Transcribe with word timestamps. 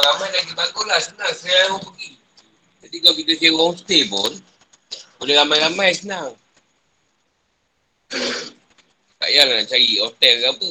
Kalau 0.00 0.16
ramai 0.16 0.32
lagi 0.32 0.52
bagus 0.56 0.84
lah. 0.88 0.96
Senang. 0.96 1.34
Saya 1.36 1.60
orang 1.68 1.84
pergi. 1.84 2.16
Jadi 2.80 2.96
kalau 3.04 3.16
kita 3.20 3.32
sewa 3.36 3.60
homestay 3.68 4.00
pun, 4.08 4.32
boleh 5.20 5.34
ramai-ramai 5.36 5.92
senang. 5.92 6.32
tak 9.20 9.28
payahlah 9.28 9.60
nak 9.60 9.68
cari 9.68 10.00
hotel 10.00 10.34
ke 10.40 10.46
apa. 10.48 10.70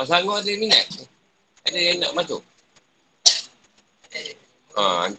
Ah, 0.00 0.04
sanggup 0.08 0.40
ada 0.40 0.52
minat. 0.56 0.88
Ada 1.68 1.78
yang 1.84 1.96
nak 2.00 2.16
masuk. 2.16 2.40
Ha. 4.80 5.12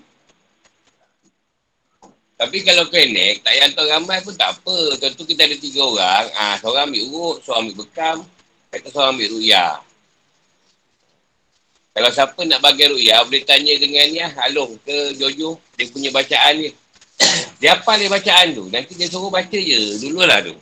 Tapi 2.41 2.57
kalau 2.65 2.89
klinik, 2.89 3.45
tak 3.45 3.53
payah 3.53 3.69
hantar 3.69 3.85
ramai 3.85 4.17
pun 4.25 4.33
tak 4.33 4.57
apa. 4.57 4.97
Contoh 4.97 5.25
kita 5.29 5.45
ada 5.45 5.53
tiga 5.61 5.85
orang, 5.85 6.25
ah 6.33 6.57
ha, 6.57 6.57
seorang 6.57 6.89
ambil 6.89 7.05
urut, 7.05 7.37
seorang 7.45 7.69
ambil 7.69 7.85
bekam, 7.85 8.17
kata 8.73 8.89
seorang 8.89 9.13
ambil 9.13 9.37
ruya. 9.37 9.85
Kalau 11.97 12.13
siapa 12.13 12.37
nak 12.45 12.61
bagi 12.61 12.85
ruya, 12.85 13.25
boleh 13.25 13.41
tanya 13.41 13.73
dengan 13.73 14.05
ni, 14.13 14.21
Along 14.21 14.77
ke 14.85 15.17
Jojo, 15.17 15.57
dia 15.73 15.89
punya 15.89 16.13
bacaan 16.13 16.61
ni. 16.61 16.69
dia 17.57 17.73
apa 17.81 17.97
dia 17.97 18.05
bacaan 18.05 18.53
tu? 18.53 18.69
Nanti 18.69 18.93
dia 18.93 19.09
suruh 19.09 19.33
baca 19.33 19.57
je, 19.57 19.97
dululah 19.97 20.45
tu. 20.45 20.53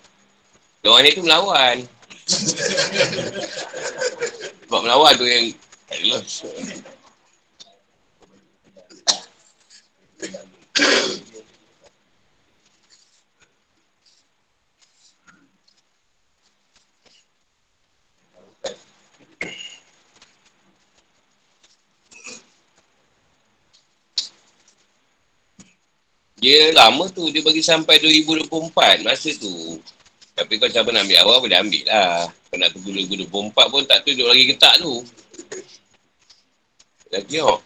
Orang 0.87 1.03
ni 1.03 1.11
tu 1.11 1.27
melawan. 1.27 1.83
Sebab 4.63 4.79
melawan 4.79 5.11
tu 5.19 5.27
yang 5.27 5.51
Dia 26.35 26.75
lama 26.75 27.07
tu, 27.11 27.31
dia 27.31 27.39
bagi 27.39 27.63
sampai 27.63 27.99
2024 28.03 29.07
masa 29.07 29.31
tu. 29.39 29.79
Tapi 30.35 30.59
kalau 30.59 30.71
siapa 30.71 30.91
nak 30.91 31.07
ambil 31.07 31.19
awal, 31.23 31.37
boleh 31.47 31.59
ambil 31.63 31.83
lah. 31.87 32.27
Kalau 32.27 32.59
nak 32.59 32.69
tunggu 32.75 32.91
2024 32.91 33.71
pun 33.71 33.81
tak 33.87 34.03
tunjuk 34.03 34.27
lagi 34.27 34.43
ketak 34.51 34.75
tu. 34.83 34.99
Lagi 37.07 37.27
tengok. 37.31 37.59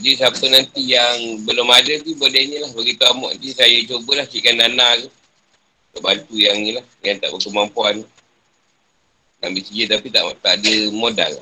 Jadi 0.00 0.16
siapa 0.16 0.44
nanti 0.48 0.96
yang 0.96 1.44
belum 1.44 1.68
ada 1.68 1.92
tu 2.00 2.16
boleh 2.16 2.40
ni 2.48 2.56
lah. 2.56 2.72
Beritahu 2.72 3.12
Amok 3.12 3.36
nanti 3.36 3.52
saya 3.52 3.76
cubalah 3.84 4.24
cikkan 4.24 4.56
Nana 4.56 4.96
tu. 4.96 5.12
Bantu 6.00 6.40
yang 6.40 6.56
ni 6.56 6.72
lah. 6.72 6.84
Yang 7.04 7.20
tak 7.20 7.28
berkemampuan. 7.36 8.00
Ambil 9.44 9.60
sijil 9.60 9.92
tapi 9.92 10.08
tak, 10.08 10.24
tak 10.40 10.56
ada 10.56 10.74
modal. 10.88 11.36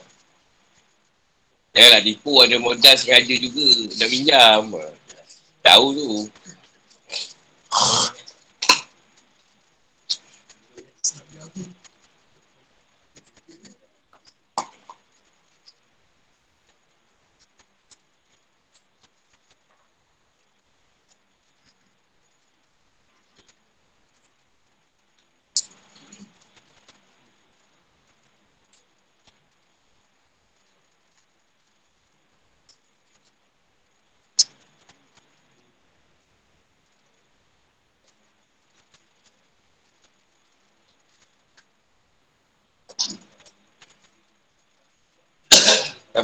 Janganlah 1.71 2.03
tipu 2.03 2.33
ada 2.43 2.57
modal 2.59 2.95
sengaja 2.99 3.35
juga. 3.39 3.69
Nak 3.95 4.09
pinjam. 4.11 4.63
Tahu 5.63 5.87
tu. 5.95 6.11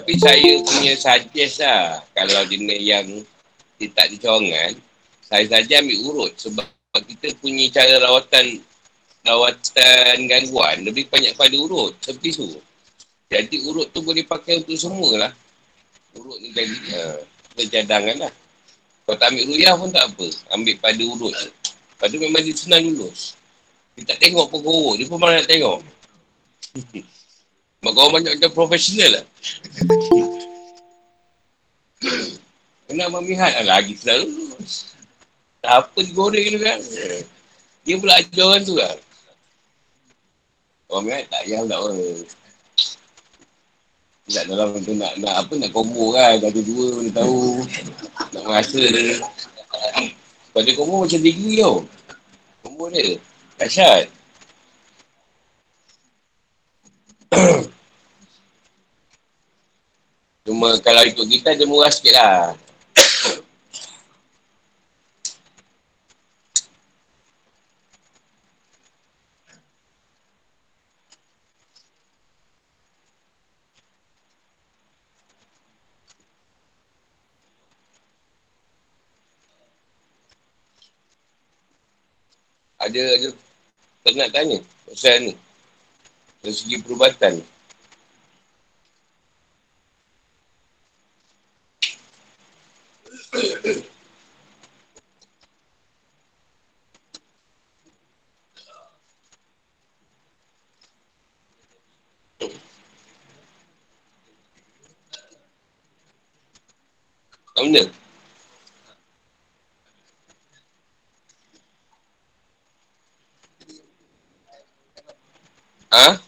Tapi 0.05 0.21
saya 0.21 0.61
punya 0.61 0.93
suggest 1.01 1.65
lah. 1.65 1.97
Kalau 2.13 2.45
jenis 2.45 2.77
yang 2.77 3.09
dia 3.81 3.89
tak 3.97 4.13
dicorangan, 4.13 4.77
saya 5.25 5.49
saja 5.49 5.81
ambil 5.81 5.97
urut. 6.05 6.33
Sebab 6.37 6.69
kita 7.09 7.33
punya 7.41 7.73
cara 7.73 8.05
rawatan 8.05 8.61
rawatan 9.25 10.29
gangguan 10.29 10.85
lebih 10.85 11.09
banyak 11.09 11.33
pada 11.41 11.57
urut. 11.57 11.97
Seperti 12.05 12.37
tu. 12.37 12.53
Jadi 13.33 13.65
urut 13.65 13.89
tu 13.97 14.05
boleh 14.05 14.29
pakai 14.29 14.61
untuk 14.61 14.77
semua 14.77 15.25
lah. 15.25 15.33
Urut 16.21 16.37
ni 16.37 16.53
jadi 16.53 16.77
uh, 17.01 17.65
cadangan 17.65 18.29
lah. 18.29 18.33
Kalau 19.09 19.17
tak 19.17 19.33
ambil 19.33 19.57
ruyah 19.57 19.73
pun 19.73 19.89
tak 19.89 20.05
apa. 20.05 20.29
Ambil 20.53 20.75
pada 20.85 21.01
urut 21.01 21.33
tu 22.13 22.21
memang 22.21 22.45
dia 22.45 22.53
senang 22.53 22.85
lulus. 22.93 23.41
Dia 23.97 24.13
tak 24.13 24.21
tengok 24.21 24.53
pun 24.53 24.61
urut. 24.69 25.01
Dia 25.01 25.09
pun 25.09 25.17
malah 25.17 25.41
nak 25.41 25.49
tengok. 25.49 25.81
Kau 27.93 28.09
banyak 28.09 28.41
macam 28.41 28.53
profesional 28.57 29.21
lah. 29.21 29.25
Kenapa 32.89 33.21
memihat 33.21 33.53
lah 33.61 33.77
lagi 33.77 33.93
selalu. 33.99 34.55
Tak 35.61 35.73
apa 35.83 35.99
digoreng 36.05 36.53
tu 36.55 36.61
kan. 36.61 36.81
Dia 37.85 38.01
pula 38.01 38.17
ajar 38.17 38.45
orang 38.45 38.65
tu 38.65 38.77
lah. 38.79 38.95
Orang 40.89 41.05
memihat 41.11 41.27
tak 41.29 41.43
payah 41.43 41.61
pula 41.67 41.77
orang. 41.83 41.99
Tak 44.25 44.49
dalam 44.49 44.81
tu 44.81 44.97
nak, 44.97 45.21
nak 45.21 45.35
apa 45.43 45.53
nak 45.59 45.73
combo 45.75 46.15
kan. 46.15 46.39
Dah 46.39 46.51
dua 46.55 46.87
boleh 47.03 47.13
tahu. 47.13 47.67
Nak 48.31 48.43
merasa. 48.47 48.79
Kalau 50.55 50.63
dia 50.63 50.79
combo 50.79 51.03
macam 51.03 51.19
degree 51.19 51.59
tau. 51.61 51.83
Combo 52.63 52.87
dia. 52.95 53.19
Dahsyat. 53.59 54.14
Cuma 60.45 60.79
kalau 60.85 61.03
ikut 61.09 61.27
kita 61.27 61.57
dia 61.59 61.67
murah 61.67 61.91
sikit 61.91 62.15
lah. 62.15 62.55
ada 82.85 83.01
ada 83.17 83.29
tak 84.05 84.13
nak 84.15 84.29
tanya. 84.31 84.59
Pasal 84.85 85.17
ni 85.25 85.33
dari 86.45 86.53
segi 86.53 86.77
perubatan 86.85 87.41
Tak 107.55 107.63
benda? 107.63 107.83
Ha? 115.95 116.19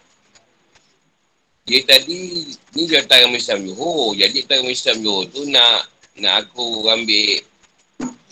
Dia 1.77 1.85
tadi, 1.85 2.57
ni 2.73 2.89
dia 2.89 3.05
datang 3.05 3.29
dengan 3.29 3.37
Islam 3.37 3.61
Johor. 3.69 4.17
Jadi 4.17 4.49
datang 4.49 4.65
dengan 4.65 4.73
Islam 4.73 4.97
Johor 5.05 5.23
tu 5.29 5.45
nak 5.45 5.85
nak 6.17 6.49
aku 6.49 6.89
ambil 6.89 7.45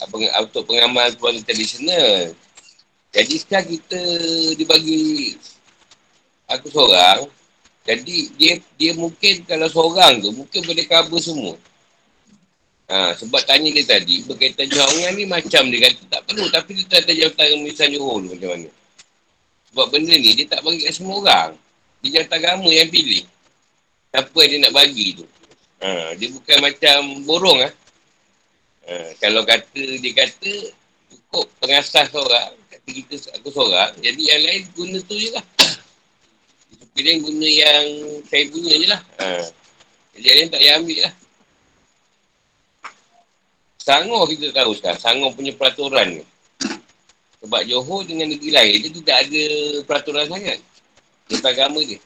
apa, 0.01 0.15
untuk 0.49 0.65
pengamal 0.65 1.13
keluarga 1.13 1.45
tradisional. 1.53 2.33
Jadi 3.13 3.35
sekarang 3.37 3.69
kita 3.69 4.01
dibagi 4.57 5.37
aku 6.49 6.73
seorang. 6.73 7.29
Jadi 7.85 8.33
dia 8.41 8.57
dia 8.81 8.97
mungkin 8.97 9.45
kalau 9.45 9.69
seorang 9.69 10.25
tu 10.25 10.33
mungkin 10.33 10.65
boleh 10.65 10.89
cover 10.89 11.21
semua. 11.21 11.53
Ha, 12.89 13.13
sebab 13.13 13.45
tanya 13.45 13.69
dia 13.77 13.85
tadi 13.85 14.25
berkaitan 14.25 14.73
jawapan 14.73 15.21
ni 15.21 15.29
macam 15.29 15.69
dia 15.69 15.85
kata 15.85 16.01
tak 16.17 16.21
perlu 16.33 16.49
tapi 16.49 16.81
dia 16.81 16.85
tak 16.89 17.05
ada 17.05 17.13
jawatan 17.13 17.45
dengan 17.61 17.89
Johor 17.93 18.25
macam 18.25 18.49
mana. 18.57 18.71
Sebab 19.69 19.87
benda 19.93 20.17
ni 20.17 20.33
dia 20.33 20.49
tak 20.49 20.65
bagi 20.65 20.89
kat 20.89 20.97
semua 20.97 21.21
orang. 21.21 21.53
Dia 22.01 22.25
jangan 22.25 22.41
agama 22.41 22.73
yang 22.73 22.89
pilih. 22.89 23.34
Apa 24.15 24.39
yang 24.47 24.51
dia 24.51 24.59
nak 24.63 24.75
bagi 24.79 25.19
tu. 25.19 25.27
Ha, 25.83 26.15
dia 26.15 26.31
bukan 26.31 26.59
macam 26.63 26.99
borong 27.27 27.59
lah. 27.67 27.73
Ha, 28.87 28.95
kalau 29.19 29.43
kata, 29.43 29.83
dia 29.99 30.13
kata, 30.15 30.53
cukup 31.11 31.51
pengasas 31.59 32.07
seorang, 32.15 32.55
kata 32.71 32.89
kita 32.95 33.15
aku 33.35 33.51
seorang, 33.51 33.91
jadi 33.99 34.23
yang 34.23 34.43
lain 34.47 34.63
guna 34.79 34.99
tu 35.03 35.19
je 35.19 35.35
lah. 35.35 35.45
Dia 36.95 37.19
guna 37.19 37.43
yang 37.43 37.87
saya 38.31 38.47
punya 38.55 38.71
je 38.79 38.87
lah. 38.87 39.03
Ha. 39.19 39.51
Jadi 40.15 40.25
yang 40.31 40.37
lain 40.39 40.49
tak 40.55 40.61
payah 40.63 40.75
ambil 40.79 40.99
lah. 41.03 41.15
Sangor 43.83 44.23
kita 44.31 44.47
tahu 44.55 44.73
sekarang. 44.79 45.01
Sangor 45.03 45.31
punya 45.35 45.53
peraturan 45.59 46.23
ni. 46.23 46.25
Sebab 47.45 47.61
Johor 47.69 48.09
dengan 48.09 48.33
negeri 48.33 48.55
lain, 48.55 48.79
dia 48.81 48.93
tidak 48.95 49.17
ada 49.27 49.45
peraturan 49.85 50.25
sangat. 50.31 50.63
Dia 51.29 51.45
agama 51.45 51.83
dia. 51.85 52.01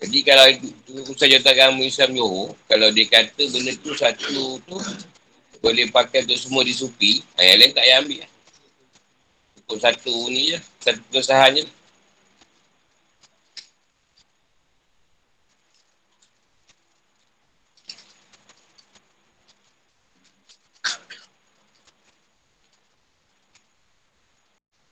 Jadi 0.00 0.18
kalau 0.24 0.44
usaha 1.12 1.28
jawatan 1.28 1.52
agama 1.52 1.84
Islam 1.84 2.16
Johor, 2.16 2.56
kalau 2.64 2.88
dia 2.88 3.04
kata 3.04 3.42
benda 3.52 3.72
tu 3.84 3.92
satu 3.92 4.56
tu 4.64 4.76
boleh 5.60 5.92
pakai 5.92 6.24
untuk 6.24 6.40
semua 6.40 6.64
di 6.64 6.72
supi, 6.72 7.20
yang 7.36 7.60
lain 7.60 7.76
tak 7.76 7.84
payah 7.84 8.00
ambil 8.00 8.18
lah. 8.24 8.30
Cukup 9.60 9.78
satu 9.84 10.14
ni 10.32 10.56
je, 10.56 10.58
satu 10.80 11.04
kesahan 11.12 11.60
je. 11.60 11.64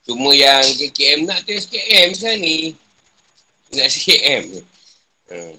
Cuma 0.05 0.33
yang 0.37 0.65
KKM 0.77 1.25
nak 1.25 1.45
tu 1.45 1.53
SKM 1.53 2.17
sekarang 2.17 2.41
ni. 2.41 2.73
Nak 3.73 3.89
SKM 3.89 4.41
ni. 4.53 4.61
Hmm. 5.29 5.53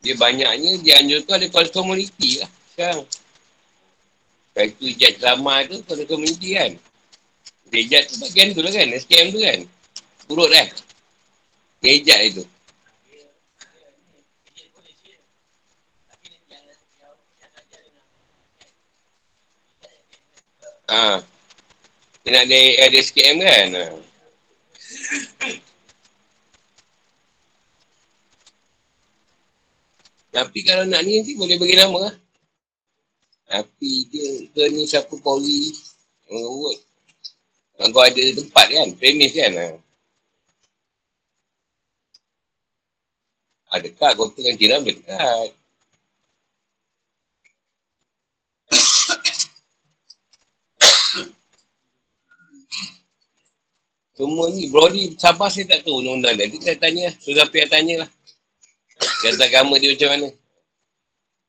Dia 0.00 0.14
banyaknya, 0.16 0.80
dia 0.80 0.94
anjurkan 1.02 1.36
ada 1.36 1.46
kualitas 1.52 1.76
komuniti 1.76 2.40
lah 2.40 2.50
sekarang. 2.72 3.04
Kalau 4.56 4.68
itu 4.72 4.84
ijat 4.96 5.20
drama 5.20 5.60
tu, 5.68 5.76
kualitas 5.84 6.08
komuniti 6.08 6.56
kan. 6.56 6.72
Dia 7.68 7.80
ijat 7.84 8.02
tu 8.08 8.16
bagian 8.24 8.56
tu 8.56 8.64
lah 8.64 8.72
kan, 8.72 8.88
SKM 8.96 9.28
tu 9.28 9.40
kan. 9.44 9.60
Urut 10.32 10.48
kan. 10.48 10.68
Dia 11.84 11.92
ijat 12.00 12.20
itu. 12.32 12.42
Ah. 20.86 21.18
Ha. 21.18 21.20
Dia 22.22 22.30
nak 22.30 22.44
ada, 22.46 22.60
ada 22.86 22.98
SKM 23.02 23.36
kan? 23.42 23.68
Tapi 30.36 30.58
kalau 30.68 30.84
nak 30.84 31.00
ni 31.00 31.16
nanti 31.16 31.32
boleh 31.32 31.56
bagi 31.56 31.80
nama 31.80 31.96
lah. 31.96 32.12
Tapi 33.48 34.04
dia 34.12 34.44
ke 34.52 34.68
ni 34.68 34.84
siapa 34.84 35.16
Pauli 35.24 35.72
Menurut 36.28 36.76
Kau 37.76 38.00
ada 38.04 38.20
tempat 38.20 38.66
kan? 38.68 38.88
Premis 39.00 39.32
kan? 39.32 39.80
Ha, 43.72 43.80
dekat 43.80 44.12
kau 44.16 44.32
tu 44.32 44.40
kan 44.40 44.56
tiram 44.56 44.80
dekat. 44.84 45.52
Semua 54.16 54.48
ni, 54.48 54.72
Brody 54.72 55.12
sabar 55.20 55.52
saya 55.52 55.68
tak 55.68 55.84
tahu 55.84 56.00
undang-undang 56.00 56.40
dia. 56.40 56.48
Kita 56.48 56.72
tanya, 56.80 57.12
sudah 57.20 57.44
pihak 57.52 57.68
tanya 57.68 58.00
lah. 58.04 58.10
Kata 59.26 59.42
agama 59.42 59.74
dia 59.82 59.90
macam 59.90 60.10
mana. 60.14 60.28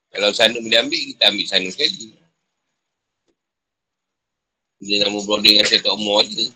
Kalau 0.10 0.30
sana 0.34 0.58
boleh 0.58 0.82
ambil, 0.82 1.02
kita 1.14 1.24
ambil 1.30 1.46
sana 1.46 1.68
sekali. 1.70 2.18
Dia 4.82 5.06
nama 5.06 5.22
Brody 5.22 5.54
dengan 5.54 5.66
saya 5.70 5.82
tak 5.86 5.94
umur 5.94 6.26
je. 6.26 6.50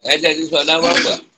Ada 0.00 0.34
soalan 0.50 0.82
apa-apa? 0.82 1.29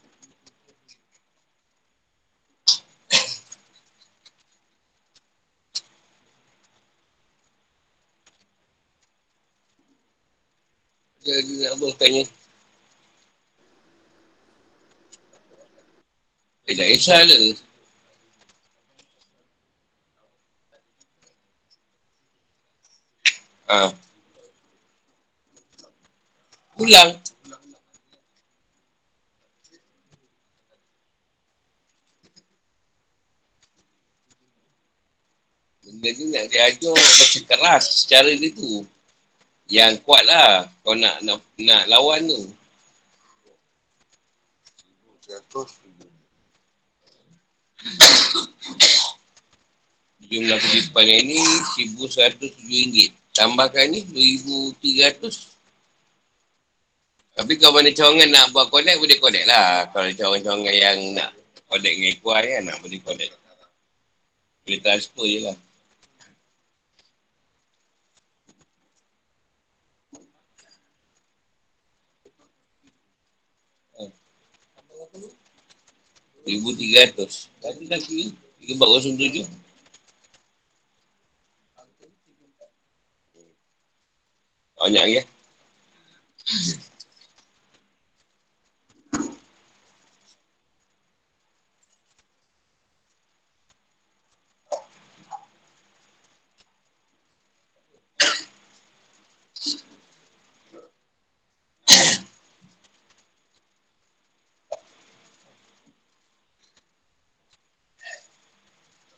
Lagi 11.31 11.55
nak 11.63 11.71
apa 11.79 11.87
tanya. 11.99 12.23
Eh, 16.67 16.75
dah 16.75 16.87
esah 16.91 17.21
ke? 17.27 17.39
Ha. 23.71 23.95
Pulang. 26.75 27.11
Benda 35.83 36.09
ni 36.19 36.25
nak 36.35 36.47
diajar 36.51 36.95
macam 36.95 37.43
keras 37.47 37.85
secara 38.03 38.31
dia 38.35 38.51
tu 38.51 38.83
yang 39.73 39.97
kuat 40.05 40.21
lah 40.29 40.69
kau 40.85 40.93
nak, 40.93 41.25
nak, 41.25 41.41
nak 41.57 41.89
lawan 41.89 42.29
tu. 42.29 42.45
Jumlah 50.29 50.61
petipan 50.61 51.05
yang 51.09 51.25
ini 51.25 51.41
RM1,107. 51.81 53.17
Tambahkan 53.33 53.89
ni 53.89 54.05
RM2,300. 54.13 55.57
Tapi 57.33 57.57
kalau 57.57 57.81
mana 57.81 57.89
cawangan 57.97 58.29
nak 58.29 58.53
buat 58.53 58.69
connect, 58.69 59.01
boleh 59.01 59.17
connect 59.17 59.49
lah. 59.49 59.89
Kalau 59.89 60.13
cawangan-cawangan 60.13 60.75
yang 60.77 60.99
nak 61.17 61.33
connect 61.65 61.97
dengan 61.97 62.13
ikuan 62.13 62.45
kan, 62.45 62.63
nak 62.69 62.77
boleh 62.85 63.01
connect. 63.01 63.33
Boleh 64.69 64.81
transfer 64.85 65.25
je 65.25 65.41
lah. 65.49 65.57
Ribu 76.43 76.75
tiga 76.75 77.07
ratus. 77.07 77.47
Tadi 77.63 77.87
lagi. 77.87 78.35
Tiga 78.59 78.73
empat 78.79 78.89
kosong 78.91 79.17
tujuh. 79.19 79.47
Banyak 84.79 85.05
ya. 85.15 85.23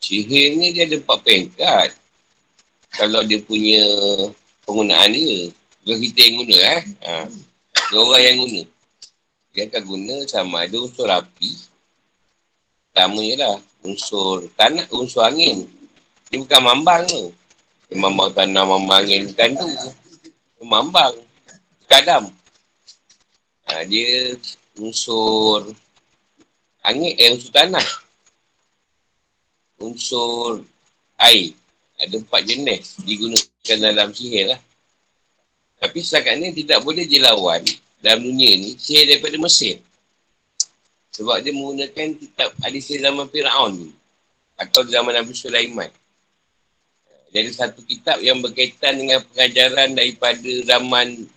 Sihir 0.05 0.53
ni 0.61 0.69
dia 0.69 0.85
ada 0.85 1.01
empat 1.01 1.17
peringkat. 1.25 1.89
Kalau 2.93 3.25
dia 3.25 3.41
punya 3.41 3.81
penggunaan 4.61 5.09
dia. 5.09 5.49
Bukan 5.81 5.97
kita 5.97 6.19
yang 6.21 6.35
guna 6.45 6.57
eh. 6.61 6.81
Ha. 7.09 7.13
Dia 7.89 7.97
orang 7.97 8.21
yang 8.21 8.37
guna. 8.45 8.61
Dia 9.49 9.61
akan 9.65 9.81
guna 9.81 10.15
sama 10.29 10.69
ada 10.69 10.77
unsur 10.77 11.09
api. 11.09 11.57
Pertamanya 12.93 13.35
lah. 13.49 13.57
Unsur 13.81 14.45
tanah, 14.53 14.85
unsur 14.93 15.25
angin. 15.25 15.65
Dia 16.29 16.37
bukan 16.37 16.61
mambang 16.61 17.01
tu. 17.09 17.33
Dia 17.89 17.97
mambang 17.97 18.29
tanah, 18.29 18.61
mambang 18.61 19.09
angin. 19.09 19.33
Bukan 19.33 19.49
tu. 19.57 19.67
Mambang. 20.61 21.17
Kadam. 21.89 22.29
Ha, 23.73 23.81
dia 23.89 24.37
unsur 24.77 25.73
angin, 26.85 27.17
eh 27.17 27.33
unsur 27.33 27.49
tanah 27.49 28.04
unsur 29.79 30.63
air. 31.19 31.55
Ada 31.95 32.19
empat 32.19 32.41
jenis 32.43 32.99
digunakan 33.07 33.77
dalam 33.79 34.11
sihir 34.11 34.51
lah. 34.51 34.59
Tapi 35.79 35.97
setakat 36.03 36.35
ni 36.39 36.51
tidak 36.51 36.83
boleh 36.83 37.07
dilawan 37.07 37.63
dalam 38.03 38.19
dunia 38.23 38.51
ni 38.59 38.75
sihir 38.75 39.15
daripada 39.15 39.39
Mesir. 39.39 39.79
Sebab 41.15 41.39
dia 41.39 41.55
menggunakan 41.55 42.19
kitab 42.19 42.51
hadis 42.59 42.91
zaman 42.91 43.27
Fir'aun 43.31 43.71
tu. 43.79 43.89
Atau 44.59 44.83
zaman 44.87 45.15
Nabi 45.15 45.31
Sulaiman. 45.31 45.87
Jadi 47.31 47.51
satu 47.51 47.83
kitab 47.83 48.23
yang 48.23 48.39
berkaitan 48.39 48.95
dengan 48.95 49.19
pengajaran 49.31 49.91
daripada 49.91 50.51
zaman 50.63 51.27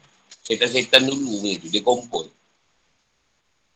setan-setan 0.47 1.07
dulu 1.07 1.43
ni 1.43 1.59
tu. 1.59 1.67
Dia 1.71 1.83
kompon. 1.83 2.27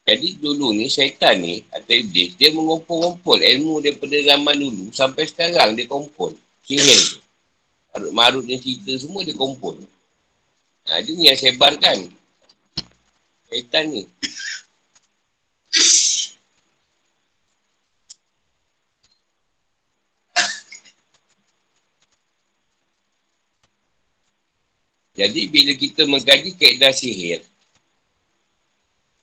Jadi 0.03 0.35
dulu 0.43 0.75
ni 0.75 0.91
syaitan 0.91 1.39
ni 1.39 1.63
atau 1.71 1.95
iblis 1.95 2.35
dia 2.35 2.51
mengumpul-ngumpul 2.51 3.39
ilmu 3.39 3.79
daripada 3.79 4.19
zaman 4.19 4.59
dulu 4.59 4.85
sampai 4.91 5.31
sekarang 5.31 5.79
dia 5.79 5.87
kompon. 5.87 6.35
Sihir 6.67 6.99
tu. 7.07 7.19
Marut-marut 7.95 8.43
ni 8.43 8.59
cerita 8.59 8.99
semua 8.99 9.23
dia 9.23 9.39
kompon. 9.39 9.79
Ha, 10.91 10.99
dia 11.07 11.15
ni 11.15 11.31
yang 11.31 11.39
sebarkan. 11.39 12.11
Syaitan 13.47 13.85
ni. 13.95 14.03
Jadi 25.13 25.41
bila 25.47 25.73
kita 25.79 26.03
mengkaji 26.09 26.57
kaedah 26.59 26.91
sihir, 26.91 27.45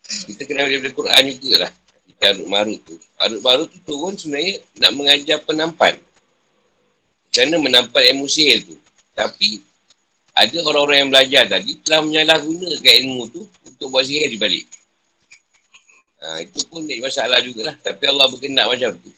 kita 0.10 0.42
kena 0.50 0.66
daripada 0.66 0.94
Quran 0.94 1.24
juga 1.38 1.56
lah. 1.68 1.72
Arut 2.20 2.48
Marut 2.52 2.80
tu. 2.84 2.96
Arut 3.16 3.42
Marut 3.42 3.68
tu 3.72 3.80
turun 3.88 4.14
sebenarnya 4.20 4.60
nak 4.76 4.92
mengajar 4.92 5.38
penampan. 5.46 5.96
Kerana 7.32 7.56
menampan 7.62 8.04
ilmu 8.16 8.28
sihir 8.28 8.68
tu. 8.68 8.76
Tapi 9.16 9.64
ada 10.36 10.58
orang-orang 10.68 10.98
yang 11.08 11.10
belajar 11.12 11.44
tadi 11.48 11.80
telah 11.84 12.04
menyalahgunakan 12.04 12.94
ilmu 13.06 13.24
tu 13.32 13.42
untuk 13.64 13.88
buat 13.92 14.04
sihir 14.04 14.28
di 14.28 14.38
balik. 14.40 14.66
Ha, 16.20 16.44
itu 16.44 16.60
pun 16.68 16.84
jadi 16.84 17.00
masalah 17.00 17.40
jugalah. 17.40 17.76
Tapi 17.80 18.04
Allah 18.04 18.28
berkenak 18.28 18.66
macam 18.68 18.92
tu. 19.00 19.12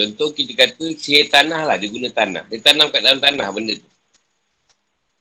Contoh 0.00 0.32
kita 0.32 0.56
kata 0.56 0.96
sihir 0.96 1.28
tanah 1.28 1.68
lah, 1.68 1.76
dia 1.76 1.92
guna 1.92 2.08
tanah. 2.08 2.48
Dia 2.48 2.64
tanam 2.64 2.88
kat 2.88 3.04
dalam 3.04 3.20
tanah 3.20 3.52
benda 3.52 3.76
tu. 3.76 3.90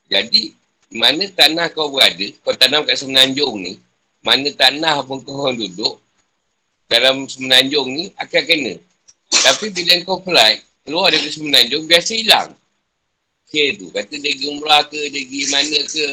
Jadi, 0.07 0.55
mana 0.95 1.27
tanah 1.27 1.67
kau 1.75 1.91
berada, 1.91 2.23
kau 2.39 2.55
tanam 2.55 2.87
kat 2.87 2.95
semenanjung 2.95 3.59
ni, 3.59 3.75
mana 4.23 4.47
tanah 4.55 5.03
pun 5.03 5.19
kau 5.19 5.51
duduk, 5.51 5.99
dalam 6.87 7.27
semenanjung 7.27 7.91
ni 7.91 8.07
akan 8.15 8.43
kena. 8.47 8.73
Tapi 9.27 9.67
bila 9.75 9.99
kau 10.07 10.23
fly, 10.23 10.63
keluar 10.87 11.11
dari 11.11 11.27
semenanjung, 11.27 11.83
biasa 11.83 12.15
hilang. 12.15 12.55
Sihir 13.51 13.83
tu. 13.83 13.91
Kata 13.91 14.15
dia 14.15 14.31
pergi 14.31 14.47
umrah 14.47 14.87
ke, 14.87 15.11
dia 15.11 15.27
pergi 15.27 15.41
mana 15.51 15.79
ke, 15.91 16.07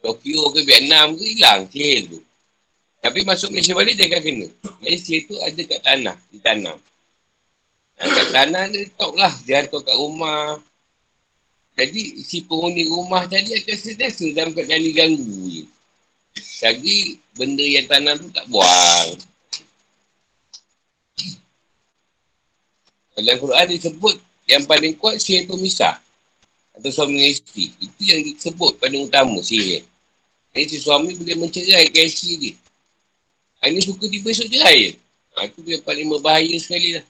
Tokyo 0.00 0.48
ke, 0.56 0.64
Vietnam 0.64 1.20
ke, 1.20 1.24
hilang 1.36 1.68
sihir 1.68 2.08
tu. 2.08 2.18
Tapi 3.04 3.28
masuk 3.28 3.52
Malaysia 3.52 3.76
balik, 3.76 3.94
dia 4.00 4.08
akan 4.08 4.20
kena. 4.24 4.48
Jadi 4.88 4.96
sihir 4.96 5.20
tu 5.28 5.36
ada 5.36 5.60
kat 5.68 5.80
tanah, 5.84 6.16
ditanam. 6.32 6.80
Kat 8.00 8.28
tanah 8.32 8.64
dia 8.72 8.88
letak 8.88 9.12
lah. 9.12 9.32
Dia 9.44 9.60
hantar 9.60 9.84
kat 9.84 9.96
rumah. 10.00 10.56
Jadi 11.76 12.24
si 12.24 12.40
penghuni 12.48 12.88
rumah 12.88 13.28
tadi 13.28 13.52
akan 13.52 13.76
sentiasa 13.76 14.24
dalam 14.32 14.56
keadaan 14.56 14.80
diganggu 14.80 15.36
je. 15.52 15.64
Lagi 16.64 17.20
benda 17.36 17.64
yang 17.64 17.86
tanah 17.88 18.16
tu 18.16 18.28
tak 18.32 18.46
buang. 18.48 19.08
Dalam 23.20 23.36
Quran 23.36 23.66
disebut 23.68 24.16
yang 24.48 24.64
paling 24.64 24.96
kuat 24.96 25.20
sihir 25.20 25.44
pemisah. 25.44 26.00
Atau 26.72 26.88
suami 26.88 27.20
isteri. 27.28 27.68
Itu 27.84 28.00
yang 28.00 28.24
disebut 28.24 28.80
paling 28.80 29.12
utama 29.12 29.44
sihir. 29.44 29.84
Jadi 30.56 30.64
si 30.72 30.76
suami 30.80 31.12
boleh 31.20 31.36
mencerai 31.36 31.92
ke 31.92 32.00
isteri 32.00 32.32
dia. 32.40 32.54
Ini 33.60 33.80
suka 33.84 34.08
tiba 34.08 34.32
esok 34.32 34.48
cerai 34.48 34.76
je. 34.88 34.92
Ha, 35.36 35.46
itu 35.46 35.60
yang 35.68 35.84
paling 35.84 36.08
berbahaya 36.08 36.56
sekali 36.56 36.96
lah 36.96 37.04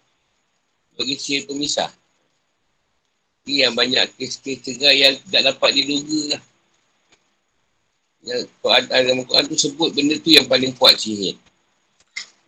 bagi 1.01 1.17
sihir 1.17 1.49
pemisah. 1.49 1.89
Ini 3.49 3.65
yang 3.65 3.73
banyak 3.73 4.05
kes-kes 4.21 4.61
cerai 4.61 5.01
yang 5.01 5.17
tak 5.33 5.49
dapat 5.49 5.73
diduga 5.73 6.37
lah. 6.37 6.43
Ya, 8.21 8.37
Quran, 8.61 8.83
dalam 8.85 9.25
Quran 9.25 9.49
tu 9.49 9.57
sebut 9.57 9.97
benda 9.97 10.21
tu 10.21 10.29
yang 10.29 10.45
paling 10.45 10.77
kuat 10.77 11.01
sihir. 11.01 11.41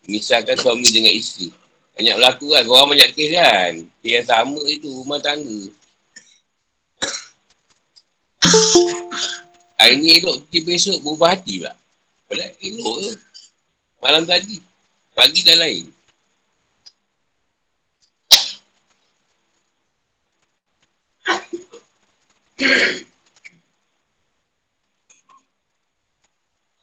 Misalkan 0.05 0.61
suami 0.61 0.85
dengan 0.93 1.17
isteri. 1.17 1.49
Banyak 1.97 2.15
berlaku 2.21 2.47
kan. 2.53 2.65
Orang 2.69 2.89
banyak 2.93 3.11
kes 3.17 3.31
kan. 3.33 3.73
Kes 4.05 4.11
yang 4.21 4.27
sama 4.29 4.61
itu 4.69 4.89
rumah 4.93 5.17
tangga. 5.25 5.73
Hari 9.81 9.97
ni 9.99 10.21
elok, 10.21 10.45
tiba 10.53 10.77
esok 10.77 11.01
berubah 11.01 11.35
hati 11.35 11.65
pula. 11.65 11.73
Padahal 12.29 12.53
elok 12.61 12.97
ke. 13.01 13.11
Malam 14.05 14.23
tadi. 14.29 14.57
Pagi 15.17 15.41
dah 15.41 15.57
lain. 15.57 15.85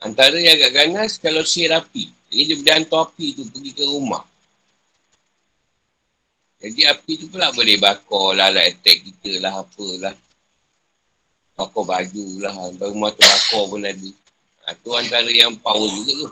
Antara 0.05 0.39
yang 0.39 0.55
agak 0.59 0.71
ganas 0.75 1.19
kalau 1.19 1.43
sihir 1.43 1.75
api. 1.75 2.07
Jadi 2.29 2.43
dia 2.45 2.55
boleh 2.61 2.73
hantar 2.77 3.09
api 3.09 3.25
tu 3.35 3.43
pergi 3.51 3.71
ke 3.73 3.83
rumah. 3.83 4.23
Jadi 6.59 6.83
api 6.87 7.11
tu 7.19 7.25
pula 7.31 7.55
boleh 7.55 7.79
bakar 7.79 8.35
lah, 8.35 8.51
lah 8.51 8.63
attack 8.67 8.99
kita 9.03 9.39
lah, 9.39 9.63
apalah. 9.63 10.15
Bakar 11.55 11.83
baju 11.83 12.25
lah, 12.43 12.53
rumah 12.79 13.11
tu 13.15 13.23
bakar 13.23 13.63
pun 13.67 13.83
ada. 13.83 14.11
Ha, 14.67 14.75
tu 14.79 14.91
antara 14.95 15.31
yang 15.31 15.55
power 15.59 15.87
juga 15.87 16.13
tu. 16.27 16.29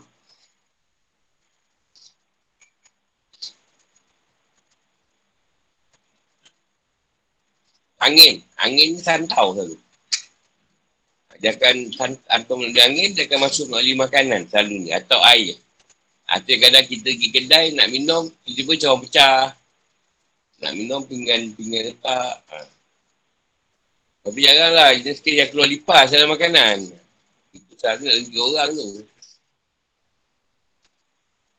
Angin. 7.98 8.42
Angin 8.62 8.98
ni 8.98 9.02
santau 9.02 9.58
selalu. 9.58 9.78
Dia 11.38 11.54
akan 11.54 11.76
hantar 12.26 12.56
melalui 12.58 12.82
angin, 12.82 13.10
dia 13.14 13.30
akan 13.30 13.46
masuk 13.46 13.70
melalui 13.70 13.94
makanan 13.94 14.50
selalu 14.50 14.86
ni. 14.86 14.90
Atau 14.94 15.22
air. 15.22 15.58
Atau 16.28 16.58
kadang 16.60 16.86
kita 16.86 17.08
pergi 17.14 17.30
kedai 17.30 17.66
nak 17.78 17.88
minum, 17.94 18.28
tiba-tiba 18.44 18.74
cawan 18.86 19.00
pecah. 19.06 19.54
Nak 20.58 20.74
minum 20.74 21.02
pinggan-pinggan 21.06 21.94
letak. 21.94 22.36
Ha. 22.50 22.58
Tapi 24.28 24.40
janganlah, 24.44 24.92
jenis 25.00 25.24
sekali 25.24 25.40
yang 25.40 25.50
keluar 25.54 25.70
lipas 25.70 26.12
dalam 26.12 26.30
makanan. 26.34 26.78
Itu 27.56 27.74
sangat 27.80 28.12
lagi 28.12 28.36
orang 28.36 28.70
tu. 28.76 28.90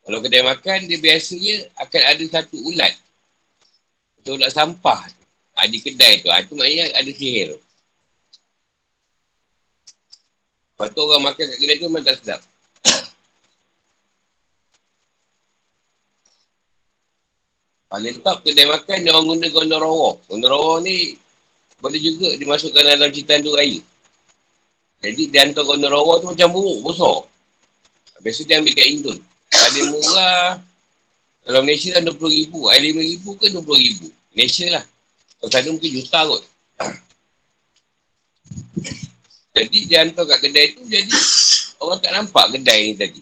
Kalau 0.05 0.19
kedai 0.21 0.45
makan, 0.45 0.79
dia 0.85 0.99
biasanya 1.01 1.55
akan 1.81 2.03
ada 2.03 2.25
satu 2.29 2.57
ulat. 2.61 2.93
Atau 4.21 4.37
ulat 4.37 4.51
sampah. 4.53 5.18
Ada 5.59 5.77
kedai 5.83 6.23
tu. 6.23 6.31
Itu 6.31 6.55
maknanya 6.55 6.95
ada 6.95 7.11
sihir. 7.11 7.59
Lepas 10.79 10.95
tu 10.95 11.03
orang 11.03 11.23
makan 11.27 11.45
kat 11.51 11.59
kedai 11.59 11.77
tu 11.83 11.87
memang 11.91 12.07
tak 12.07 12.17
sedap. 12.23 12.41
Paling 17.91 18.23
top 18.23 18.47
kedai 18.47 18.71
makan 18.71 18.97
dia 19.03 19.11
orang 19.11 19.27
guna 19.27 19.47
gondorowo. 19.51 20.11
Gondorowo 20.31 20.79
ni 20.87 21.19
boleh 21.83 21.99
juga 21.99 22.39
dimasukkan 22.39 22.83
dalam 22.95 23.11
citandu 23.11 23.59
air. 23.59 23.83
Jadi 25.03 25.23
dia 25.31 25.43
hantar 25.47 25.67
gondorowo 25.67 26.23
tu 26.23 26.27
macam 26.31 26.55
buruk, 26.55 26.79
besar. 26.87 27.27
Biasa 28.23 28.41
dia 28.47 28.63
ambil 28.63 28.75
kat 28.79 28.87
Indon. 28.87 29.19
Ada 29.51 29.81
murah. 29.91 30.49
Kalau 31.43 31.61
Malaysia 31.65 31.97
kan 31.97 32.07
RM20,000. 32.07 32.53
Air 32.55 32.83
RM5,000 32.93 33.27
ke 33.35 33.45
RM20,000. 33.51 34.01
Malaysia 34.37 34.67
lah. 34.75 34.85
Kalau 35.39 35.51
sana 35.55 35.71
mungkin 35.71 35.91
juta 35.95 36.21
kot. 36.27 36.43
Jadi 39.55 39.79
dia 39.91 40.07
hantar 40.07 40.27
kat 40.27 40.39
kedai 40.43 40.67
tu 40.75 40.87
jadi 40.87 41.19
orang 41.83 41.99
tak 41.99 42.13
nampak 42.15 42.47
kedai 42.55 42.81
ni 42.91 42.95
tadi. 42.95 43.21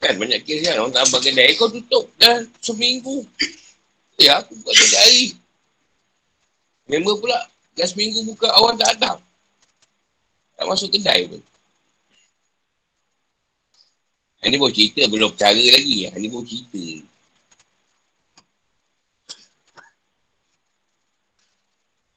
Kan 0.00 0.16
banyak 0.16 0.40
kes 0.44 0.64
kan 0.64 0.80
orang 0.80 0.92
tak 0.92 1.02
nampak 1.08 1.20
kedai. 1.24 1.56
Kau 1.56 1.68
tutup 1.72 2.04
dah 2.20 2.44
seminggu. 2.60 3.24
Ya 4.20 4.40
aku 4.40 4.56
buka 4.60 4.72
tiga 4.76 4.98
hari. 5.04 5.24
Member 6.88 7.16
pula 7.20 7.38
dah 7.76 7.86
seminggu 7.88 8.24
buka 8.28 8.48
awal 8.52 8.76
tak 8.76 8.96
datang. 8.96 9.20
Tak 10.56 10.66
masuk 10.68 10.92
kedai 10.92 11.28
pun. 11.28 11.40
Ini 14.38 14.54
baru 14.54 14.72
cerita 14.72 15.02
belum 15.10 15.32
cara 15.34 15.52
lagi. 15.52 16.08
Ini 16.08 16.26
baru 16.30 16.44
cerita. 16.46 17.07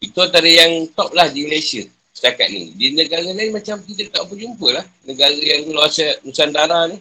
Itu 0.01 0.17
antara 0.17 0.49
yang 0.49 0.89
top 0.97 1.13
lah 1.13 1.29
di 1.29 1.45
Malaysia 1.45 1.85
setakat 2.11 2.49
ni. 2.49 2.73
Di 2.73 2.97
negara 2.97 3.21
lain 3.21 3.53
macam 3.53 3.77
kita 3.85 4.09
tak 4.09 4.25
jumpa 4.33 4.67
lah. 4.73 4.85
Negara 5.05 5.37
yang 5.37 5.69
luar 5.69 5.93
Nusantara 6.25 6.89
ni. 6.89 6.97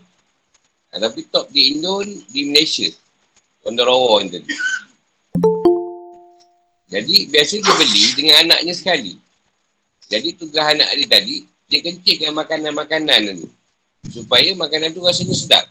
Ha, 0.93 1.01
tapi 1.01 1.25
top 1.33 1.49
di 1.49 1.77
Indon, 1.77 2.05
di 2.29 2.53
Malaysia. 2.53 2.93
Kondor 3.65 3.89
Rawa 3.89 4.21
ni 4.21 4.29
tadi. 4.37 4.53
Jadi 6.91 7.17
biasa 7.31 7.55
dia 7.57 7.75
beli 7.81 8.05
dengan 8.19 8.37
anaknya 8.45 8.75
sekali. 8.77 9.15
Jadi 10.11 10.29
tugas 10.35 10.67
anak 10.69 10.91
dia 10.99 11.07
tadi, 11.09 11.37
dia 11.71 11.81
kencingkan 11.81 12.35
makanan-makanan 12.35 13.41
tu. 13.41 13.49
Supaya 14.11 14.53
makanan 14.59 14.93
tu 14.93 15.01
rasanya 15.01 15.37
sedap. 15.39 15.65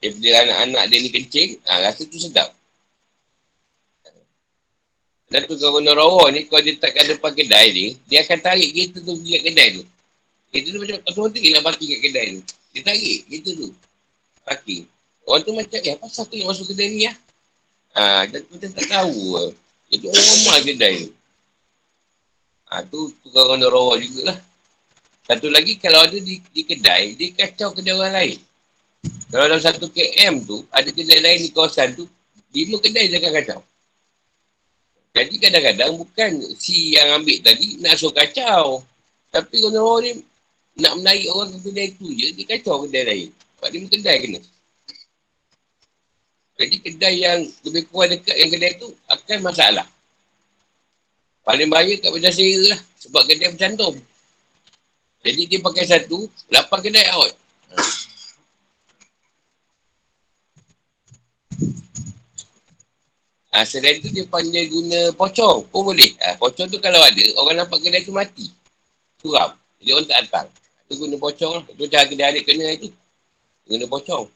Bila 0.00 0.46
anak-anak 0.46 0.84
dia 0.88 0.98
ni 1.02 1.10
kencing, 1.12 1.50
ha, 1.66 1.84
rasa 1.84 2.08
tu 2.08 2.16
sedap. 2.16 2.55
Dan 5.26 5.42
tu 5.50 5.58
kalau 5.58 5.82
rawa 5.82 6.30
ni, 6.30 6.46
kalau 6.46 6.62
dia 6.62 6.78
tak 6.78 6.94
ada 6.94 7.18
depan 7.18 7.34
kedai 7.34 7.66
ni, 7.74 7.86
dia 8.06 8.22
akan 8.22 8.38
tarik 8.38 8.70
kereta 8.70 9.02
tu 9.02 9.18
pergi 9.18 9.30
kat 9.34 9.42
kedai 9.50 9.68
tu. 9.74 9.82
Kereta 10.54 10.68
tu 10.70 10.78
macam 10.78 10.98
otomatik 11.10 11.40
nak 11.50 11.62
parking 11.66 11.90
kat 11.90 12.00
kedai 12.06 12.26
tu. 12.30 12.40
Dia 12.70 12.80
tarik 12.86 13.16
kereta 13.26 13.50
tu. 13.58 13.68
Parking. 14.46 14.82
Orang 15.26 15.42
tu 15.42 15.52
macam, 15.58 15.78
eh 15.82 15.92
apa 15.98 16.06
satu 16.06 16.34
yang 16.38 16.48
masuk 16.54 16.66
kedai 16.70 16.86
ni 16.94 17.00
lah? 17.10 17.16
Ha, 17.98 18.30
dia 18.30 18.38
macam 18.46 18.70
tak 18.70 18.86
tahu 18.86 19.18
lah. 19.34 19.48
Itu 19.90 20.06
orang 20.06 20.26
ramai 20.30 20.60
kedai 20.62 20.94
tu. 21.02 21.10
Ha, 22.70 22.74
tu 22.86 22.98
tukar 23.26 23.42
orang 23.50 23.66
rawa 23.66 23.98
jugalah. 23.98 24.38
Satu 25.26 25.50
lagi, 25.50 25.74
kalau 25.82 26.06
ada 26.06 26.18
di, 26.22 26.38
di 26.38 26.62
kedai, 26.62 27.18
dia 27.18 27.34
kacau 27.34 27.74
kedai 27.74 27.98
orang 27.98 28.14
lain. 28.14 28.38
Kalau 29.26 29.44
dalam 29.50 29.58
satu 29.58 29.90
KM 29.90 30.46
tu, 30.46 30.62
ada 30.70 30.86
kedai 30.86 31.18
lain 31.18 31.38
di 31.42 31.50
kawasan 31.50 31.98
tu, 31.98 32.06
lima 32.54 32.78
kedai 32.78 33.10
dia 33.10 33.18
akan 33.18 33.32
kacau. 33.42 33.60
Jadi 35.16 35.34
kadang-kadang 35.40 35.96
bukan 35.96 36.30
si 36.60 36.92
yang 36.92 37.16
ambil 37.16 37.40
tadi 37.40 37.80
nak 37.80 37.96
suruh 37.96 38.12
kacau. 38.12 38.84
Tapi 39.32 39.64
kalau 39.64 39.96
orang 39.96 40.04
ni 40.04 40.12
nak 40.76 40.92
menarik 41.00 41.32
orang 41.32 41.56
ke 41.56 41.58
kedai 41.72 41.88
tu 41.96 42.12
je, 42.12 42.36
dia 42.36 42.44
kacau 42.44 42.84
kedai 42.84 43.04
lain. 43.08 43.30
Sebab 43.32 43.68
dia 43.72 43.88
kedai 43.88 44.16
kena. 44.20 44.40
Jadi 46.60 46.76
kedai 46.84 47.14
yang 47.16 47.40
lebih 47.64 47.88
kurang 47.88 48.12
dekat 48.12 48.36
yang 48.36 48.50
kedai 48.52 48.72
tu 48.76 48.92
akan 49.08 49.38
masalah. 49.40 49.86
Paling 51.48 51.72
bahaya 51.72 51.96
kat 51.96 52.12
Bandar 52.12 52.32
Sera 52.36 52.76
lah. 52.76 52.80
Sebab 53.00 53.22
kedai 53.24 53.48
bercantum. 53.56 53.94
Jadi 55.24 55.42
dia 55.48 55.58
pakai 55.64 55.84
satu, 55.88 56.28
lapan 56.52 56.78
kedai 56.84 57.08
out. 57.16 57.32
Ha, 63.56 63.64
selain 63.64 64.04
tu 64.04 64.12
dia 64.12 64.28
pandai 64.28 64.68
guna 64.68 65.16
pocong 65.16 65.64
pun 65.72 65.88
boleh. 65.88 66.12
Ha, 66.20 66.36
pocong 66.36 66.68
tu 66.68 66.76
kalau 66.76 67.00
ada, 67.00 67.24
orang 67.40 67.64
nampak 67.64 67.80
kedai 67.80 68.04
tu 68.04 68.12
mati. 68.12 68.52
Suram. 69.16 69.56
Jadi 69.80 69.90
orang 69.96 70.04
tak 70.04 70.18
datang. 70.28 70.46
Tu 70.84 70.92
guna 71.00 71.16
pocong 71.16 71.52
lah. 71.56 71.64
Tu 71.64 71.88
cara 71.88 72.04
kedai 72.04 72.36
adik 72.36 72.44
kena 72.44 72.76
itu. 72.76 72.92
Guna 73.64 73.88
pocong. 73.88 74.28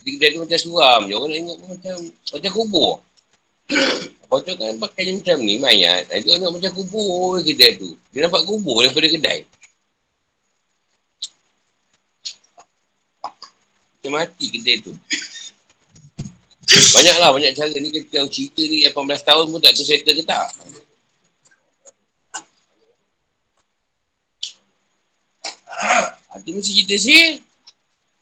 Jadi 0.00 0.08
kedai 0.16 0.30
tu 0.32 0.40
macam 0.40 0.60
suram 0.64 1.00
je. 1.04 1.12
Orang 1.12 1.28
nak 1.28 1.40
ingat 1.44 1.56
macam, 1.68 1.96
macam 2.08 2.52
kubur. 2.56 2.92
pocong 4.32 4.56
kan 4.56 4.76
pakai 4.88 5.12
macam 5.20 5.36
ni, 5.44 5.60
mayat. 5.60 6.08
Jadi 6.08 6.32
orang 6.32 6.42
nak 6.48 6.52
macam 6.56 6.72
kubur 6.80 7.44
kedai 7.44 7.76
tu. 7.76 7.92
Dia 8.08 8.24
nampak 8.24 8.48
kubur 8.48 8.80
daripada 8.80 9.08
kedai. 9.12 9.44
Dia 14.04 14.12
mati 14.12 14.52
kedai 14.52 14.84
tu. 14.84 14.92
Banyak 16.68 17.16
lah, 17.24 17.32
banyak 17.32 17.56
cara 17.56 17.72
ni 17.72 17.88
kita 17.88 18.28
cerita 18.28 18.60
ni 18.60 18.84
18 18.84 19.00
tahun 19.00 19.48
pun 19.48 19.64
tak 19.64 19.72
tersettle 19.72 20.12
ke 20.12 20.24
tak. 20.28 20.52
Itu 26.36 26.52
mesti 26.52 26.84
cerita 26.84 26.96
sihir. 27.00 27.40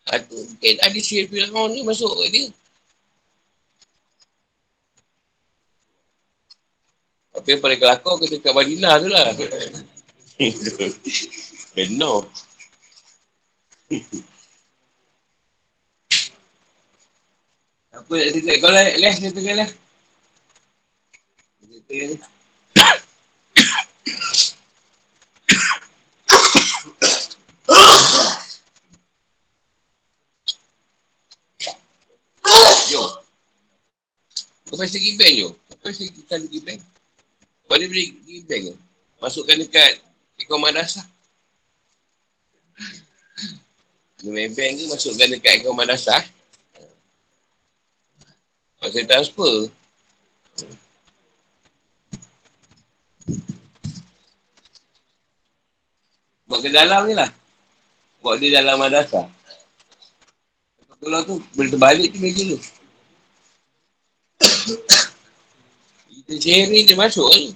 Itu 0.07 0.39
mungkin 0.39 0.75
ada 0.79 0.99
sihir 1.03 1.27
Fir'aun 1.27 1.75
ni 1.75 1.83
masuk 1.83 2.15
ke 2.15 2.27
dia. 2.31 2.47
Tapi 7.35 7.59
yang 7.59 7.59
paling 7.59 7.83
kelakar 7.83 8.15
kita 8.23 8.39
kat 8.39 8.55
Madinah 8.55 9.03
tu 9.03 9.11
lah. 9.11 9.35
Benar. 11.75 12.23
Apa 17.93 18.09
nak 18.09 18.29
cerita? 18.33 18.53
Kau 18.57 18.73
lah, 18.73 18.89
Les, 18.97 19.17
tengah 19.21 19.57
lah. 19.61 19.69
Yo. 32.89 33.05
Kau 34.73 34.77
pasti 34.81 34.97
pergi 34.97 35.13
bank 35.21 35.35
yo. 35.37 35.49
Kau 35.53 35.77
pasti 35.85 36.09
pergi 36.09 36.61
bank. 36.65 36.81
Kau 36.81 37.77
boleh 37.77 37.89
pergi 37.93 38.41
bank 38.49 38.63
yo. 38.73 38.75
Masukkan 39.21 39.61
dekat 39.61 40.01
ekor 40.41 40.57
madrasah. 40.57 41.05
Main 44.25 44.57
bank 44.57 44.73
ke 44.81 44.85
masukkan 44.89 45.29
dekat 45.29 45.61
ekor 45.61 45.77
madrasah. 45.77 46.25
Kalau 48.83 48.91
saya 48.99 49.07
transfer. 49.07 49.71
Buat 56.51 56.61
ke 56.67 56.71
dalam 56.75 57.07
ni 57.07 57.15
lah. 57.15 57.31
Buat 58.27 58.43
dia 58.43 58.59
dalam 58.59 58.83
madrasah. 58.83 59.31
Kalau 60.99 61.23
tu 61.23 61.39
boleh 61.55 61.71
terbalik 61.71 62.11
tu 62.11 62.19
meja 62.19 62.43
tu. 62.43 62.59
Kita 66.11 66.35
share 66.43 66.67
ni 66.67 66.83
dia 66.83 66.99
masuk 66.99 67.31
ni. 67.39 67.55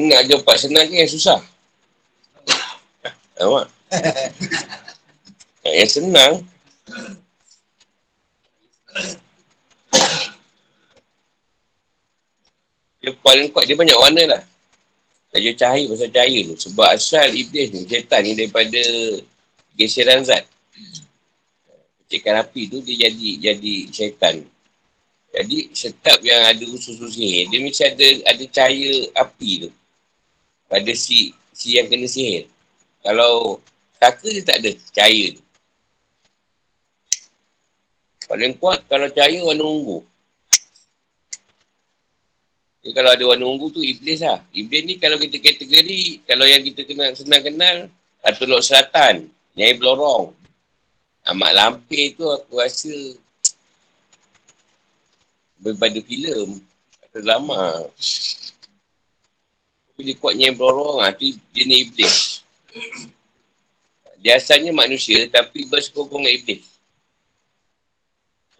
Halo. 0.00 0.08
Nak 0.08 0.22
jumpa 0.32 0.52
senang 0.56 0.88
ke 0.88 0.96
yang 0.96 1.12
susah? 1.12 1.40
Nampak? 3.36 3.68
yang 5.76 5.90
senang. 5.92 6.32
Dia 13.00 13.12
paling 13.20 13.52
kuat, 13.52 13.68
dia 13.68 13.76
banyak 13.76 13.96
warna 14.00 14.24
lah. 14.36 14.42
Dia 15.36 15.52
cahaya 15.52 15.84
pasal 15.88 16.08
cahaya 16.08 16.40
tu. 16.48 16.56
Sebab 16.68 16.96
asal 16.96 17.28
iblis 17.36 17.68
ni, 17.72 17.84
syaitan 17.84 18.24
ni 18.24 18.32
daripada 18.32 18.80
geseran 19.76 20.24
zat. 20.24 20.48
Cekan 22.08 22.40
api 22.40 22.72
tu 22.72 22.80
dia 22.82 23.08
jadi 23.08 23.52
jadi 23.52 23.74
syaitan. 23.92 24.40
Jadi 25.30 25.70
setiap 25.76 26.18
yang 26.24 26.42
ada 26.42 26.64
usus-usus 26.66 27.14
ni, 27.20 27.46
dia 27.46 27.58
mesti 27.62 27.84
ada 27.86 28.08
ada 28.32 28.44
cahaya 28.50 28.92
api 29.14 29.68
tu 29.68 29.70
pada 30.70 30.94
si 30.94 31.34
si 31.50 31.74
yang 31.74 31.90
kena 31.90 32.06
sihir. 32.06 32.46
Kalau 33.02 33.58
saka 33.98 34.30
dia 34.30 34.46
tak 34.46 34.62
ada 34.62 34.70
cahaya 34.94 35.34
tu. 35.34 35.42
Paling 38.30 38.54
kuat 38.62 38.86
kalau 38.86 39.10
cahaya 39.10 39.42
warna 39.42 39.66
ungu. 39.66 40.06
Jadi 42.80 42.92
kalau 42.94 43.10
ada 43.10 43.24
warna 43.26 43.44
ungu 43.44 43.74
tu 43.74 43.82
iblis 43.82 44.22
lah. 44.22 44.38
Iblis 44.54 44.82
ni 44.86 44.94
kalau 44.96 45.18
kita 45.18 45.42
kategori, 45.42 46.24
kalau 46.24 46.46
yang 46.46 46.62
kita 46.64 46.86
kenal, 46.86 47.12
senang 47.12 47.44
kenal, 47.44 47.76
Atulok 48.22 48.64
Selatan, 48.64 49.28
Nyai 49.58 49.76
Blorong. 49.76 50.32
Amat 51.28 51.52
Lampir 51.52 52.16
tu 52.16 52.24
aku 52.24 52.56
rasa 52.56 52.88
daripada 55.60 56.00
filem 56.00 56.56
atau 57.04 57.20
drama. 57.20 57.84
Dia 60.02 60.16
kuatnya 60.16 60.50
yang 60.50 60.58
berorong 60.58 61.04
lah. 61.04 61.12
Tu 61.14 61.36
jenis 61.54 61.78
iblis. 61.86 62.16
Dia 64.20 64.36
asalnya 64.36 64.72
manusia 64.72 65.28
tapi 65.32 65.64
bersekongkong 65.68 66.24
dengan 66.24 66.36
iblis. 66.36 66.64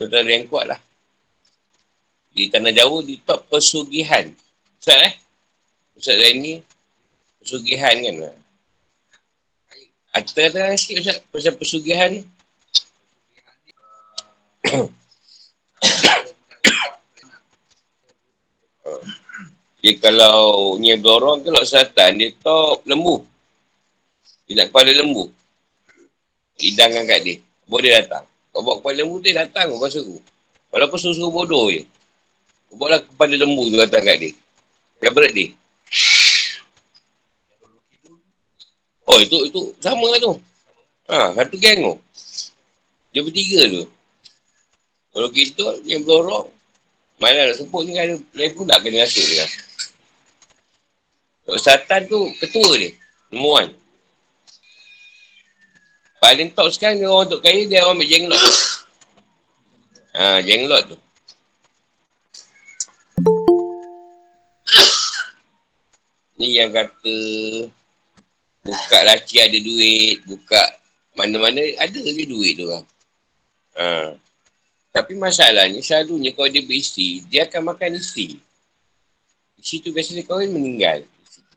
Saudara 0.00 0.28
yang 0.28 0.48
kuat 0.48 0.66
lah. 0.72 0.80
Di 2.32 2.48
tanah 2.48 2.72
Jawa 2.72 3.04
di 3.04 3.20
top 3.20 3.44
pesugihan. 3.52 4.32
Ustaz 4.80 5.00
eh? 5.04 5.12
Ustaz 5.98 6.16
Zaini 6.16 6.64
pesugihan 7.44 7.96
kan 8.00 8.14
lah. 8.24 8.34
Kita 10.24 10.48
kata 10.48 10.72
sikit 10.80 11.04
Ustaz 11.04 11.20
pasal 11.28 11.54
pesugihan 11.60 12.08
ni. 12.16 12.24
Dia 19.80 19.96
kalau 19.96 20.76
ni 20.76 20.92
dorong 21.00 21.40
ke 21.40 21.48
laut 21.48 21.64
selatan, 21.64 22.20
dia 22.20 22.36
top 22.44 22.84
lembu. 22.84 23.24
Dia 24.44 24.60
nak 24.60 24.66
kepala 24.68 24.92
lembu. 24.92 25.32
Hidangkan 26.60 27.08
kat 27.08 27.20
dia. 27.24 27.36
Boleh 27.64 27.96
datang. 27.96 28.28
Kau 28.52 28.60
bawa 28.60 28.84
kepala 28.84 29.00
lembu, 29.00 29.16
dia 29.24 29.40
datang 29.40 29.72
kau 29.72 29.88
suruh. 29.88 30.20
Walaupun 30.68 30.98
suruh-suruh 31.00 31.32
bodoh 31.32 31.72
je. 31.72 31.88
Kau 32.68 32.76
bawa 32.76 33.00
kepala 33.00 33.34
lembu 33.40 33.72
tu 33.72 33.76
datang 33.80 34.04
kat 34.04 34.16
dia. 34.20 34.30
Yang 35.00 35.14
berat 35.16 35.32
ni. 35.32 35.46
Oh, 39.08 39.18
itu 39.18 39.36
itu 39.48 39.60
sama 39.80 40.06
tu. 40.20 40.36
Ha, 41.08 41.34
satu 41.34 41.56
geng 41.56 41.80
tu. 41.82 41.94
Dia 43.10 43.24
bertiga 43.24 43.60
tu. 43.66 43.82
Kalau 45.10 45.28
kita 45.34 45.66
yang 45.88 46.06
berorok, 46.06 46.52
mana 47.18 47.50
nak 47.50 47.58
sebut 47.58 47.82
ni 47.82 47.98
kan 47.98 48.14
lain 48.36 48.50
pula 48.54 48.78
kena 48.78 49.02
rasa 49.02 49.18
dia. 49.18 49.46
Satan 51.58 52.06
tu 52.06 52.30
ketua 52.38 52.76
dia. 52.76 52.92
Nombor 53.30 53.66
one. 53.66 53.70
Paling 56.20 56.52
top 56.52 56.68
sekarang 56.68 57.00
dia 57.00 57.08
orang 57.08 57.32
untuk 57.32 57.40
kaya, 57.40 57.64
dia 57.64 57.80
orang 57.80 57.96
ambil 57.96 58.08
jenglot. 58.12 58.44
Ha, 60.12 60.44
jenglot 60.44 60.82
tu. 60.92 60.96
Ni 66.36 66.56
yang 66.60 66.72
kata 66.72 67.16
buka 68.64 68.98
laci 69.04 69.40
ada 69.40 69.56
duit, 69.56 70.20
buka 70.28 70.60
mana-mana 71.16 71.60
ada 71.80 71.98
je 72.00 72.24
duit 72.28 72.56
tu 72.56 72.68
lah. 72.68 72.84
Ha. 73.80 74.12
Tapi 74.90 75.16
masalahnya 75.16 75.80
selalunya 75.80 76.36
kalau 76.36 76.52
dia 76.52 76.64
beristeri, 76.66 77.24
dia 77.28 77.48
akan 77.48 77.72
makan 77.72 77.96
isteri. 77.96 78.36
Isteri 79.56 79.76
tu 79.84 79.88
biasanya 79.96 80.24
kahwin 80.28 80.52
meninggal. 80.52 81.06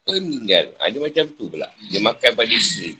Kahwin 0.04 0.24
meninggal. 0.28 0.76
Ada 0.84 0.98
ha, 1.00 1.04
macam 1.08 1.26
tu 1.32 1.48
pula. 1.48 1.68
Dia 1.88 2.00
makan 2.04 2.32
pada 2.36 2.52
isteri. 2.52 3.00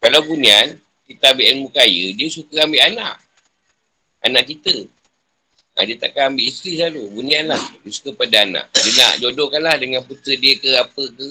Kalau 0.00 0.20
bunian, 0.24 0.80
kita 1.04 1.36
ambil 1.36 1.46
ilmu 1.52 1.68
kaya, 1.68 2.04
dia 2.16 2.28
suka 2.32 2.64
ambil 2.64 2.80
anak. 2.88 3.20
Anak 4.24 4.44
kita. 4.48 4.88
Ha, 5.76 5.84
dia 5.84 6.00
takkan 6.00 6.32
ambil 6.32 6.48
isteri 6.48 6.80
selalu. 6.80 7.12
Bunian 7.12 7.52
lah. 7.52 7.60
Dia 7.84 7.92
suka 7.92 8.16
pada 8.16 8.40
anak. 8.40 8.72
Dia 8.72 8.92
nak 8.96 9.14
jodohkan 9.20 9.60
lah 9.60 9.76
dengan 9.76 10.00
putera 10.08 10.34
dia 10.40 10.56
ke 10.56 10.70
apa 10.80 11.02
ke. 11.12 11.28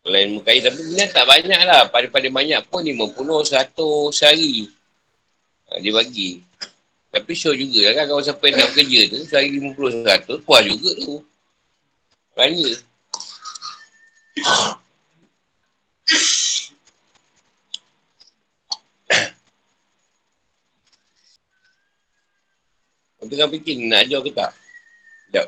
Kalau 0.00 0.18
ilmu 0.18 0.40
kaya, 0.42 0.66
tapi 0.66 0.80
bunian 0.82 1.08
tak 1.14 1.24
banyak 1.30 1.60
lah. 1.62 1.86
Pada-pada 1.94 2.26
banyak 2.26 2.60
pun 2.66 2.82
50, 2.82 3.46
100 3.46 4.10
sehari. 4.10 4.66
Ha, 5.70 5.78
dia 5.78 5.94
bagi. 5.94 6.42
Tapi 7.10 7.32
show 7.34 7.50
juga 7.50 7.90
lah 7.90 7.94
kan 7.98 8.04
kalau 8.06 8.22
yang 8.22 8.54
nak 8.54 8.70
kerja 8.70 9.00
tu, 9.10 9.18
sehari 9.26 9.58
50, 9.58 10.06
100, 10.06 10.46
puas 10.46 10.62
juga 10.62 10.90
tu. 10.94 11.18
Banyak. 12.38 12.78
Aku 23.20 23.28
tengah 23.28 23.50
fikir 23.52 23.74
nak 23.90 24.06
ajar 24.06 24.20
ke 24.22 24.30
tak? 24.30 24.50
Sekejap. 25.26 25.46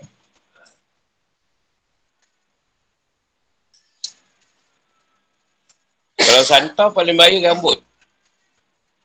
Kalau 6.18 6.42
santau 6.42 6.88
paling 6.90 7.14
bahaya 7.14 7.38
rambut. 7.54 7.78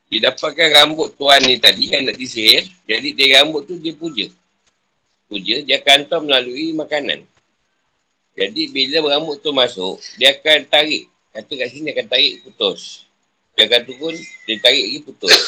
Dia 0.08 0.32
dapatkan 0.32 0.68
rambut 0.72 1.14
tuan 1.20 1.44
ni 1.44 1.60
tadi 1.60 1.92
yang 1.92 2.08
nak 2.08 2.16
disihir. 2.16 2.64
Jadi 2.88 3.12
dia 3.12 3.44
rambut 3.44 3.68
tu 3.68 3.76
dia 3.76 3.92
puja. 3.92 4.32
Puja, 5.28 5.60
dia 5.68 5.84
akan 5.84 6.24
melalui 6.24 6.72
makanan. 6.72 7.28
Jadi 8.38 8.72
bila 8.72 9.18
rambut 9.18 9.44
tu 9.44 9.52
masuk, 9.52 10.00
dia 10.16 10.32
akan 10.32 10.64
tarik. 10.72 11.12
Kata 11.36 11.52
kat 11.52 11.68
sini 11.74 11.92
akan 11.92 12.08
tarik 12.08 12.34
putus. 12.48 13.04
Dia 13.58 13.68
akan 13.68 13.82
turun, 13.90 14.16
dia 14.46 14.56
tarik 14.64 14.84
lagi 14.88 15.00
putus. 15.04 15.42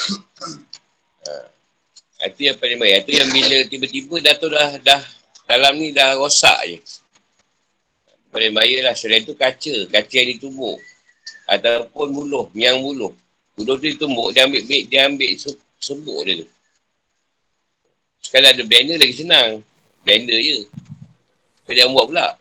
Ha. 1.24 2.28
Itu 2.28 2.52
yang 2.52 2.58
paling 2.60 2.82
baik. 2.82 3.08
Itu 3.08 3.12
yang 3.16 3.30
bila 3.32 3.58
tiba-tiba 3.70 4.16
dah 4.20 4.36
tu 4.36 4.48
dah, 4.52 4.70
dah 4.84 5.02
dalam 5.48 5.80
ni 5.80 5.96
dah 5.96 6.20
rosak 6.20 6.60
je. 6.68 6.78
Paling 8.30 8.52
baik 8.52 8.84
lah. 8.84 8.94
Selain 8.98 9.24
tu 9.24 9.38
kaca. 9.40 9.76
Kaca 9.88 10.16
yang 10.20 10.30
ditumbuk. 10.36 10.78
Ataupun 11.48 12.08
buluh. 12.12 12.46
Yang 12.52 12.78
buluh. 12.84 13.14
Buluh 13.60 13.76
tu 13.76 13.92
ditumbuk. 13.92 14.32
Dia 14.32 14.48
ambil 14.48 14.64
beg, 14.64 14.88
dia 14.88 15.12
ambil 15.12 15.36
sembuk 15.84 16.24
dia 16.24 16.40
tu. 16.40 16.48
Sekali 18.24 18.48
ada 18.48 18.64
blender 18.64 18.96
lagi 18.96 19.20
senang. 19.20 19.60
Blender 20.08 20.40
je. 20.40 20.64
Dia 21.68 21.92
buat 21.92 22.08
pula. 22.08 22.40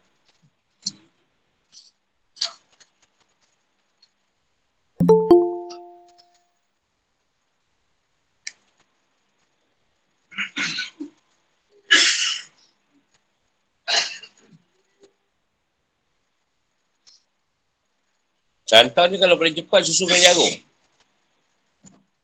Santau 18.69 19.09
ni 19.09 19.17
kalau 19.17 19.41
paling 19.41 19.57
cepat 19.57 19.81
susu 19.83 20.05
dengan 20.07 20.29
jarum. 20.29 20.68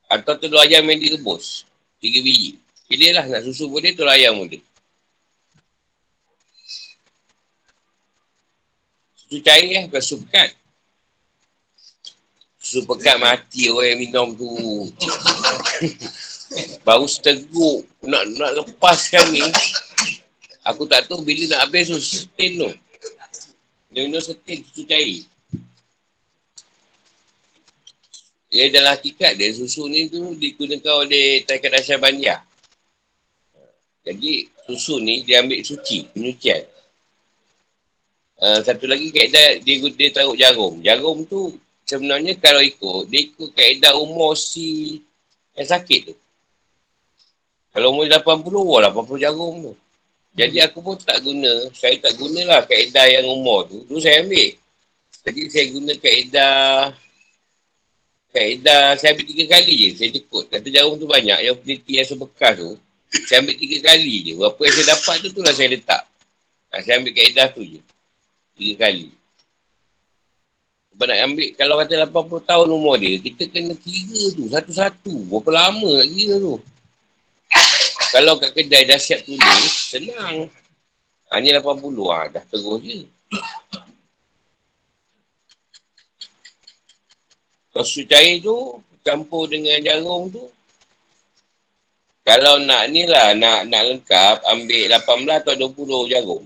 Atau 0.08 0.36
telur 0.36 0.60
ayam 0.60 0.84
yang 0.88 1.00
direbus. 1.00 1.64
Tiga 1.98 2.20
biji. 2.20 2.60
Pilih 2.84 3.16
lah 3.16 3.24
nak 3.24 3.42
susu 3.48 3.66
boleh, 3.66 3.96
telur 3.96 4.12
ayam 4.12 4.36
boleh. 4.36 4.60
Susu 9.16 9.40
cair 9.40 9.72
eh, 9.72 9.82
bukan 9.88 10.02
susu 10.04 10.16
pekat. 10.28 10.50
Susu 12.60 12.80
pekat 12.84 13.16
mati 13.16 13.72
orang 13.72 13.96
yang 13.96 13.98
minum 13.98 14.28
tu. 14.36 14.48
Baru 16.86 17.08
seteguk. 17.08 17.88
Nak, 18.04 18.22
nak 18.36 18.50
lepaskan 18.60 19.24
ni. 19.32 19.42
Aku 20.64 20.88
tak 20.88 21.08
tahu 21.08 21.24
bila 21.24 21.56
nak 21.56 21.68
habis 21.68 21.88
susu 21.88 22.24
setin 22.24 22.60
tu. 22.60 22.70
Dia 23.92 24.04
minum 24.04 24.20
setin 24.20 24.60
susu 24.68 24.84
cair. 24.84 25.24
Ya 28.54 28.70
dalam 28.70 28.94
hakikat 28.94 29.34
dia 29.34 29.50
susu 29.50 29.90
ni 29.90 30.06
tu 30.06 30.30
digunakan 30.38 31.02
oleh 31.02 31.42
Taikat 31.42 31.74
Asyar 31.74 31.98
Bandia. 31.98 32.38
Jadi 34.06 34.46
susu 34.62 35.02
ni 35.02 35.26
dia 35.26 35.42
ambil 35.42 35.58
suci, 35.66 36.06
penyucian. 36.14 36.62
Uh, 38.38 38.62
satu 38.62 38.86
lagi 38.86 39.10
kaedah 39.10 39.58
dia, 39.58 39.74
dia 39.90 40.08
taruh 40.14 40.38
jarum. 40.38 40.78
Jarum 40.86 41.26
tu 41.26 41.58
sebenarnya 41.82 42.38
kalau 42.38 42.62
ikut, 42.62 43.10
dia 43.10 43.26
ikut 43.26 43.50
kaedah 43.58 43.98
umur 43.98 44.38
si 44.38 45.02
yang 45.58 45.66
sakit 45.66 46.14
tu. 46.14 46.14
Kalau 47.74 47.90
umur 47.90 48.06
80, 48.06 48.22
wah 48.54 48.80
80 48.86 49.18
jarum 49.18 49.54
tu. 49.66 49.74
Jadi 50.38 50.62
aku 50.62 50.78
pun 50.78 50.94
tak 50.94 51.26
guna, 51.26 51.74
saya 51.74 51.98
tak 51.98 52.14
gunalah 52.22 52.62
kaedah 52.70 53.06
yang 53.18 53.26
umur 53.26 53.66
tu. 53.66 53.82
Tu 53.90 53.98
saya 53.98 54.22
ambil. 54.22 54.54
Jadi 55.26 55.40
saya 55.50 55.66
guna 55.74 55.92
kaedah 55.98 56.54
Kaedah 58.34 58.98
saya 58.98 59.14
ambil 59.14 59.30
tiga 59.30 59.44
kali 59.46 59.74
je. 59.78 59.88
Saya 59.94 60.10
cekut. 60.10 60.50
Kata 60.50 60.66
jarum 60.66 60.98
tu 60.98 61.06
banyak. 61.06 61.38
Yang 61.38 61.56
peneliti 61.62 61.92
yang 62.02 62.08
sebekas 62.10 62.52
tu. 62.58 62.70
Saya 63.30 63.46
ambil 63.46 63.54
tiga 63.54 63.78
kali 63.86 64.14
je. 64.26 64.32
Berapa 64.34 64.58
yang 64.58 64.74
saya 64.74 64.86
dapat 64.98 65.14
tu, 65.22 65.28
tu 65.30 65.40
lah 65.46 65.54
saya 65.54 65.68
letak. 65.70 66.02
Ha, 66.74 66.82
saya 66.82 66.98
ambil 66.98 67.14
kaedah 67.14 67.46
tu 67.54 67.62
je. 67.62 67.80
Tiga 68.58 68.74
kali. 68.90 69.14
Sebab 70.90 71.06
nak 71.10 71.18
ambil, 71.26 71.48
kalau 71.58 71.74
kata 71.78 71.94
80 72.06 72.50
tahun 72.50 72.68
umur 72.70 72.94
dia, 72.98 73.14
kita 73.18 73.50
kena 73.50 73.74
kira 73.78 74.22
tu, 74.34 74.46
satu-satu. 74.50 75.14
Berapa 75.30 75.50
lama 75.50 75.90
nak 76.02 76.08
kira 76.10 76.34
tu. 76.38 76.54
Kalau 78.14 78.38
kat 78.38 78.50
kedai 78.54 78.86
dah 78.86 78.98
siap 78.98 79.26
tulis, 79.26 79.74
senang. 79.94 80.50
Hanya 81.34 81.58
80, 81.62 81.82
ah, 82.10 82.26
dah 82.30 82.42
terus 82.46 82.78
je. 82.82 83.06
Susu 87.82 88.06
cair 88.06 88.38
tu, 88.38 88.78
campur 89.02 89.50
dengan 89.50 89.82
jarum 89.82 90.30
tu. 90.30 90.46
Kalau 92.24 92.62
nak 92.62 92.88
ni 92.88 93.04
lah, 93.04 93.36
nak, 93.36 93.68
nak 93.68 93.82
lengkap, 93.84 94.36
ambil 94.48 94.84
18 94.96 95.40
atau 95.44 95.54
20 95.74 96.12
jarum. 96.12 96.42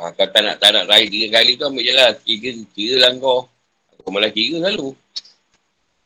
Ha, 0.00 0.10
kalau 0.16 0.30
tak 0.32 0.42
nak, 0.42 0.56
tak 0.58 0.70
nak 0.74 0.84
raya 0.90 1.06
tiga 1.06 1.38
kali 1.38 1.54
tu, 1.54 1.64
ambil 1.68 1.84
je 1.84 1.92
lah. 1.94 2.10
Tiga, 2.26 2.48
tiga 2.74 2.94
lah 3.06 3.10
kau. 3.22 3.46
Aku 4.02 4.10
malah 4.10 4.34
kira 4.34 4.58
selalu. 4.58 4.98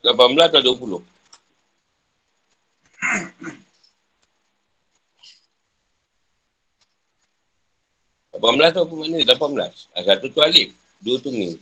18 0.04 0.52
atau 0.52 0.60
20. 1.00 1.16
Lapan 8.36 8.52
belas 8.60 8.70
tu 8.76 8.84
apa 8.84 8.92
makna? 8.92 9.18
Lapan 9.24 9.50
belas. 9.56 9.74
Ha, 9.96 10.04
satu 10.04 10.28
tu 10.28 10.44
alif. 10.44 10.68
Dua 11.00 11.16
tu 11.16 11.32
ni. 11.32 11.56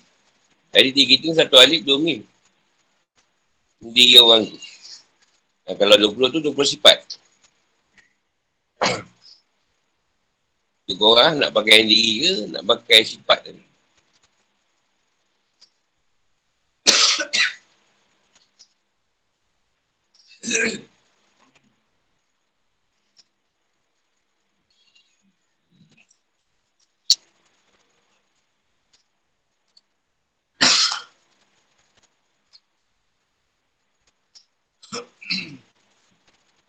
Jadi 0.74 0.90
tiga 0.90 1.14
tu 1.22 1.30
satu 1.30 1.54
alif 1.54 1.86
dua 1.86 2.02
mim. 2.02 2.26
Diri 3.78 4.18
orang 4.18 4.42
tu. 4.42 4.58
Dan 5.62 5.74
kalau 5.78 5.94
dua 5.94 6.10
puluh 6.10 6.28
tu 6.34 6.42
dua 6.42 6.50
puluh 6.50 6.66
sifat. 6.66 6.98
Tiga 10.84 11.04
orang 11.06 11.38
nak 11.38 11.54
pakai 11.54 11.86
diri 11.86 12.12
ke 12.26 12.34
nak 12.50 12.62
pakai 12.66 13.06
sifat 13.06 13.38
tu. 13.46 13.54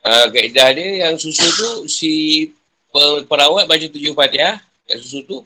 Uh, 0.06 0.30
kaedah 0.30 0.70
dia 0.78 1.10
yang 1.10 1.18
susu 1.18 1.50
tu 1.50 1.90
si 1.90 2.14
perawat 3.26 3.66
baca 3.66 3.86
tujuh 3.90 4.14
fatihah. 4.14 4.62
Yang 4.86 5.00
susu 5.10 5.20
tu 5.26 5.38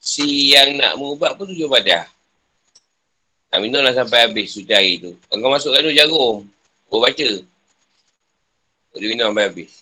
si 0.00 0.56
yang 0.56 0.80
nak 0.80 0.96
mengubat 0.96 1.36
pun 1.36 1.44
tujuh 1.44 1.68
fatihah. 1.68 2.08
Tak 3.52 3.60
minumlah 3.60 3.92
sampai 3.92 4.28
habis 4.28 4.56
suci 4.56 4.72
hari 4.72 4.96
tu. 4.96 5.12
Kau 5.28 5.52
masukkan 5.52 5.84
tu 5.84 5.92
jarum. 5.92 6.44
Kau 6.88 7.00
baca. 7.04 7.28
Kau 8.92 8.98
minum 9.00 9.28
sampai 9.28 9.44
habis. 9.48 9.72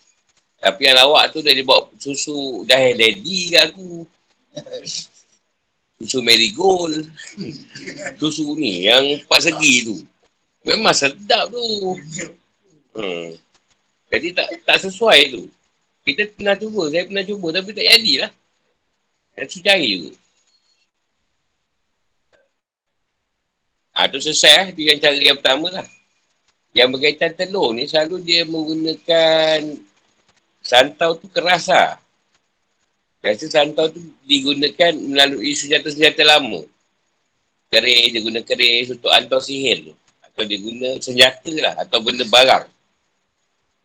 Tapi 0.58 0.80
yang 0.90 0.96
lawak 0.98 1.30
tu 1.30 1.38
dah 1.42 1.54
dia 1.54 1.62
bawa 1.62 1.86
susu 1.98 2.66
dah 2.66 2.78
daddy 2.78 3.54
kat 3.54 3.70
aku. 3.70 4.06
Susu 6.02 6.18
marigold. 6.22 7.06
Susu 8.18 8.58
ni 8.58 8.90
yang 8.90 9.22
empat 9.22 9.50
segi 9.50 9.86
tu. 9.86 9.96
Memang 10.66 10.94
sedap 10.94 11.50
tu. 11.50 11.62
Hmm. 12.94 13.38
Jadi 14.16 14.28
tak 14.32 14.48
tak 14.64 14.78
sesuai 14.80 15.20
tu. 15.36 15.42
Kita 16.06 16.22
pernah 16.32 16.56
cuba, 16.56 16.82
saya 16.88 17.04
pernah 17.04 17.24
cuba 17.26 17.46
tapi 17.52 17.70
tak 17.76 17.86
jadilah. 17.92 18.32
Tu 19.36 19.60
cari 19.60 19.90
tu. 20.00 20.10
Ha, 23.92 24.08
tu 24.08 24.18
selesai 24.20 24.52
lah. 24.56 24.66
Dengan 24.72 24.96
cara 24.96 25.16
yang 25.20 25.36
pertama 25.36 25.66
lah. 25.68 25.86
Yang 26.72 26.88
berkaitan 26.96 27.32
telur 27.36 27.72
ni 27.72 27.84
selalu 27.84 28.16
dia 28.24 28.44
menggunakan 28.48 29.80
santau 30.64 31.16
tu 31.20 31.28
keras 31.32 31.68
lah. 31.68 32.00
Biasa 33.24 33.48
santau 33.48 33.88
tu 33.88 34.00
digunakan 34.28 34.92
melalui 34.96 35.56
senjata-senjata 35.56 36.22
lama. 36.24 36.64
Keris, 37.66 38.14
dia 38.14 38.22
guna 38.22 38.40
keris 38.46 38.94
untuk 38.94 39.10
hantar 39.10 39.42
sihir 39.42 39.90
tu. 39.90 39.92
Atau 40.22 40.46
dia 40.46 40.58
guna 40.60 40.88
senjata 41.02 41.52
lah. 41.58 41.74
Atau 41.82 41.98
benda 42.04 42.22
barang. 42.28 42.75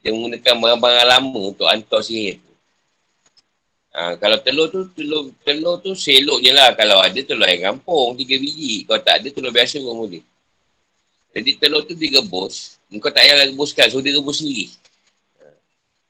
Dia 0.02 0.10
menggunakan 0.10 0.54
barang-barang 0.58 1.08
lama 1.08 1.42
untuk 1.54 1.70
hantar 1.70 2.02
sihir 2.02 2.42
tu. 2.42 2.54
Ha, 3.92 4.18
kalau 4.18 4.40
telur 4.42 4.72
tu, 4.74 4.90
telur, 4.98 5.30
telur 5.46 5.78
tu 5.78 5.94
selok 5.94 6.42
je 6.42 6.50
lah. 6.50 6.74
Kalau 6.74 6.98
ada 6.98 7.20
telur 7.22 7.46
yang 7.46 7.76
kampung, 7.76 8.18
tiga 8.18 8.36
biji. 8.42 8.88
Kalau 8.90 9.02
tak 9.06 9.22
ada 9.22 9.28
telur 9.30 9.54
biasa 9.54 9.78
pun 9.78 9.94
boleh. 9.94 10.26
Jadi 11.38 11.50
telur 11.62 11.86
tu 11.86 11.94
direbus. 11.94 12.82
Kau 12.92 13.14
tak 13.14 13.24
payah 13.24 13.48
rebuskan, 13.48 13.88
so 13.94 14.02
dia 14.02 14.18
rebus 14.18 14.42
sendiri. 14.42 14.74
Ha. 15.38 15.46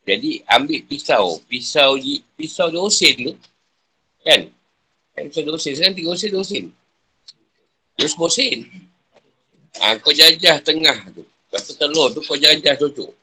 Jadi 0.08 0.40
ambil 0.48 0.80
pisau. 0.88 1.44
Pisau 1.46 2.00
pisau 2.40 2.72
dosen 2.72 3.14
tu. 3.18 3.34
Kan? 4.24 4.48
Kan 5.18 5.24
pisau 5.28 5.44
dosen. 5.44 5.72
Sekarang 5.76 5.98
tiga 6.00 6.16
dosen, 6.16 6.30
dosen. 6.32 6.64
Terus 8.00 8.16
bosen. 8.16 8.72
Ha, 9.84 10.00
kau 10.00 10.16
jajah 10.16 10.64
tengah 10.64 11.12
tu. 11.12 11.28
Lepas 11.28 11.68
telur 11.76 12.08
tu 12.16 12.24
kau 12.24 12.40
jajah 12.40 12.80
cocok 12.80 13.21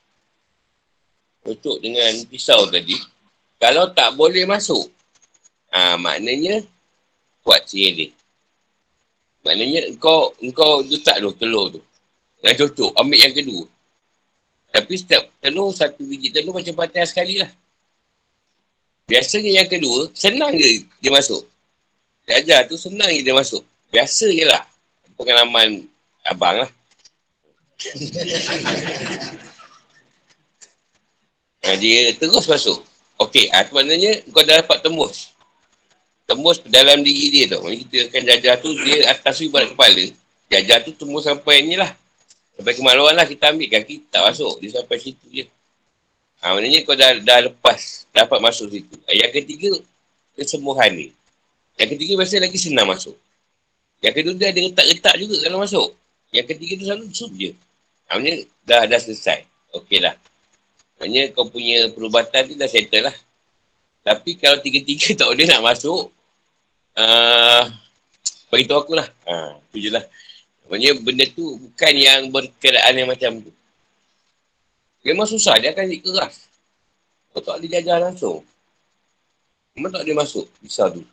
tutup 1.53 1.81
dengan 1.81 2.13
pisau 2.29 2.69
tadi, 2.69 2.97
kalau 3.59 3.91
tak 3.91 4.15
boleh 4.15 4.45
masuk, 4.45 4.87
ha, 5.73 5.99
maknanya 5.99 6.63
kuat 7.43 7.65
sihir 7.67 7.93
dia. 7.97 8.09
Maknanya 9.43 9.97
kau 9.97 10.37
engkau 10.45 10.85
letak 10.85 11.25
tu 11.25 11.33
telur 11.41 11.73
tu. 11.73 11.81
Dan 12.39 12.55
cocok, 12.55 12.95
ambil 13.01 13.19
yang 13.19 13.35
kedua. 13.35 13.65
Tapi 14.69 14.95
setiap 14.95 15.25
telur, 15.41 15.73
satu 15.73 16.05
biji 16.05 16.31
telur 16.31 16.55
macam 16.55 16.77
patah 16.77 17.09
sekali 17.09 17.41
lah. 17.41 17.51
Biasanya 19.09 19.65
yang 19.65 19.69
kedua, 19.73 20.13
senang 20.13 20.53
je 20.55 20.85
dia 21.01 21.09
masuk. 21.11 21.49
Dia 22.29 22.69
tu 22.69 22.77
senang 22.77 23.09
je 23.09 23.25
dia 23.25 23.33
masuk. 23.33 23.65
Biasa 23.89 24.29
je 24.29 24.45
lah. 24.45 24.69
Pengalaman 25.17 25.89
abang 26.29 26.63
lah. 26.63 26.71
Ha, 31.69 31.77
dia 31.77 32.17
terus 32.17 32.49
masuk. 32.49 32.81
Okey, 33.21 33.53
ha, 33.53 33.69
maknanya 33.69 34.25
kau 34.33 34.41
dah 34.41 34.65
dapat 34.65 34.81
tembus. 34.81 35.37
Tembus 36.25 36.65
dalam 36.65 37.05
diri 37.05 37.29
dia 37.29 37.45
tu. 37.53 37.61
Maksudnya 37.61 37.85
kita 37.85 37.97
akan 38.09 38.23
jajah 38.25 38.55
tu, 38.57 38.71
dia 38.89 38.97
atas 39.13 39.37
ibarat 39.45 39.69
kepala. 39.77 40.05
Jajah 40.49 40.79
tu 40.89 40.97
tembus 40.97 41.29
sampai 41.29 41.61
ni 41.61 41.77
lah. 41.77 41.93
Sampai 42.57 42.73
kemaluan 42.73 43.13
lah 43.13 43.29
kita 43.29 43.53
ambil 43.53 43.69
kaki, 43.69 44.09
tak 44.09 44.25
masuk. 44.25 44.57
Dia 44.65 44.81
sampai 44.81 44.97
situ 44.97 45.27
je. 45.29 45.45
Ha, 46.41 46.57
maknanya 46.57 46.89
kau 46.89 46.97
dah, 46.97 47.21
dah 47.21 47.53
lepas, 47.53 48.09
dapat 48.17 48.39
masuk 48.41 48.73
situ. 48.73 48.97
Ha, 49.05 49.13
yang 49.13 49.29
ketiga, 49.29 49.77
kesembuhan 50.41 50.89
ni. 50.97 51.13
Yang 51.77 52.01
ketiga 52.01 52.25
biasa 52.25 52.41
lagi 52.41 52.57
senang 52.57 52.89
masuk. 52.89 53.13
Yang 54.01 54.15
kedua 54.23 54.35
dia 54.41 54.49
ada 54.57 54.61
retak-retak 54.65 55.15
juga 55.21 55.37
kalau 55.45 55.59
masuk. 55.61 55.89
Yang 56.33 56.47
ketiga 56.55 56.73
tu 56.81 56.85
selalu 56.89 57.05
sup 57.13 57.33
je. 57.37 57.51
Maknanya 58.09 58.35
dah, 58.65 58.83
dah 58.89 59.01
selesai. 59.03 59.45
Okey 59.75 60.01
lah. 60.01 60.17
Maksudnya 60.99 61.23
kau 61.31 61.47
punya 61.47 61.87
perubatan 61.95 62.43
tu 62.51 62.55
dah 62.59 62.67
settle 62.67 63.07
lah. 63.07 63.17
Tapi 64.03 64.35
kalau 64.35 64.59
tiga-tiga 64.59 65.15
tak 65.19 65.31
boleh 65.31 65.47
nak 65.47 65.63
masuk, 65.63 66.11
uh, 66.99 67.63
beritahu 68.51 68.83
aku 68.83 68.93
lah. 68.99 69.09
Ha, 69.31 69.63
tu 69.71 69.79
je 69.79 69.95
lah. 69.95 70.03
Maksudnya 70.69 70.93
benda 71.01 71.25
tu 71.33 71.57
bukan 71.57 71.93
yang 71.97 72.21
berkenaan 72.29 72.93
yang 72.99 73.09
macam 73.09 73.41
tu. 73.41 73.53
Memang 75.07 75.25
susah, 75.25 75.57
dia 75.57 75.73
akan 75.73 75.89
jadi 75.89 76.03
keras. 76.05 76.51
Kau 77.33 77.41
tak 77.41 77.63
boleh 77.63 77.71
jaga 77.71 77.95
langsung. 78.03 78.45
Memang 79.79 79.95
tak 79.95 80.03
boleh 80.05 80.19
masuk, 80.19 80.45
bisa 80.61 80.91
tu. 80.91 81.07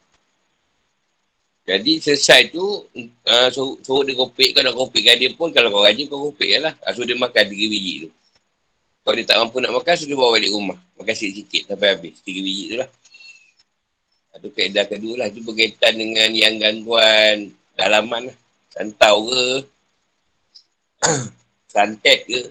Jadi 1.66 1.98
selesai 2.02 2.52
tu, 2.52 2.66
uh, 3.26 3.48
suruh, 3.54 3.78
suruh 3.82 4.04
dia 4.04 4.18
kopik, 4.18 4.54
kau 4.54 4.62
nak 4.62 4.76
kopikkan 4.76 5.16
dia 5.18 5.32
pun, 5.34 5.50
kalau 5.54 5.72
kau 5.72 5.86
rajin 5.86 6.06
kau 6.10 6.30
kopik 6.30 6.60
lah. 6.60 6.74
Suruh 6.92 7.08
dia 7.08 7.16
makan 7.16 7.44
tiga 7.48 7.66
biji 7.70 7.94
tu. 8.06 8.10
Kalau 9.06 9.22
dia 9.22 9.30
tak 9.30 9.38
mampu 9.38 9.62
nak 9.62 9.70
makan, 9.70 9.94
sudah 10.02 10.18
bawa 10.18 10.34
balik 10.34 10.50
rumah. 10.50 10.78
Makan 10.98 11.14
sikit-sikit 11.14 11.70
sampai 11.70 11.94
habis. 11.94 12.18
Tiga 12.26 12.42
biji 12.42 12.74
tu 12.74 12.76
lah. 12.82 12.90
Itu 14.34 14.50
keadaan 14.50 14.88
kedua 14.90 15.14
lah. 15.22 15.28
Itu 15.30 15.46
berkaitan 15.46 15.94
dengan 15.94 16.30
yang 16.34 16.58
gangguan 16.58 17.54
dalaman 17.78 18.34
lah. 18.34 18.38
Santau 18.74 19.30
ke. 19.30 19.46
Santet 21.74 22.26
ke. 22.26 22.42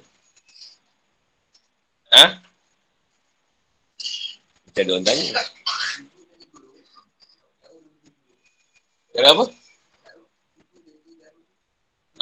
Ha? 2.14 2.38
Macam 4.62 4.78
ada 4.78 4.90
orang 4.94 5.06
tanya. 5.10 5.26
Kenapa? 9.10 9.44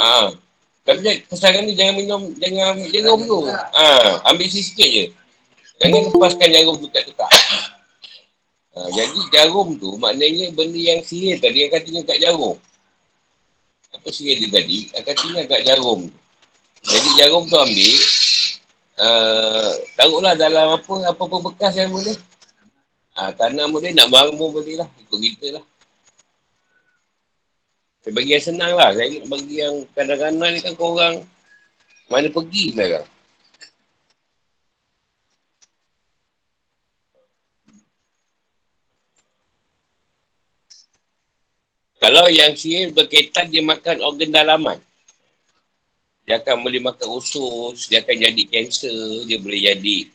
Ah. 0.00 0.41
Tapi 0.82 1.22
kesankan 1.30 1.62
ni 1.62 1.78
jangan 1.78 1.94
minum, 1.94 2.22
jangan 2.42 2.74
ambil 2.74 2.88
jarum 2.90 3.20
tu. 3.22 3.38
Ha, 3.46 3.86
ambil 4.34 4.46
sikit 4.50 4.88
je. 4.88 5.06
Jangan 5.78 6.10
lepaskan 6.10 6.48
jarum 6.50 6.76
tu 6.82 6.90
kat 6.90 7.06
tekak. 7.06 7.30
Ha, 8.74 8.90
jadi 8.90 9.20
jarum 9.30 9.78
tu 9.78 9.94
maknanya 10.02 10.50
benda 10.50 10.80
yang 10.80 10.98
sihir 11.06 11.38
tadi 11.38 11.70
akan 11.70 11.80
tinggal 11.86 12.02
kat 12.02 12.18
jarum. 12.18 12.58
Apa 13.94 14.08
sihir 14.10 14.42
dia 14.42 14.50
tadi 14.50 14.90
akan 14.90 15.14
tinggal 15.14 15.44
kat 15.46 15.62
jarum. 15.62 16.00
Jadi 16.82 17.08
jarum 17.14 17.46
tu 17.46 17.54
ambil, 17.62 17.94
uh, 18.98 19.70
taruhlah 19.94 20.34
dalam 20.34 20.66
apa, 20.82 21.14
apa-apa 21.14 21.36
bekas 21.46 21.78
yang 21.78 21.94
boleh. 21.94 22.18
Ha, 23.14 23.30
tanam 23.38 23.70
boleh, 23.70 23.94
nak 23.94 24.10
bangun 24.10 24.50
boleh 24.50 24.82
lah. 24.82 24.88
Ikut 24.98 25.18
kita 25.20 25.62
lah. 25.62 25.64
Saya 28.02 28.12
bagi 28.18 28.34
yang 28.34 28.42
senang 28.42 28.72
lah. 28.74 28.90
Saya 28.90 29.06
nak 29.22 29.30
bagi 29.30 29.54
yang 29.62 29.74
kadang-kadang 29.94 30.50
ni 30.50 30.58
kan 30.58 30.74
korang 30.74 31.14
mana 32.10 32.26
pergi 32.26 32.74
sekarang. 32.74 33.06
Kalau 42.02 42.26
yang 42.26 42.58
sihir 42.58 42.90
berkaitan 42.90 43.46
dia 43.46 43.62
makan 43.62 44.02
organ 44.02 44.34
dalaman. 44.34 44.78
Dia 46.26 46.42
akan 46.42 46.66
boleh 46.66 46.82
makan 46.82 47.08
usus, 47.14 47.86
dia 47.86 48.02
akan 48.02 48.18
jadi 48.18 48.42
kanser, 48.50 49.22
dia 49.30 49.38
boleh 49.38 49.62
jadi 49.62 50.10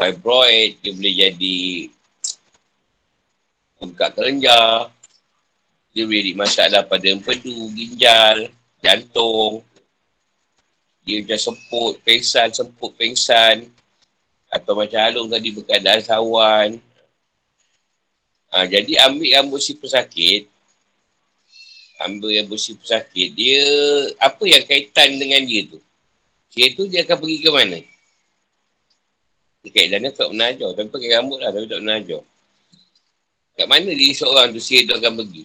fibroid, 0.00 0.80
dia 0.80 0.92
boleh 0.96 1.14
jadi 1.16 1.60
buka 3.80 4.06
kelenjar, 4.16 4.88
dia 5.90 6.06
jadi 6.06 6.32
masalah 6.38 6.86
pada 6.86 7.10
empedu, 7.10 7.66
ginjal, 7.74 8.46
jantung. 8.78 9.66
Dia 11.02 11.26
macam 11.26 11.40
semput, 11.50 11.98
pengsan, 12.06 12.48
semput, 12.54 12.94
pengsan. 12.94 13.66
Atau 14.46 14.78
macam 14.78 15.02
halung 15.02 15.26
tadi 15.26 15.50
berkeadaan 15.50 16.02
sawan. 16.02 16.78
Ha, 18.54 18.66
jadi 18.70 19.10
ambil 19.10 19.30
yang 19.30 19.46
bersih 19.50 19.78
pesakit. 19.78 20.46
Ambil 21.98 22.38
yang 22.38 22.46
bersih 22.46 22.78
pesakit. 22.78 23.34
Dia, 23.34 23.62
apa 24.22 24.46
yang 24.46 24.62
kaitan 24.62 25.18
dengan 25.18 25.42
dia 25.42 25.66
tu? 25.66 25.82
Dia 26.54 26.70
tu 26.74 26.86
dia 26.86 27.02
akan 27.02 27.18
pergi 27.18 27.38
ke 27.42 27.50
mana? 27.50 27.78
Dia 29.66 29.70
kaitannya 29.74 30.10
tak 30.14 30.30
pernah 30.30 30.46
ajar. 30.54 30.70
Tapi 30.70 30.86
pakai 30.86 31.10
rambut 31.18 31.38
lah 31.42 31.50
tapi 31.50 31.66
tak 31.66 31.78
pernah 31.82 31.98
ajar. 31.98 32.22
Kat 33.58 33.66
mana 33.66 33.90
dia 33.90 34.14
seorang 34.14 34.54
tu 34.54 34.62
tu 34.62 34.94
akan 34.94 35.12
pergi? 35.18 35.44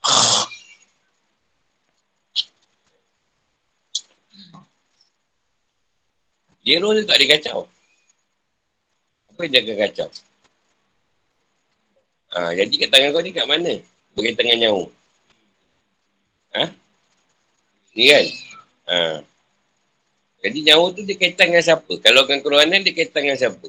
Zero 6.64 6.92
tu 6.92 7.04
tak 7.04 7.16
ada 7.20 7.26
kacau. 7.36 7.68
Apa 9.32 9.40
yang 9.48 9.64
akan 9.64 9.76
kacau? 9.88 10.08
Ha, 12.30 12.54
jadi 12.54 12.86
kat 12.86 12.88
tangan 12.94 13.10
kau 13.10 13.22
ni 13.24 13.34
kat 13.34 13.46
mana? 13.48 13.74
Berkaitan 14.14 14.44
dengan 14.46 14.60
nyawa. 14.68 14.84
Ha? 16.54 16.64
Ni 17.98 18.04
kan? 18.06 18.26
Ha. 18.86 18.98
Jadi 20.40 20.58
nyawa 20.64 20.86
tu 20.94 21.02
dia 21.04 21.18
kaitan 21.18 21.52
dengan 21.52 21.64
siapa? 21.64 21.92
Kalau 22.00 22.22
kan 22.24 22.38
kerohanan 22.40 22.86
dia 22.86 22.94
kaitan 22.94 23.26
dengan 23.26 23.38
siapa? 23.38 23.66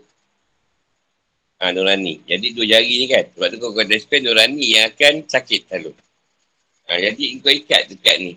Ha, 1.61 1.73
Nurani. 1.73 2.21
Jadi 2.25 2.53
dua 2.53 2.65
jari 2.69 2.93
ni 3.01 3.05
kan. 3.09 3.25
Sebab 3.33 3.47
tu 3.49 3.57
kau 3.61 3.73
kata 3.73 3.97
spend 3.97 4.29
Nurani 4.29 4.77
yang 4.77 4.93
akan 4.93 5.25
sakit 5.25 5.61
selalu. 5.67 5.91
Ha, 6.91 6.99
jadi 6.99 7.39
kau 7.39 7.47
ikat 7.47 7.87
dekat 7.87 8.19
ni. 8.19 8.33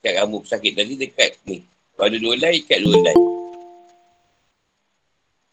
Ikat 0.00 0.12
rambut 0.24 0.48
sakit 0.48 0.72
tadi 0.72 0.96
dekat 0.96 1.36
ni. 1.44 1.60
Kalau 1.92 2.08
ada 2.08 2.16
dua 2.16 2.34
lay, 2.40 2.64
ikat 2.64 2.80
dua 2.80 2.96
lay. 3.04 3.16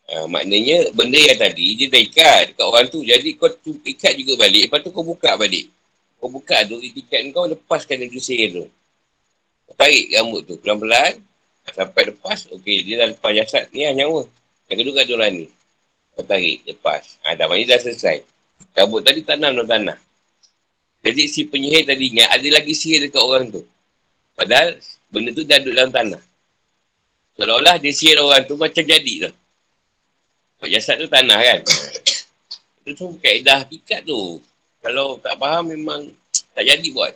Ha, 0.07 0.23
maknanya 0.31 0.87
benda 0.95 1.19
yang 1.19 1.35
tadi 1.35 1.75
dia 1.75 1.91
dah 1.91 1.99
ikat 1.99 2.55
dekat 2.55 2.63
orang 2.63 2.87
tu. 2.87 3.03
Jadi 3.03 3.35
kau 3.35 3.51
ikat 3.83 4.15
juga 4.15 4.39
balik. 4.39 4.71
Lepas 4.71 4.79
tu 4.87 4.95
kau 4.95 5.03
buka 5.03 5.35
balik. 5.35 5.67
Kau 6.15 6.31
buka 6.31 6.63
tu, 6.63 6.79
ikat 6.79 7.27
kau 7.35 7.43
lepaskan 7.51 8.07
yang 8.07 8.15
sihir 8.15 8.55
tu. 8.55 8.65
Tarik 9.75 10.15
rambut 10.15 10.47
tu 10.47 10.55
pelan-pelan. 10.63 11.19
Sampai 11.75 12.07
lepas, 12.07 12.47
okey, 12.55 12.87
dia 12.87 13.03
dah 13.03 13.07
lepas 13.11 13.31
jasad 13.35 13.67
ni 13.75 13.83
lah 13.83 13.93
nyawa. 13.93 14.23
Yang 14.71 14.77
kedua 14.79 14.93
kat 14.95 15.11
orang 15.11 15.33
ni. 15.43 15.47
Kau 16.15 16.23
tarik, 16.23 16.63
lepas. 16.63 17.03
Ha, 17.27 17.35
dah 17.35 17.51
mana 17.51 17.67
dah 17.67 17.79
selesai. 17.83 18.23
Rambut 18.79 19.03
tadi 19.03 19.27
tanam 19.27 19.59
dalam 19.59 19.67
tanah. 19.67 19.97
Jadi 21.01 21.23
si 21.25 21.49
penyihir 21.49 21.89
tadi 21.89 22.13
ingat, 22.13 22.29
ada 22.29 22.47
lagi 22.53 22.73
sihir 22.77 23.01
dekat 23.09 23.21
orang 23.21 23.49
tu. 23.49 23.65
Padahal 24.37 24.77
benda 25.09 25.33
tu 25.33 25.41
dah 25.41 25.57
duduk 25.57 25.73
dalam 25.73 25.89
tanah. 25.89 26.21
Seolah-olah 27.35 27.81
dia 27.81 27.89
sihir 27.89 28.21
orang 28.21 28.45
tu 28.45 28.53
macam 28.53 28.85
jadi 28.85 29.13
tu. 29.25 29.31
Jasad 30.69 31.01
tu 31.01 31.09
tanah 31.09 31.41
kan. 31.41 31.59
Itu 32.85 32.93
tu 32.93 33.05
kaedah 33.17 33.65
hakikat 33.65 34.05
tu. 34.05 34.37
Kalau 34.81 35.17
tak 35.17 35.37
faham 35.41 35.73
memang 35.73 36.13
tak 36.53 36.69
jadi 36.69 36.87
buat. 36.93 37.13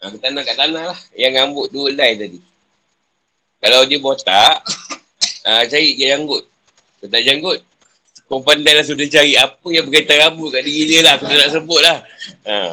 Ha, 0.00 0.12
tanah 0.16 0.42
kat 0.44 0.56
tanah 0.56 0.84
lah. 0.88 1.00
Yang 1.12 1.32
rambut 1.36 1.66
dua 1.68 1.92
line 1.92 2.16
tadi. 2.16 2.40
Kalau 3.62 3.84
dia 3.84 4.00
botak, 4.00 4.64
uh, 5.44 5.62
cari 5.70 5.94
dia 5.94 6.16
janggut. 6.16 6.48
Kalau 6.98 7.10
tak 7.12 7.22
janggut, 7.28 7.60
kau 8.32 8.40
pandai 8.40 8.72
lah 8.72 8.80
sudah 8.80 9.04
cari 9.12 9.36
apa 9.36 9.68
yang 9.68 9.84
berkaitan 9.84 10.16
rambut 10.24 10.56
kat 10.56 10.64
diri 10.64 10.88
dia 10.88 11.00
lah. 11.04 11.20
Aku 11.20 11.28
nak 11.28 11.52
sebut 11.52 11.80
lah. 11.84 12.00
Uh. 12.48 12.72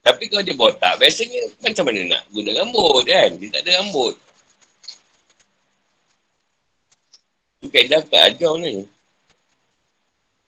Tapi 0.00 0.24
kalau 0.32 0.40
dia 0.40 0.56
botak, 0.56 0.96
biasanya 0.96 1.52
macam 1.60 1.84
mana 1.84 2.00
nak 2.16 2.22
guna 2.32 2.50
rambut 2.56 3.04
kan? 3.04 3.28
Dia 3.36 3.52
tak 3.52 3.60
ada 3.68 3.84
rambut. 3.84 4.16
Tu 7.60 7.68
kaedah 7.68 8.00
tak 8.08 8.22
ajar 8.32 8.56
ni. 8.56 8.88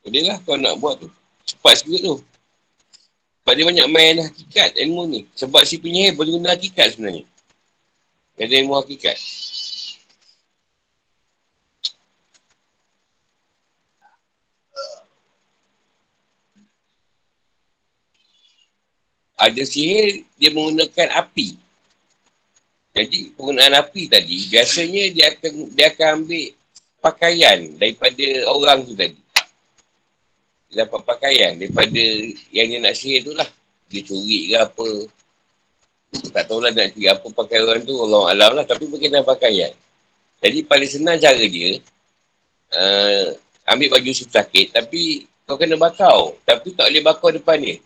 Boleh 0.01 0.23
lah 0.33 0.41
kau 0.49 0.57
nak 0.57 0.81
buat 0.81 0.97
tu. 0.97 1.13
Cepat 1.45 1.85
sikit 1.85 2.09
tu. 2.09 2.17
Sebab 3.45 3.53
dia 3.53 3.69
banyak 3.69 3.89
main 3.93 4.17
hakikat 4.25 4.81
ilmu 4.81 5.05
ni. 5.05 5.21
Sebab 5.37 5.61
si 5.69 5.77
penyihir 5.77 6.17
boleh 6.17 6.41
guna 6.41 6.57
hakikat 6.57 6.97
sebenarnya. 6.97 7.29
Ada 8.41 8.55
ilmu 8.65 8.81
hakikat. 8.81 9.21
Ada 19.39 19.63
sihir, 19.63 20.27
dia 20.35 20.51
menggunakan 20.51 21.09
api. 21.15 21.55
Jadi 22.99 23.31
penggunaan 23.39 23.79
api 23.79 24.11
tadi, 24.11 24.51
biasanya 24.51 25.03
dia 25.15 25.25
akan 25.31 25.53
dia 25.71 25.87
akan 25.95 26.09
ambil 26.19 26.45
pakaian 26.99 27.59
daripada 27.79 28.27
orang 28.51 28.83
tu 28.83 28.99
tadi 28.99 29.29
dia 30.69 30.85
dapat 30.85 31.01
pakaian 31.01 31.57
daripada 31.57 32.05
yang 32.53 32.69
dia 32.69 32.79
nak 32.85 32.93
sihir 32.93 33.25
tu 33.25 33.33
lah. 33.33 33.49
Dia 33.89 34.05
curi 34.05 34.53
ke 34.53 34.57
apa. 34.61 34.89
Tak 36.29 36.45
tahu 36.45 36.61
lah 36.61 36.73
nak 36.77 36.93
curi 36.93 37.09
apa 37.09 37.25
pakai 37.25 37.65
orang 37.65 37.81
tu. 37.89 37.97
Allah 38.05 38.37
Alam 38.37 38.51
lah. 38.61 38.65
Tapi 38.69 38.85
berkaitan 38.85 39.25
pakaian. 39.25 39.73
Jadi 40.45 40.59
paling 40.69 40.91
senang 40.93 41.17
cara 41.17 41.41
dia. 41.41 41.81
Uh, 42.69 43.33
ambil 43.65 43.97
baju 43.97 44.13
sakit. 44.13 44.77
Tapi 44.77 45.25
kau 45.49 45.57
kena 45.57 45.81
bakau. 45.81 46.37
Tapi 46.45 46.77
tak 46.77 46.93
boleh 46.93 47.01
bakau 47.01 47.33
depan 47.33 47.57
dia. 47.65 47.81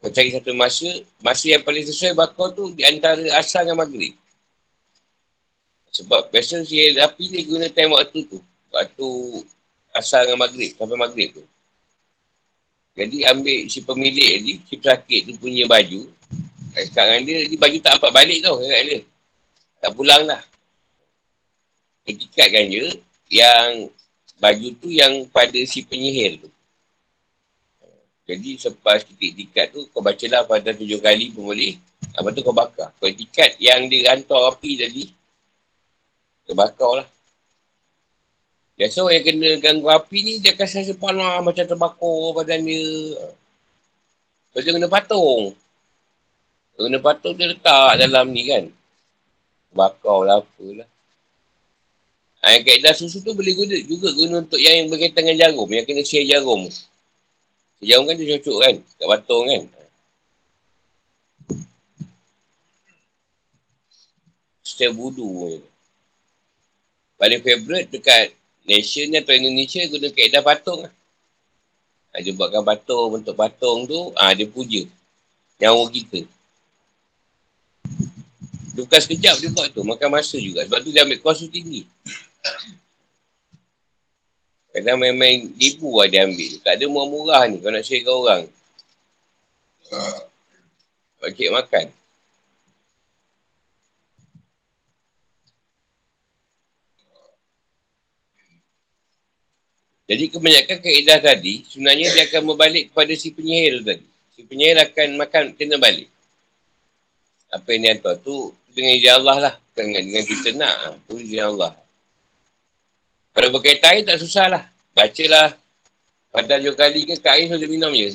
Kau 0.00 0.08
cari 0.08 0.32
satu 0.32 0.56
masa. 0.56 0.88
Masa 1.20 1.44
yang 1.52 1.62
paling 1.64 1.84
sesuai 1.84 2.16
bakau 2.16 2.48
tu 2.52 2.72
di 2.72 2.82
antara 2.84 3.20
asal 3.36 3.68
dengan 3.68 3.84
maghrib. 3.84 4.16
Sebab 5.92 6.32
biasa 6.32 6.64
si 6.64 6.96
api 6.96 7.24
ni 7.28 7.44
guna 7.44 7.68
time 7.68 7.92
waktu 7.92 8.24
tu. 8.24 8.40
Waktu 8.72 9.08
asal 9.92 10.24
dengan 10.24 10.48
maghrib. 10.48 10.72
Sampai 10.74 10.96
maghrib 10.96 11.28
tu. 11.36 11.44
Jadi 12.98 13.22
ambil 13.24 13.70
si 13.70 13.80
pemilik 13.80 14.42
ni, 14.42 14.54
si 14.66 14.74
pesakit 14.76 15.24
tu 15.24 15.32
punya 15.38 15.64
baju. 15.64 16.10
Sekarang 16.74 17.22
dia, 17.24 17.46
dia 17.46 17.58
baju 17.58 17.76
tak 17.80 17.96
dapat 17.96 18.10
balik 18.12 18.38
tau 18.44 18.60
kat 18.60 18.82
dia. 18.84 19.00
Tak 19.80 19.90
pulang 19.96 20.22
lah. 20.26 20.42
Etikatkan 22.04 22.68
je 22.68 22.84
yang 23.30 23.88
baju 24.42 24.68
tu 24.82 24.88
yang 24.90 25.24
pada 25.30 25.56
si 25.64 25.80
penyihir 25.86 26.42
tu. 26.42 26.49
Jadi 28.30 28.62
selepas 28.62 29.02
kita 29.02 29.24
etikat 29.26 29.74
tu, 29.74 29.90
kau 29.90 29.98
baca 29.98 30.26
lah 30.30 30.46
pada 30.46 30.70
tujuh 30.70 31.02
kali 31.02 31.34
pun 31.34 31.50
boleh. 31.50 31.74
Lepas 32.14 32.30
tu 32.30 32.42
kau 32.46 32.54
bakar. 32.54 32.94
Kau 33.02 33.10
etikat 33.10 33.58
yang 33.58 33.90
dia 33.90 34.14
hantar 34.14 34.54
api 34.54 34.78
tadi, 34.78 35.10
kau 36.46 36.54
bakar 36.54 37.02
lah. 37.02 37.08
Biasa 38.78 39.02
orang 39.02 39.14
yang 39.18 39.24
kena 39.26 39.48
ganggu 39.58 39.88
api 39.90 40.18
ni, 40.22 40.32
dia 40.38 40.54
akan 40.54 40.62
rasa 40.62 40.94
panas 40.94 41.42
macam 41.42 41.64
terbakar 41.66 42.22
badan 42.38 42.60
dia. 42.64 43.18
So, 44.54 44.62
dia 44.62 44.72
kena 44.78 44.86
patung. 44.86 45.52
Dia 46.78 46.80
kena 46.86 46.98
patung, 47.02 47.34
dia 47.34 47.50
letak 47.50 47.98
dalam 47.98 48.30
ni 48.30 48.46
kan. 48.46 48.64
Bakar 49.74 50.18
lah 50.22 50.38
apalah. 50.40 50.88
Ha, 52.40 52.56
yang 52.56 52.64
kaedah 52.64 52.96
susu 52.96 53.20
tu 53.20 53.36
boleh 53.36 53.52
guna 53.52 53.76
juga 53.84 54.08
guna 54.16 54.40
untuk 54.40 54.56
yang, 54.56 54.80
yang 54.80 54.88
berkaitan 54.88 55.28
dengan 55.28 55.36
jarum. 55.44 55.68
Yang 55.68 55.84
kena 55.92 56.02
share 56.06 56.24
jarum. 56.24 56.62
Jarum 57.80 58.04
kan 58.04 58.16
dia 58.16 58.36
cocok 58.36 58.58
kan. 58.60 58.74
Kat 59.00 59.06
patung 59.08 59.44
kan. 59.48 59.62
Setiap 64.60 64.92
budu. 64.92 65.60
Paling 67.16 67.40
favourite 67.44 67.88
dekat 67.88 68.32
nation 68.64 69.12
atau 69.16 69.32
Indonesia 69.32 69.80
guna 69.88 70.08
kaedah 70.12 70.44
patung 70.44 70.84
lah. 70.84 70.92
Ha, 72.10 72.20
dia 72.20 72.34
buatkan 72.34 72.64
patung, 72.66 73.16
bentuk 73.16 73.36
patung 73.38 73.86
tu, 73.86 74.10
ha, 74.18 74.34
dia 74.34 74.48
puja. 74.48 74.82
Nyawa 75.62 75.86
kita. 75.92 76.26
Dia 78.74 78.80
bukan 78.82 79.00
sekejap 79.00 79.34
dia 79.38 79.50
buat 79.52 79.68
tu, 79.70 79.84
makan 79.86 80.08
masa 80.10 80.36
juga. 80.40 80.66
Sebab 80.66 80.80
tu 80.82 80.90
dia 80.90 81.06
ambil 81.06 81.20
kuasa 81.22 81.46
tinggi. 81.46 81.86
Kadang 84.70 85.02
main-main 85.02 85.50
ribu 85.58 85.98
lah 85.98 86.06
dia 86.06 86.22
ambil. 86.22 86.52
Tak 86.62 86.78
ada 86.78 86.84
murah-murah 86.86 87.42
ni 87.50 87.58
kalau 87.58 87.74
nak 87.74 87.84
share 87.86 88.06
orang. 88.06 88.42
Pakcik 91.18 91.50
makan. 91.50 91.86
Jadi 100.10 100.26
kebanyakan 100.26 100.78
kaedah 100.82 101.18
tadi, 101.22 101.62
sebenarnya 101.70 102.10
dia 102.10 102.26
akan 102.26 102.42
berbalik 102.50 102.90
kepada 102.90 103.14
si 103.14 103.30
penyihir 103.30 103.86
tadi. 103.86 104.06
Si 104.34 104.42
penyihir 104.42 104.82
akan 104.82 105.08
makan, 105.14 105.54
kena 105.54 105.78
balik. 105.78 106.10
Apa 107.46 107.78
yang 107.78 107.80
dia 107.86 107.92
hantar 107.94 108.14
tu, 108.18 108.50
dengan 108.74 108.98
izin 108.98 109.12
Allah 109.22 109.36
lah. 109.38 109.54
Dengan, 109.70 110.02
dengan 110.02 110.24
kita 110.26 110.50
nak, 110.58 110.98
tu 111.06 111.14
izin 111.14 111.54
Allah. 111.54 111.78
Kalau 113.30 113.48
berkaitan 113.54 113.94
air, 113.94 114.02
tak 114.02 114.18
susah 114.18 114.46
lah. 114.50 114.62
Bacalah. 114.94 115.54
Pada 116.30 116.62
dua 116.62 116.74
kali 116.78 117.06
ke, 117.06 117.18
kat 117.18 117.34
air 117.38 117.50
sudah 117.50 117.66
minum 117.66 117.90
je. 117.90 118.14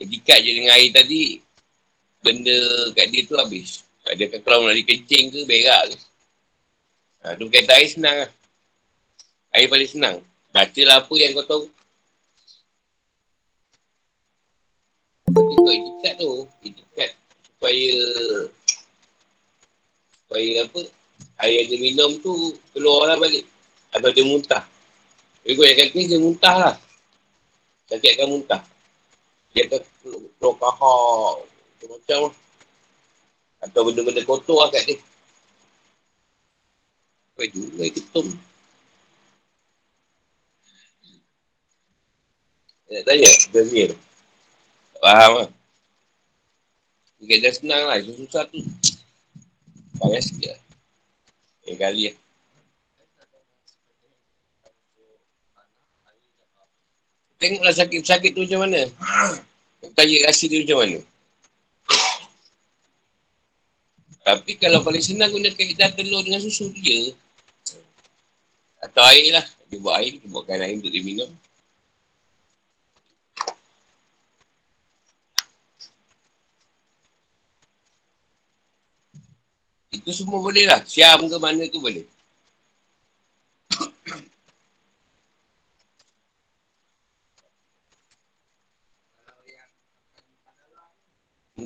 Dikat 0.00 0.40
je 0.40 0.50
dengan 0.56 0.72
air 0.76 0.88
tadi, 0.92 1.40
benda 2.24 2.56
kat 2.96 3.12
dia 3.12 3.24
tu 3.28 3.36
habis. 3.36 3.84
Dia 4.16 4.28
kan 4.28 4.40
kalau 4.44 4.68
nak 4.68 4.76
dikencing 4.76 5.32
ke, 5.32 5.40
berak 5.48 5.92
ke. 5.92 5.96
Ha, 7.24 7.36
tu 7.36 7.48
berkaitan 7.48 7.76
air 7.80 7.88
senang 7.88 8.16
lah. 8.24 8.30
Air 9.56 9.68
paling 9.68 9.90
senang. 9.90 10.16
Bacalah 10.52 11.00
apa 11.00 11.14
yang 11.16 11.32
kau 11.40 11.46
tahu. 11.48 11.64
Kau 15.32 15.72
itikat 15.72 16.14
tu. 16.20 16.32
Itikat 16.64 17.10
supaya 17.48 17.96
supaya 20.24 20.50
apa 20.68 20.80
air 21.48 21.64
yang 21.64 21.68
dia 21.72 21.78
minum 21.80 22.10
tu 22.20 22.52
keluarlah 22.76 23.16
balik. 23.16 23.48
Atau 23.94 24.10
dia 24.10 24.26
muntah. 24.26 24.66
Kau 25.46 25.62
yang 25.62 25.78
kata 25.78 26.00
dia 26.02 26.18
muntah 26.18 26.54
lah. 26.58 26.74
Sakit 27.86 28.10
akan 28.18 28.28
muntah. 28.34 28.62
Dia 29.54 29.70
akan 29.70 29.80
keluar 30.02 30.54
kahak. 30.58 31.34
Macam 31.84 32.18
lah. 32.26 32.34
Atau 33.62 33.80
benda-benda 33.86 34.26
kotor 34.26 34.66
lah 34.66 34.68
kat 34.74 34.82
dia. 34.88 34.98
Itu? 37.38 37.60
Apa 37.70 37.86
ketum? 37.92 38.26
Nak 42.90 43.02
tanya? 43.06 43.30
Bermir. 43.54 43.90
Faham 44.98 45.32
lah. 45.38 45.48
Mungkin 47.20 47.38
dah 47.42 47.52
senang 47.54 47.82
lah. 47.88 47.98
Susah 48.02 48.42
tu. 48.50 48.58
Payah 50.02 50.22
sikit 50.24 50.50
lah. 50.56 50.60
Yang 51.68 51.78
kali 51.78 52.02
lah. 52.10 52.23
Tengoklah 57.44 57.76
sakit-sakit 57.76 58.32
tu 58.32 58.48
macam 58.48 58.64
mana. 58.64 58.88
Tanya 59.92 60.16
rasa 60.24 60.48
dia 60.48 60.64
macam 60.64 60.80
mana. 60.80 60.98
Tapi 64.24 64.56
kalau 64.56 64.80
paling 64.80 65.04
senang 65.04 65.28
guna 65.28 65.52
kaedah 65.52 65.92
telur 65.92 66.24
dengan 66.24 66.40
susu 66.40 66.72
dia. 66.72 67.12
Atau 68.80 69.04
air 69.12 69.36
lah. 69.36 69.44
Dia 69.68 69.76
buat 69.76 70.00
air, 70.00 70.16
dia 70.16 70.28
buatkan 70.32 70.64
air 70.64 70.80
untuk 70.80 70.88
dia 70.88 71.04
minum. 71.04 71.28
Itu 79.92 80.16
semua 80.16 80.40
boleh 80.40 80.64
lah. 80.64 80.80
Siam 80.88 81.28
ke 81.28 81.36
mana 81.36 81.68
tu 81.68 81.84
boleh. 81.84 82.08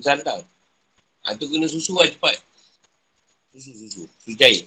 Sandal. 0.00 0.40
Ha, 1.24 1.34
tu 1.36 1.46
kena 1.50 1.66
susu 1.68 1.94
lah 1.96 2.08
cepat. 2.08 2.38
Susu, 3.52 3.72
susu. 3.74 4.02
Susu 4.24 4.36
cair. 4.38 4.64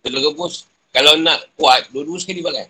Telur 0.00 0.32
rebus. 0.32 0.64
Kalau 0.90 1.14
nak 1.22 1.38
kuat, 1.54 1.86
dua-dua 1.94 2.18
sekali 2.18 2.42
pakai. 2.42 2.66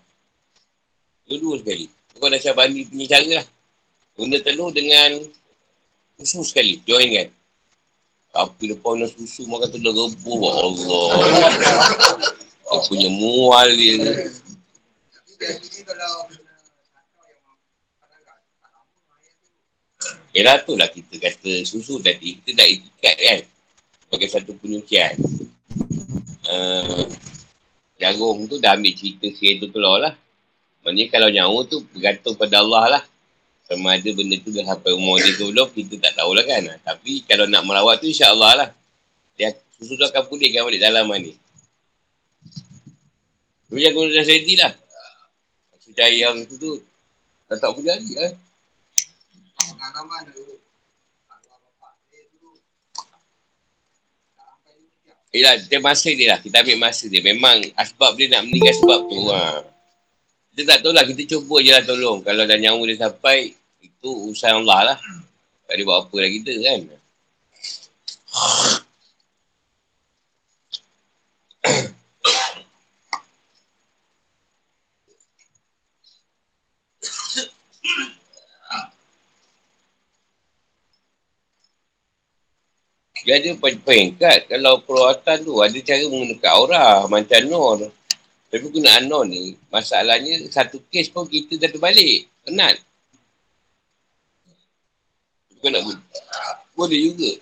Dua-dua 1.31 1.63
sekali. 1.63 1.89
Kau 2.21 2.29
dah 2.29 2.37
siap 2.37 2.59
bandi 2.59 2.85
punya 2.85 3.07
cara 3.09 3.41
lah. 3.41 3.47
Guna 4.19 4.37
telur 4.45 4.69
dengan 4.75 5.25
susu 6.21 6.45
sekali. 6.45 6.83
Join 6.85 7.09
kan. 7.17 7.29
Tapi 8.31 8.77
lepas 8.77 8.93
nak 8.99 9.11
susu 9.17 9.49
makan 9.49 9.69
telur 9.73 9.95
rebus. 9.97 10.53
Allah. 10.53 11.09
Dia 12.71 12.79
punya 12.87 13.11
mual 13.11 13.69
dia. 13.75 14.31
Yelah 20.31 20.63
tu 20.63 20.79
lah 20.79 20.87
kita 20.87 21.19
kata 21.19 21.67
susu 21.67 21.99
tadi. 21.99 22.39
Kita 22.39 22.63
dah 22.63 22.67
ikat 22.67 23.17
kan. 23.19 23.41
Sebagai 24.07 24.29
satu 24.31 24.53
penyucian. 24.59 25.15
Uh, 26.47 27.07
jagung 27.99 28.47
tu 28.47 28.59
dah 28.63 28.75
ambil 28.75 28.95
cerita 28.95 29.27
sihir 29.31 29.59
tu 29.59 29.71
keluar 29.75 29.99
lah. 29.99 30.15
Maksudnya 30.87 31.07
kalau 31.13 31.29
nyawa 31.29 31.59
tu 31.67 31.83
bergantung 31.91 32.35
pada 32.39 32.63
Allah 32.63 32.85
lah. 32.99 33.03
Sama 33.71 33.95
ada 33.95 34.11
benda 34.11 34.35
tu 34.43 34.51
dah 34.51 34.67
sampai 34.67 34.91
umur 34.99 35.23
dia 35.23 35.31
tu 35.39 35.55
belum, 35.55 35.71
kita 35.71 35.95
tak 36.03 36.19
tahulah 36.19 36.43
kan. 36.43 36.75
Tapi 36.83 37.23
kalau 37.23 37.47
nak 37.47 37.63
merawat 37.63 38.03
tu 38.03 38.11
insyaAllah 38.11 38.53
lah. 38.59 38.69
Dia, 39.39 39.55
susu 39.79 39.95
tu 39.95 40.03
akan 40.03 40.27
pulihkan 40.27 40.67
balik 40.67 40.83
dalam 40.83 41.07
ni. 41.23 41.39
Tapi 43.71 43.87
guna 43.95 44.11
dah 44.11 44.27
ready 44.27 44.55
lah. 44.59 44.73
Sudah 45.79 46.09
yang 46.11 46.43
tu 46.51 46.59
tu. 46.59 46.73
Tak 47.47 47.63
tak 47.63 47.71
punya 47.75 47.95
lagi 47.95 48.15
lah. 48.19 48.35
Yelah, 55.31 55.55
kita 55.63 55.79
masa 55.79 56.11
dia 56.11 56.35
lah. 56.35 56.39
Kita 56.43 56.67
ambil 56.67 56.79
masa 56.91 57.07
dia. 57.07 57.23
Memang 57.23 57.63
asbab 57.79 58.19
dia 58.19 58.27
nak 58.35 58.51
meninggal 58.51 58.75
sebab 58.83 59.01
tu. 59.07 59.21
Ha. 59.31 59.63
Kita 60.51 60.63
tak 60.75 60.79
tahu 60.83 60.91
lah. 60.91 61.07
Kita 61.07 61.23
cuba 61.39 61.63
je 61.63 61.71
lah 61.71 61.83
tolong. 61.87 62.19
Kalau 62.27 62.43
dah 62.51 62.59
nyawa 62.59 62.83
dia 62.91 62.99
sampai, 62.99 63.55
itu 63.79 64.11
usaha 64.27 64.59
Allah 64.59 64.95
lah. 64.95 64.99
Tak 65.71 65.79
boleh 65.79 65.85
buat 65.87 65.99
apa 66.03 66.17
lah 66.19 66.31
kita 66.35 66.53
kan. 66.67 66.81
Dia 83.31 83.39
ada 83.39 83.55
peringkat 83.63 84.51
kalau 84.51 84.83
perawatan 84.83 85.47
tu 85.47 85.63
ada 85.63 85.79
cara 85.79 86.03
menggunakan 86.03 86.51
aura 86.51 87.07
macam 87.07 87.41
Nur. 87.47 87.79
Tapi 88.51 88.67
guna 88.75 88.99
Nur 89.07 89.23
ni, 89.23 89.55
masalahnya 89.71 90.51
satu 90.51 90.83
kes 90.91 91.07
pun 91.15 91.31
kita 91.31 91.55
dah 91.55 91.71
terbalik. 91.71 92.27
Penat. 92.43 92.83
Bukan 95.55 95.71
nak 95.71 95.83
boleh. 95.87 96.03
Boleh 96.75 96.99
juga. 97.07 97.33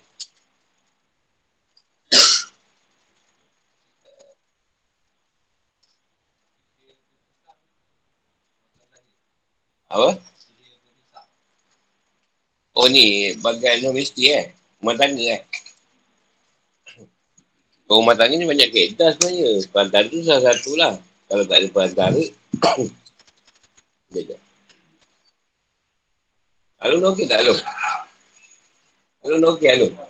Apa? 9.88 10.20
Oh 12.76 12.86
ni, 12.92 13.32
bagai 13.40 13.88
mesti 13.88 14.22
eh. 14.36 14.52
Rumah 14.84 14.94
tangga 15.00 15.24
eh. 15.32 15.47
Kalau 17.88 18.04
rumah 18.04 18.20
tangga 18.20 18.36
ni 18.36 18.44
banyak 18.44 18.68
kaedah 18.68 19.16
sebenarnya. 19.16 19.64
Perantara 19.72 20.04
tu 20.12 20.20
salah 20.20 20.52
satu 20.52 20.76
lah. 20.76 21.00
Kalau 21.24 21.44
tak 21.48 21.56
ada 21.56 21.66
perantara. 21.72 22.20
Sekejap. 24.12 24.40
Alun 26.84 27.08
okey 27.10 27.24
tak 27.24 27.40
Alun? 27.40 27.58
Alun 29.24 29.42
okey 29.56 29.68
Alun? 29.72 29.92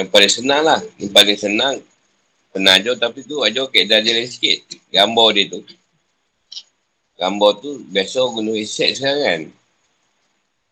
Yang 0.00 0.08
paling 0.16 0.32
senang 0.32 0.62
lah. 0.64 0.80
Yang 0.96 1.12
paling 1.12 1.36
senang. 1.36 1.76
Pernah 2.50 2.80
ajar 2.80 2.96
tapi 2.96 3.20
tu 3.20 3.44
ajar 3.44 3.68
kaedah 3.68 4.00
dia 4.00 4.16
lain 4.16 4.24
sikit. 4.24 4.64
Gambar 4.88 5.36
dia 5.36 5.52
tu. 5.52 5.60
Gambar 7.20 7.60
tu 7.60 7.84
biasa 7.92 8.24
guna 8.32 8.56
reset 8.56 8.96
sekarang 8.96 9.20
kan. 9.20 9.42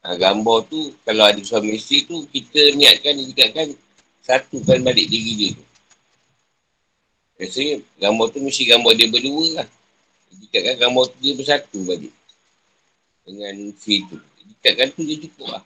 Ha, 0.01 0.17
gambar 0.17 0.65
tu 0.73 0.97
kalau 1.05 1.29
ada 1.29 1.37
suami 1.45 1.77
isteri 1.77 2.09
tu 2.09 2.25
kita 2.33 2.73
niatkan 2.73 3.21
kan 3.53 3.69
satu 4.25 4.65
kan 4.65 4.81
balik 4.81 5.05
diri 5.13 5.33
dia 5.37 5.49
tu. 5.53 5.65
Biasanya 7.37 7.75
gambar 8.01 8.27
tu 8.33 8.39
mesti 8.41 8.63
gambar 8.65 8.93
dia 8.97 9.07
berdua 9.13 9.47
lah. 9.61 9.69
kan 10.49 10.77
gambar 10.81 11.05
tu 11.13 11.17
dia 11.21 11.33
bersatu 11.37 11.79
balik. 11.85 12.15
Dengan 13.29 13.77
si 13.77 14.01
tu. 14.09 14.17
kan 14.65 14.89
tu 14.97 15.05
dia 15.05 15.21
cukup 15.21 15.53
lah. 15.53 15.63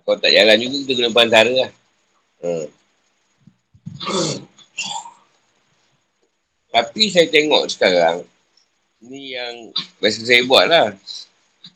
Kalau 0.00 0.16
tak 0.16 0.32
jalan 0.32 0.56
juga 0.56 0.76
kita 0.80 0.92
guna 0.96 1.10
pantara 1.12 1.52
lah. 1.52 1.70
Hmm. 2.38 2.66
Tapi 6.74 7.02
saya 7.10 7.26
tengok 7.26 7.64
sekarang, 7.72 8.22
ni 9.02 9.34
yang 9.34 9.74
biasa 9.98 10.22
saya 10.22 10.42
buat 10.46 10.66
lah. 10.68 10.94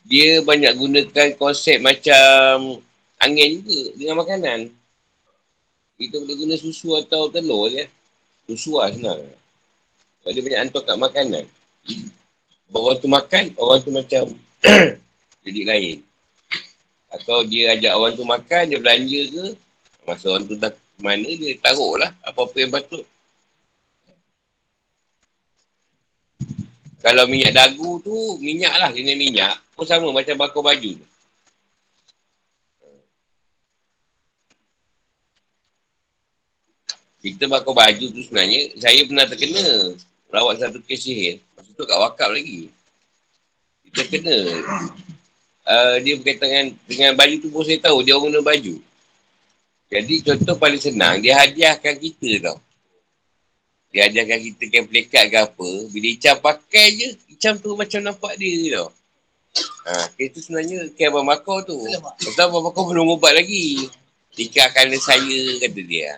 Dia 0.03 0.43
banyak 0.43 0.75
gunakan 0.75 1.29
konsep 1.39 1.79
macam 1.79 2.79
angin 3.19 3.63
juga 3.63 3.95
dengan 3.95 4.15
makanan. 4.19 4.59
Kita 5.95 6.19
boleh 6.19 6.35
guna 6.35 6.55
susu 6.59 6.99
atau 6.99 7.31
telur 7.31 7.71
je. 7.71 7.87
Susu 8.47 8.75
lah 8.75 8.91
senang. 8.91 9.23
Kalau 10.23 10.31
dia 10.35 10.43
banyak 10.43 10.59
hantar 10.67 10.81
kat 10.83 10.97
makanan. 10.99 11.45
Orang 12.73 12.97
tu 12.99 13.07
makan, 13.07 13.53
orang 13.55 13.79
tu 13.85 13.91
macam 13.93 14.23
jadi 15.45 15.61
lain. 15.63 15.97
Atau 17.13 17.45
dia 17.47 17.77
ajak 17.77 17.93
orang 17.93 18.13
tu 18.17 18.25
makan, 18.25 18.63
dia 18.73 18.79
belanja 18.81 19.21
ke, 19.29 19.45
Masa 20.03 20.25
orang 20.31 20.43
tu 20.47 20.55
dah 20.59 20.71
mana 20.99 21.25
dia 21.25 21.55
taruh 21.59 21.95
lah 21.95 22.11
apa-apa 22.21 22.55
yang 22.59 22.71
patut. 22.71 23.03
Kalau 27.03 27.27
minyak 27.27 27.51
dagu 27.51 27.99
tu, 27.99 28.15
minyak 28.39 28.71
lah 28.79 28.87
jenis 28.95 29.19
minyak. 29.19 29.59
Pun 29.75 29.83
sama 29.83 30.07
macam 30.15 30.39
bakar 30.39 30.63
baju. 30.63 30.93
Kita 37.19 37.47
bakar 37.51 37.73
baju 37.75 38.05
tu 38.07 38.19
sebenarnya, 38.23 38.71
saya 38.79 39.03
pernah 39.03 39.27
terkena 39.27 39.95
rawat 40.31 40.63
satu 40.63 40.79
kes 40.83 41.03
sihir. 41.03 41.43
Masa 41.59 41.71
tu 41.75 41.83
kat 41.83 41.99
wakaf 41.99 42.31
lagi. 42.31 42.71
Kita 43.87 44.01
kena. 44.07 44.37
Uh, 45.63 45.95
dia 46.03 46.19
berkaitan 46.19 46.47
dengan, 46.47 46.67
dengan 46.87 47.11
baju 47.19 47.35
tu 47.39 47.47
pun 47.51 47.63
saya 47.67 47.79
tahu, 47.83 47.99
dia 48.03 48.15
orang 48.15 48.31
guna 48.31 48.39
baju. 48.43 48.75
Jadi 49.93 50.15
contoh 50.25 50.57
paling 50.57 50.81
senang, 50.81 51.21
dia 51.21 51.37
hadiahkan 51.37 52.01
kita 52.01 52.49
tau. 52.49 52.57
Dia 53.93 54.09
hadiahkan 54.09 54.41
kita 54.41 54.63
kain 54.73 54.85
plekat 54.89 55.29
ke 55.29 55.37
apa. 55.37 55.69
Bila 55.93 56.07
Icam 56.09 56.35
pakai 56.41 56.85
je, 56.97 57.07
Icam 57.29 57.61
tu 57.61 57.77
macam 57.77 58.01
nampak 58.01 58.33
dia 58.41 58.81
tau. 58.81 58.89
Ha, 59.85 60.09
kes 60.17 60.33
tu 60.33 60.39
sebenarnya 60.41 60.89
kain 60.97 61.13
Abang 61.13 61.29
Bakar 61.29 61.61
tu. 61.61 61.77
Lepas 61.77 62.41
Abang 62.41 62.65
Bakar 62.65 62.89
belum 62.89 63.13
ubat 63.13 63.37
lagi. 63.37 63.85
Nikahkan 64.33 64.89
saya, 64.97 65.61
kata 65.61 65.81
dia. 65.85 66.17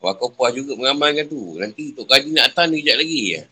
Bakar 0.00 0.32
puas 0.32 0.56
juga 0.56 0.72
mengamalkan 0.72 1.28
tu. 1.28 1.60
Nanti 1.60 1.92
Tok 1.92 2.08
Kaji 2.08 2.32
nak 2.32 2.48
datang 2.56 2.72
ni 2.72 2.80
kejap 2.80 2.96
lagi. 2.96 3.44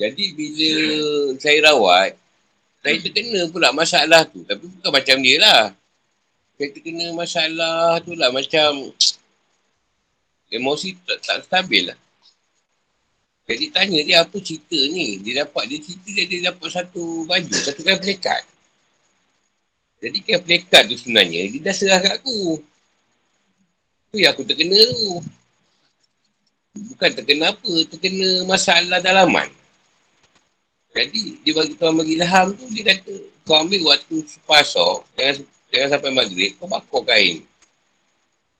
Jadi 0.00 0.24
bila 0.32 0.72
saya 1.36 1.58
rawat, 1.68 2.16
saya 2.84 3.00
terkena 3.00 3.48
pula 3.48 3.72
masalah 3.72 4.28
tu. 4.28 4.44
Tapi 4.44 4.68
bukan 4.68 4.92
macam 4.92 5.16
dia 5.24 5.40
lah. 5.40 5.62
Saya 6.60 6.68
terkena 6.68 7.16
masalah 7.16 7.96
tu 8.04 8.12
lah 8.12 8.28
macam 8.28 8.92
emosi 10.52 10.92
tak, 11.08 11.18
tak 11.24 11.38
stabil 11.48 11.88
lah. 11.88 11.96
Jadi 13.48 13.72
tanya 13.72 14.00
dia 14.04 14.16
apa 14.20 14.36
cerita 14.36 14.76
ni. 14.76 15.16
Dia 15.24 15.48
dapat, 15.48 15.64
dia 15.72 15.80
cerita 15.80 16.08
dia, 16.12 16.24
dia 16.28 16.40
dapat 16.52 16.68
satu 16.68 17.24
baju, 17.24 17.54
satu 17.56 17.80
kain 17.80 17.96
pelekat. 17.96 18.44
Jadi 20.04 20.18
kain 20.20 20.40
pelekat 20.44 20.82
tu 20.84 20.96
sebenarnya, 21.00 21.40
dia 21.48 21.60
dah 21.64 21.72
serah 21.72 22.00
kat 22.04 22.20
aku. 22.20 22.60
Tu 24.12 24.16
yang 24.20 24.36
aku 24.36 24.44
terkena 24.44 24.76
tu. 24.76 25.24
Bukan 26.92 27.10
terkena 27.16 27.56
apa, 27.56 27.72
terkena 27.88 28.44
masalah 28.44 29.00
dalaman. 29.00 29.48
Jadi 30.94 31.42
dia 31.42 31.52
bagi 31.58 31.74
tuan 31.74 31.98
bagi 31.98 32.14
ilham 32.14 32.54
tu 32.54 32.64
dia 32.70 32.94
kata 32.94 33.14
kau 33.42 33.58
ambil 33.60 33.92
waktu 33.92 34.22
sepasok 34.24 35.02
jangan, 35.18 35.36
jangan 35.74 35.88
sampai 35.90 36.10
maghrib 36.14 36.54
kau 36.56 36.70
bakar 36.70 37.02
kain. 37.02 37.42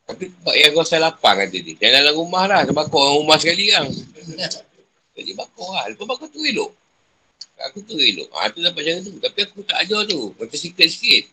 Tapi 0.04 0.28
yang 0.60 0.76
kau 0.76 0.84
saya 0.84 1.08
lapang 1.08 1.40
kata 1.40 1.56
dia. 1.56 1.74
Jangan 1.80 2.04
dalam 2.04 2.14
rumah 2.20 2.44
lah. 2.44 2.60
Kau 2.68 2.76
bakar 2.76 3.00
orang 3.00 3.16
rumah 3.24 3.36
sekali 3.40 3.72
kan. 3.72 3.88
Jadi 5.16 5.30
bakar 5.32 5.68
lah. 5.72 5.84
Lepas 5.88 6.04
bakar 6.04 6.28
tu 6.28 6.44
elok. 6.44 6.70
Aku 7.72 7.80
tu 7.80 7.96
elok. 7.96 8.28
Ha, 8.36 8.52
tu 8.52 8.60
dapat 8.60 8.84
macam 8.84 9.00
tu. 9.00 9.12
Tapi 9.16 9.38
aku 9.48 9.58
tak 9.64 9.80
ajar 9.80 10.04
tu. 10.04 10.36
Macam 10.36 10.58
sikit-sikit. 10.60 11.24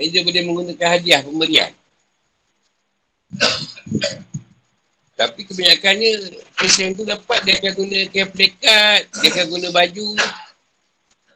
Jadi 0.00 0.08
dia 0.08 0.24
boleh 0.24 0.42
menggunakan 0.48 0.88
hadiah 0.96 1.20
pemberian. 1.20 1.72
Tapi 5.20 5.44
kebanyakannya 5.44 6.32
Pasien 6.56 6.96
tu 6.96 7.04
dapat 7.04 7.44
dia 7.44 7.60
akan 7.60 7.72
guna 7.76 8.08
kain 8.08 8.24
plekat, 8.32 9.04
dia 9.20 9.28
akan 9.28 9.46
guna 9.52 9.68
baju. 9.68 10.16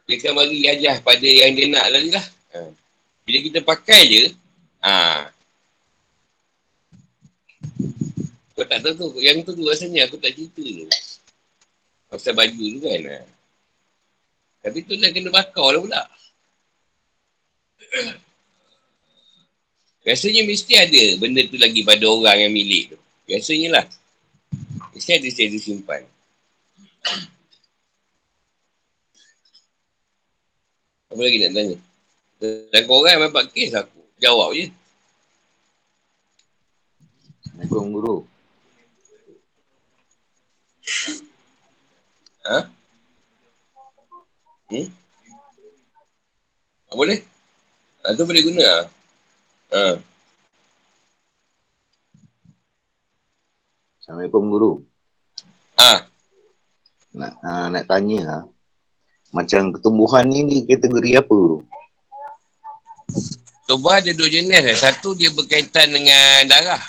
Dia 0.09 0.15
akan 0.21 0.33
bagi 0.41 0.59
ajar 0.65 0.95
pada 1.05 1.29
yang 1.29 1.53
dia 1.53 1.69
nak 1.69 1.85
lah. 1.93 2.25
Ha. 2.57 2.65
Bila 3.29 3.37
kita 3.45 3.61
pakai 3.61 4.01
je, 4.09 4.23
ha. 4.81 5.29
Kau 8.57 8.65
tak 8.65 8.81
tahu 8.81 8.93
tu, 8.97 9.21
yang 9.21 9.45
tu 9.45 9.53
tu 9.53 9.61
rasanya 9.69 10.09
aku 10.09 10.17
tak 10.17 10.33
cerita 10.33 10.65
tu. 10.65 10.89
Pasal 12.09 12.33
baju 12.33 12.65
tu 12.65 12.79
kan. 12.81 13.01
Ha. 13.05 13.21
Tapi 14.65 14.81
tu 14.81 14.97
dah 14.97 15.13
kena 15.13 15.29
bakar 15.29 15.77
lah 15.77 15.81
pula. 15.85 16.01
Biasanya 20.05 20.41
mesti 20.41 20.73
ada 20.73 21.21
benda 21.21 21.45
tu 21.45 21.57
lagi 21.61 21.85
pada 21.85 22.05
orang 22.09 22.49
yang 22.49 22.53
milik 22.53 22.97
tu. 22.97 23.04
Biasanya 23.25 23.69
lah. 23.81 23.85
Mesti 24.93 25.11
ada 25.17 25.29
saya 25.33 25.49
disimpan. 25.49 26.05
Apa 31.09 31.21
lagi 31.21 31.37
nak 31.41 31.51
tanya? 31.57 31.77
Dan 32.71 32.83
korang 32.85 33.11
yang 33.17 33.23
dapat 33.27 33.49
kes 33.49 33.73
aku. 33.73 34.01
Jawab 34.21 34.53
je. 34.55 34.69
Assalamualaikum 37.55 37.93
guru. 37.95 38.15
Ha? 42.45 42.59
Hmm? 44.69 44.87
Apa 46.85 46.93
boleh? 46.93 47.19
Ha, 48.05 48.13
tu 48.13 48.23
boleh 48.27 48.43
guna 48.45 48.63
lah. 48.63 48.85
Ha. 49.73 50.14
Assalamualaikum 54.05 54.53
guru. 54.53 54.71
Ah. 55.81 56.05
Nak 57.09 57.41
uh, 57.41 57.67
nak 57.73 57.89
tanya 57.89 58.19
lah. 58.21 58.43
Macam 59.33 59.73
ketumbuhan 59.73 60.29
ni 60.29 60.45
ni 60.45 60.61
kategori 60.61 61.25
apa 61.25 61.33
guru? 61.33 61.65
Tumbuhan 63.65 64.05
ada 64.05 64.13
dua 64.13 64.29
jenis. 64.29 64.61
Eh. 64.61 64.77
Satu 64.77 65.17
dia 65.17 65.33
berkaitan 65.33 65.89
dengan 65.89 66.45
darah. 66.45 66.85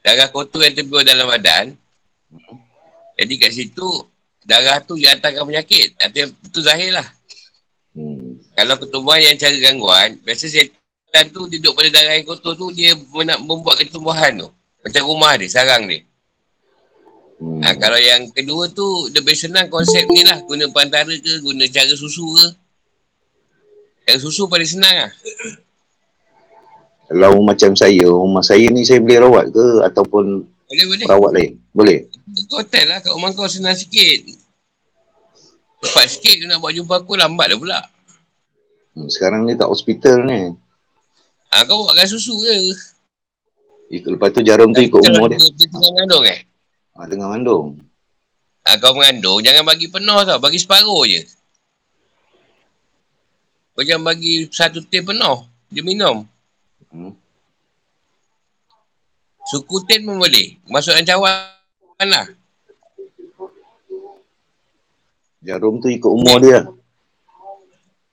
Darah 0.00 0.32
kotor 0.32 0.64
yang 0.64 0.72
terbuat 0.72 1.04
dalam 1.04 1.28
badan. 1.28 1.76
Jadi 3.20 3.34
kat 3.36 3.52
situ 3.52 4.08
darah 4.48 4.80
tu 4.80 4.96
dia 4.96 5.12
hantarkan 5.12 5.44
penyakit. 5.44 6.00
Itu, 6.00 6.32
itu 6.32 6.58
zahir 6.64 6.96
lah. 6.96 7.04
Hmm. 7.92 8.40
Kalau 8.56 8.80
ketumbuhan 8.80 9.20
yang 9.20 9.36
cara 9.36 9.56
gangguan, 9.60 10.16
biasa 10.24 10.48
setan 10.48 11.28
tu 11.28 11.44
duduk 11.44 11.76
pada 11.76 11.92
darah 11.92 12.16
yang 12.16 12.24
kotor 12.24 12.56
tu, 12.56 12.72
dia 12.72 12.96
nak 12.96 13.36
membuat 13.44 13.84
ketumbuhan 13.84 14.32
tu. 14.32 14.48
Macam 14.80 15.02
rumah 15.12 15.36
dia, 15.36 15.52
sarang 15.52 15.84
dia. 15.92 16.08
Hmm. 17.42 17.58
Ha, 17.58 17.74
kalau 17.74 17.98
yang 17.98 18.30
kedua 18.30 18.70
tu 18.70 19.10
lebih 19.10 19.34
senang 19.34 19.66
konsep 19.66 20.06
ni 20.14 20.22
lah. 20.22 20.38
Guna 20.46 20.70
pantara 20.70 21.10
ke, 21.10 21.42
guna 21.42 21.66
cara 21.66 21.90
susu 21.98 22.22
ke. 22.38 22.46
Yang 24.06 24.30
susu 24.30 24.46
paling 24.46 24.70
senang 24.70 24.94
lah. 24.94 25.10
Kalau 27.10 27.42
macam 27.42 27.74
saya, 27.74 28.06
rumah 28.06 28.46
saya 28.46 28.70
ni 28.70 28.86
saya 28.86 29.02
boleh 29.02 29.18
rawat 29.26 29.44
ke 29.50 29.66
ataupun 29.90 30.46
boleh, 30.46 30.84
boleh. 30.86 31.04
rawat 31.10 31.30
lain? 31.34 31.52
Boleh? 31.74 31.98
Kau 32.46 32.62
hotel 32.62 32.86
lah 32.86 33.02
kat 33.02 33.10
rumah 33.10 33.34
kau 33.34 33.50
senang 33.50 33.74
sikit. 33.74 34.22
Cepat 35.82 36.06
sikit 36.14 36.46
nak 36.46 36.62
buat 36.62 36.78
jumpa 36.78 37.02
aku 37.02 37.18
lambat 37.18 37.52
dah 37.52 37.58
pula. 37.58 37.80
Hmm, 38.94 39.10
sekarang 39.10 39.50
ni 39.50 39.58
tak 39.58 39.66
hospital 39.66 40.22
ni. 40.30 40.54
Ha, 41.50 41.66
kau 41.66 41.82
buatkan 41.82 42.06
susu 42.06 42.38
je. 42.46 42.54
Lepas 43.92 44.30
tu 44.30 44.46
jarum 44.46 44.70
tu 44.70 44.80
ikut 44.80 45.02
umur 45.10 45.26
dia. 45.26 45.42
Dia 45.42 45.66
tengah 45.68 45.90
ngandung 45.90 46.24
eh? 46.24 46.51
Ha, 46.92 47.08
tengah 47.08 47.32
mengandung. 47.32 47.80
Ha, 48.68 48.76
kau 48.78 48.92
mengandung, 48.92 49.40
jangan 49.40 49.64
bagi 49.64 49.88
penuh 49.88 50.20
tau. 50.28 50.38
Bagi 50.38 50.60
separuh 50.60 51.08
je. 51.08 51.24
Kau 53.72 53.82
jangan 53.82 54.12
bagi 54.12 54.46
satu 54.52 54.84
tin 54.84 55.02
penuh. 55.02 55.48
Dia 55.72 55.80
minum. 55.80 56.28
Hmm. 56.92 57.16
Suku 59.48 59.80
tin 59.88 60.04
pun 60.04 60.20
boleh. 60.20 60.60
Masuk 60.68 60.92
dalam 60.92 61.08
cawan 61.08 62.06
lah. 62.06 62.28
Jarum 65.42 65.82
tu 65.82 65.90
ikut 65.90 66.12
umur 66.12 66.38
dia. 66.38 66.62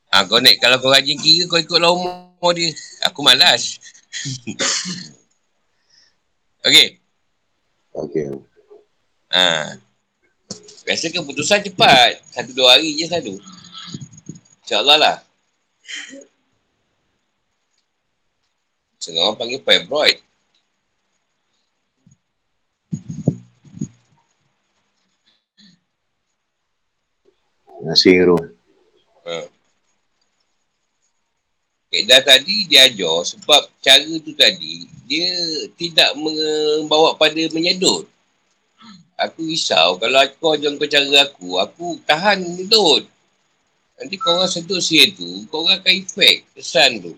Ha, 0.09 0.25
kau 0.25 0.41
naik, 0.41 0.57
kalau 0.57 0.81
kau 0.81 0.89
rajin 0.89 1.13
kira, 1.21 1.45
kau 1.45 1.61
ikutlah 1.61 1.93
umur 1.93 2.51
dia. 2.57 2.73
Aku 3.05 3.21
malas. 3.21 3.77
okay. 6.65 6.97
Okay. 7.93 8.48
Ha. 9.29 9.77
Biasa 10.85 11.13
keputusan 11.13 11.61
cepat. 11.69 12.17
Satu 12.33 12.51
dua 12.53 12.77
hari 12.77 12.97
je 12.97 13.05
selalu. 13.05 13.37
InsyaAllah 14.65 14.97
lah. 14.97 15.17
Setengah 18.97 19.31
orang 19.31 19.37
panggil 19.37 19.61
fibroid. 19.61 20.17
Hero. 28.05 28.37
Ha. 29.25 29.47
Kedah 31.89 32.21
tadi 32.21 32.69
dia 32.69 32.85
ajar 32.85 33.25
sebab 33.25 33.65
cara 33.81 34.13
tu 34.21 34.29
tadi 34.37 34.85
dia 35.09 35.33
tidak 35.73 36.13
membawa 36.13 37.17
pada 37.17 37.41
menyedut. 37.49 38.05
Aku 39.19 39.43
risau 39.43 39.99
kalau 39.99 40.23
kau 40.39 40.55
jangan 40.55 40.79
kau 40.79 40.87
cara 40.87 41.27
aku, 41.27 41.49
aku 41.59 41.85
tahan 42.07 42.39
duduk. 42.39 43.03
Nanti 43.99 44.15
kau 44.15 44.39
orang 44.39 44.47
sedut 44.47 44.79
sihir 44.79 45.11
tu, 45.19 45.27
kau 45.51 45.67
orang 45.67 45.83
akan 45.83 45.91
efek 45.91 46.47
kesan 46.55 47.03
tu. 47.03 47.11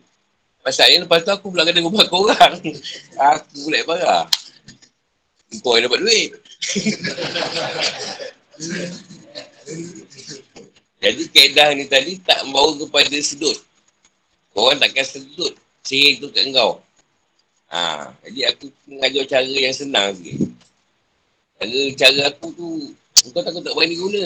Masalahnya 0.66 1.06
lepas 1.06 1.22
tu 1.22 1.30
aku 1.30 1.54
pula 1.54 1.62
kena 1.62 1.86
rumah 1.86 2.10
kau 2.10 2.26
orang. 2.26 2.58
aku 3.38 3.70
pula 3.70 3.78
yang 3.78 3.90
parah. 3.90 4.26
Kau 5.62 5.78
yang 5.78 5.86
dapat 5.86 6.00
duit. 6.02 6.32
Jadi 11.02 11.22
kaedah 11.34 11.74
ni 11.74 11.90
tadi 11.90 12.22
tak 12.22 12.46
membawa 12.46 12.78
kepada 12.78 13.18
sedut. 13.22 13.58
Korang 14.54 14.78
takkan 14.78 15.06
sedut 15.06 15.54
sihir 15.82 16.22
tu 16.22 16.30
kat 16.30 16.54
kau. 16.54 16.78
Ha, 17.72 18.12
jadi 18.28 18.52
aku 18.52 18.68
mengajar 18.84 19.40
cara 19.40 19.48
yang 19.48 19.72
senang 19.72 20.12
sikit. 20.14 20.44
Cara, 21.62 21.82
cara 21.94 22.22
aku 22.34 22.50
tu, 22.58 22.90
kau 23.30 23.42
takut 23.46 23.62
tak 23.62 23.78
berani 23.78 23.94
guna. 23.94 24.26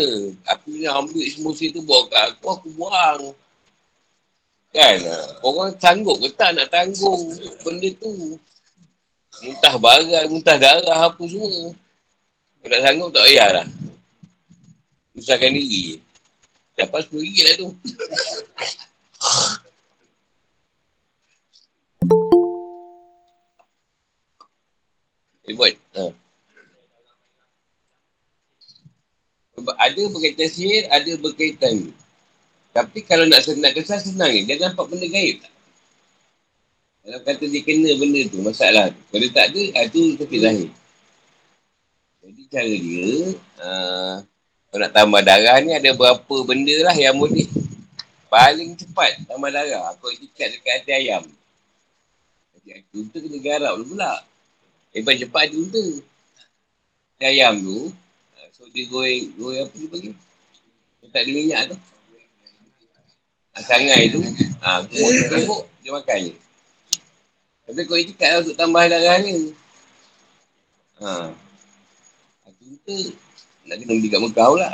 Aku 0.55 0.71
nak 0.79 1.03
ambil 1.03 1.27
semua 1.27 1.51
sihir 1.51 1.75
tu 1.75 1.83
bawa 1.83 2.07
kat 2.07 2.31
aku, 2.31 2.47
aku 2.47 2.67
buang. 2.79 3.35
Kan? 4.71 5.03
Orang 5.43 5.75
sanggup 5.75 6.15
ke 6.23 6.31
tak 6.31 6.55
nak 6.55 6.71
tanggung 6.71 7.35
benda 7.59 7.91
tu. 7.99 8.39
Muntah 9.43 9.75
barat, 9.75 10.31
muntah 10.31 10.55
darah 10.55 11.11
apa 11.11 11.23
semua. 11.27 11.75
Kau 12.63 12.67
tak 12.71 12.81
sanggup 12.87 13.11
tak 13.11 13.27
payah 13.27 13.49
lah. 13.51 13.67
Usahkan 15.19 15.51
diri. 15.51 15.99
Dapat 16.79 17.11
RM10 17.11 17.43
lah 17.43 17.55
tu. 17.59 17.69
Eh, 25.45 25.53
buat. 25.53 25.77
Ha. 25.93 26.24
Ada 29.73 30.01
berkaitan 30.13 30.47
sihir, 30.51 30.85
ada 30.93 31.11
berkaitan. 31.17 31.89
Tapi 32.75 32.99
kalau 33.07 33.25
nak 33.25 33.41
senang 33.41 33.71
kesan, 33.71 34.03
senang 34.03 34.29
ni. 34.35 34.43
Dia 34.43 34.59
nampak 34.59 34.91
benda 34.91 35.07
gaib 35.07 35.39
tak? 35.39 35.53
Kalau 37.05 37.19
kata 37.21 37.43
dia 37.47 37.61
kena 37.61 37.89
benda 37.95 38.21
tu, 38.27 38.41
masalah 38.41 38.89
tu. 38.91 39.01
Kalau 39.13 39.27
tak 39.31 39.45
ada, 39.53 39.61
itu 39.61 40.01
ah, 40.01 40.11
sakit 40.19 40.39
zahir. 40.41 40.69
Jadi 42.25 42.41
cara 42.49 42.75
dia, 42.75 43.13
uh, 43.61 44.15
kalau 44.73 44.81
nak 44.81 44.91
tambah 44.91 45.21
darah 45.21 45.55
ni 45.61 45.71
ada 45.77 45.93
berapa 45.93 46.35
benda 46.43 46.75
lah 46.81 46.97
yang 46.97 47.15
boleh 47.15 47.45
paling 48.27 48.73
cepat 48.73 49.21
tambah 49.29 49.53
darah. 49.53 49.93
Kau 50.01 50.09
ikat 50.09 50.57
dekat 50.57 50.73
hati 50.81 50.91
ayam. 50.91 51.23
Jadi, 52.65 52.81
unta 52.97 53.17
kena 53.21 53.37
garap 53.39 53.73
pula. 53.77 54.13
Eh, 54.91 55.05
cepat 55.05 55.41
ada 55.47 55.55
unta. 55.61 55.85
Hati 57.15 57.25
ayam 57.29 57.53
tu, 57.61 57.93
so 58.55 58.63
dia 58.71 58.87
goreng, 58.87 59.35
goreng 59.35 59.67
apa 59.67 59.75
dia 59.75 59.87
panggil? 59.91 60.13
Tak 61.11 61.21
ada 61.27 61.31
minyak 61.31 61.61
tu. 61.75 61.77
Sangai 63.55 64.11
tu, 64.11 64.19
ha, 64.63 64.83
tembok, 65.31 65.63
dia 65.83 65.91
makan 65.91 66.17
je. 66.27 66.33
Tapi 67.67 67.79
kau 67.87 67.99
ikat 67.99 68.29
lah 68.31 68.39
untuk 68.43 68.55
tambah 68.55 68.83
darah 68.87 69.17
ni. 69.23 69.51
Ha. 71.03 71.31
Aku 72.47 72.63
tu 72.83 72.95
nak 73.67 73.75
kena 73.79 73.93
beli 73.95 74.07
kat 74.11 74.19
Mekah 74.23 74.47
pula. 74.51 74.69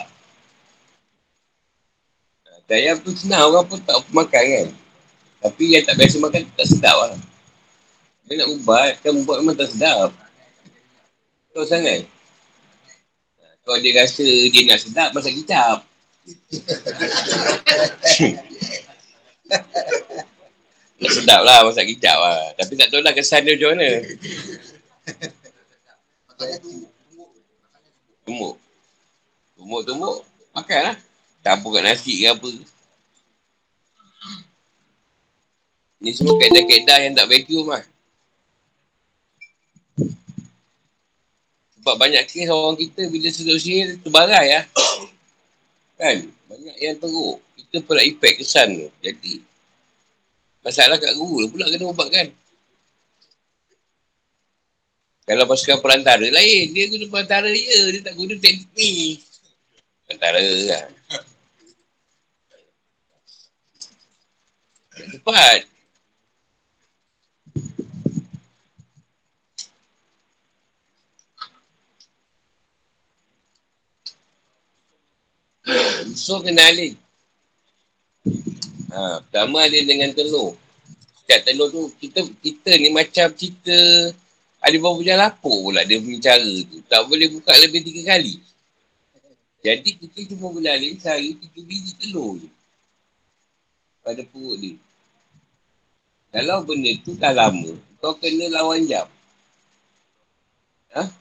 Ha, 2.46 2.50
ayam 2.74 2.98
tu 3.02 3.14
senang 3.14 3.54
orang 3.54 3.66
pun 3.70 3.80
tak 3.86 4.02
makan 4.10 4.44
kan. 4.46 4.68
Tapi 5.42 5.64
yang 5.78 5.86
tak 5.86 5.98
biasa 5.98 6.16
makan 6.22 6.42
tak 6.54 6.68
sedap 6.70 6.98
lah. 6.98 7.18
Dia 8.30 8.46
nak 8.46 8.50
ubat, 8.54 8.98
kan 9.02 9.14
ubat 9.18 9.42
memang 9.42 9.58
tak 9.58 9.74
sedap. 9.74 10.10
Kau 11.54 11.66
sangat. 11.66 12.06
Kalau 13.72 13.88
dia 13.88 14.04
rasa 14.04 14.28
dia 14.52 14.68
nak 14.68 14.84
sedap, 14.84 15.16
masak 15.16 15.32
kicap. 15.32 15.80
Nak 21.00 21.12
sedap 21.16 21.40
lah 21.48 21.64
masak 21.64 21.88
kicap 21.88 22.20
lah. 22.20 22.52
Tapi 22.60 22.76
tak 22.76 22.92
tahu 22.92 23.00
lah 23.00 23.16
kesan 23.16 23.48
dia 23.48 23.56
macam 23.56 23.80
mana. 23.80 23.90
Tumuk. 28.28 28.60
Tumuk-tumuk. 29.56 30.20
Makan 30.52 30.82
lah. 30.92 31.00
Campur 31.40 31.72
kat 31.72 31.88
nasi 31.88 32.20
ke 32.20 32.28
apa. 32.28 32.52
Ni 36.04 36.12
semua 36.12 36.36
kaedah-kaedah 36.44 37.08
yang 37.08 37.16
tak 37.16 37.32
vacuum 37.32 37.72
lah. 37.72 37.88
Sebab 41.82 41.98
banyak 41.98 42.22
kes 42.30 42.46
orang 42.46 42.78
kita 42.78 43.10
bila 43.10 43.28
sedut 43.34 43.58
sihir 43.58 43.98
terbarai 44.06 44.48
lah. 44.54 44.66
Kan? 46.02 46.30
Banyak 46.46 46.76
yang 46.78 46.98
teruk. 47.02 47.42
Kita 47.58 47.82
pula 47.82 48.06
efek 48.06 48.42
kesan 48.42 48.74
tu. 48.78 48.90
Jadi 49.02 49.42
Masalah 50.62 51.02
kat 51.02 51.18
guru 51.18 51.50
pula 51.50 51.66
kena 51.74 51.90
ubat 51.90 52.06
kan. 52.14 52.30
Kalau 55.26 55.50
pasukan 55.50 55.82
perantara 55.82 56.22
lain, 56.22 56.70
dia 56.74 56.86
guna 56.90 57.10
perantara 57.10 57.50
je. 57.50 57.98
Dia 57.98 58.02
tak 58.06 58.14
guna 58.14 58.38
teknik 58.38 58.70
ni. 58.78 59.18
Perantara 60.06 60.38
lah. 60.38 60.86
Cepat. 65.18 65.66
So 76.18 76.44
kena 76.44 76.64
alih. 76.68 76.96
Ha, 78.92 79.24
pertama 79.24 79.64
dia 79.72 79.88
dengan 79.88 80.12
telur. 80.12 80.60
Setiap 81.24 81.42
telur 81.48 81.68
tu, 81.72 81.88
kita 82.02 82.28
kita 82.44 82.72
ni 82.76 82.92
macam 82.92 83.32
kita 83.32 83.78
ada 84.62 84.76
berapa 84.78 84.98
bulan 85.00 85.18
lapuk 85.18 85.58
pula 85.66 85.82
dia 85.88 85.98
punya 85.98 86.20
cara 86.22 86.54
tu. 86.68 86.78
Tak 86.86 87.02
boleh 87.08 87.28
buka 87.34 87.52
lebih 87.58 87.82
tiga 87.88 88.14
kali. 88.14 88.38
Jadi 89.62 89.90
kita 89.98 90.20
cuma 90.34 90.54
boleh 90.54 90.72
alih 90.74 90.98
sehari 90.98 91.38
tiga 91.38 91.60
biji 91.66 91.92
telur 91.98 92.38
je. 92.38 92.50
Pada 94.02 94.22
perut 94.26 94.58
dia. 94.58 94.76
Kalau 96.32 96.64
benda 96.64 96.92
tu 97.04 97.12
dah 97.20 97.36
lama, 97.36 97.76
kau 98.00 98.16
kena 98.18 98.48
lawan 98.50 98.88
jam. 98.88 99.04
Ha? 100.96 101.21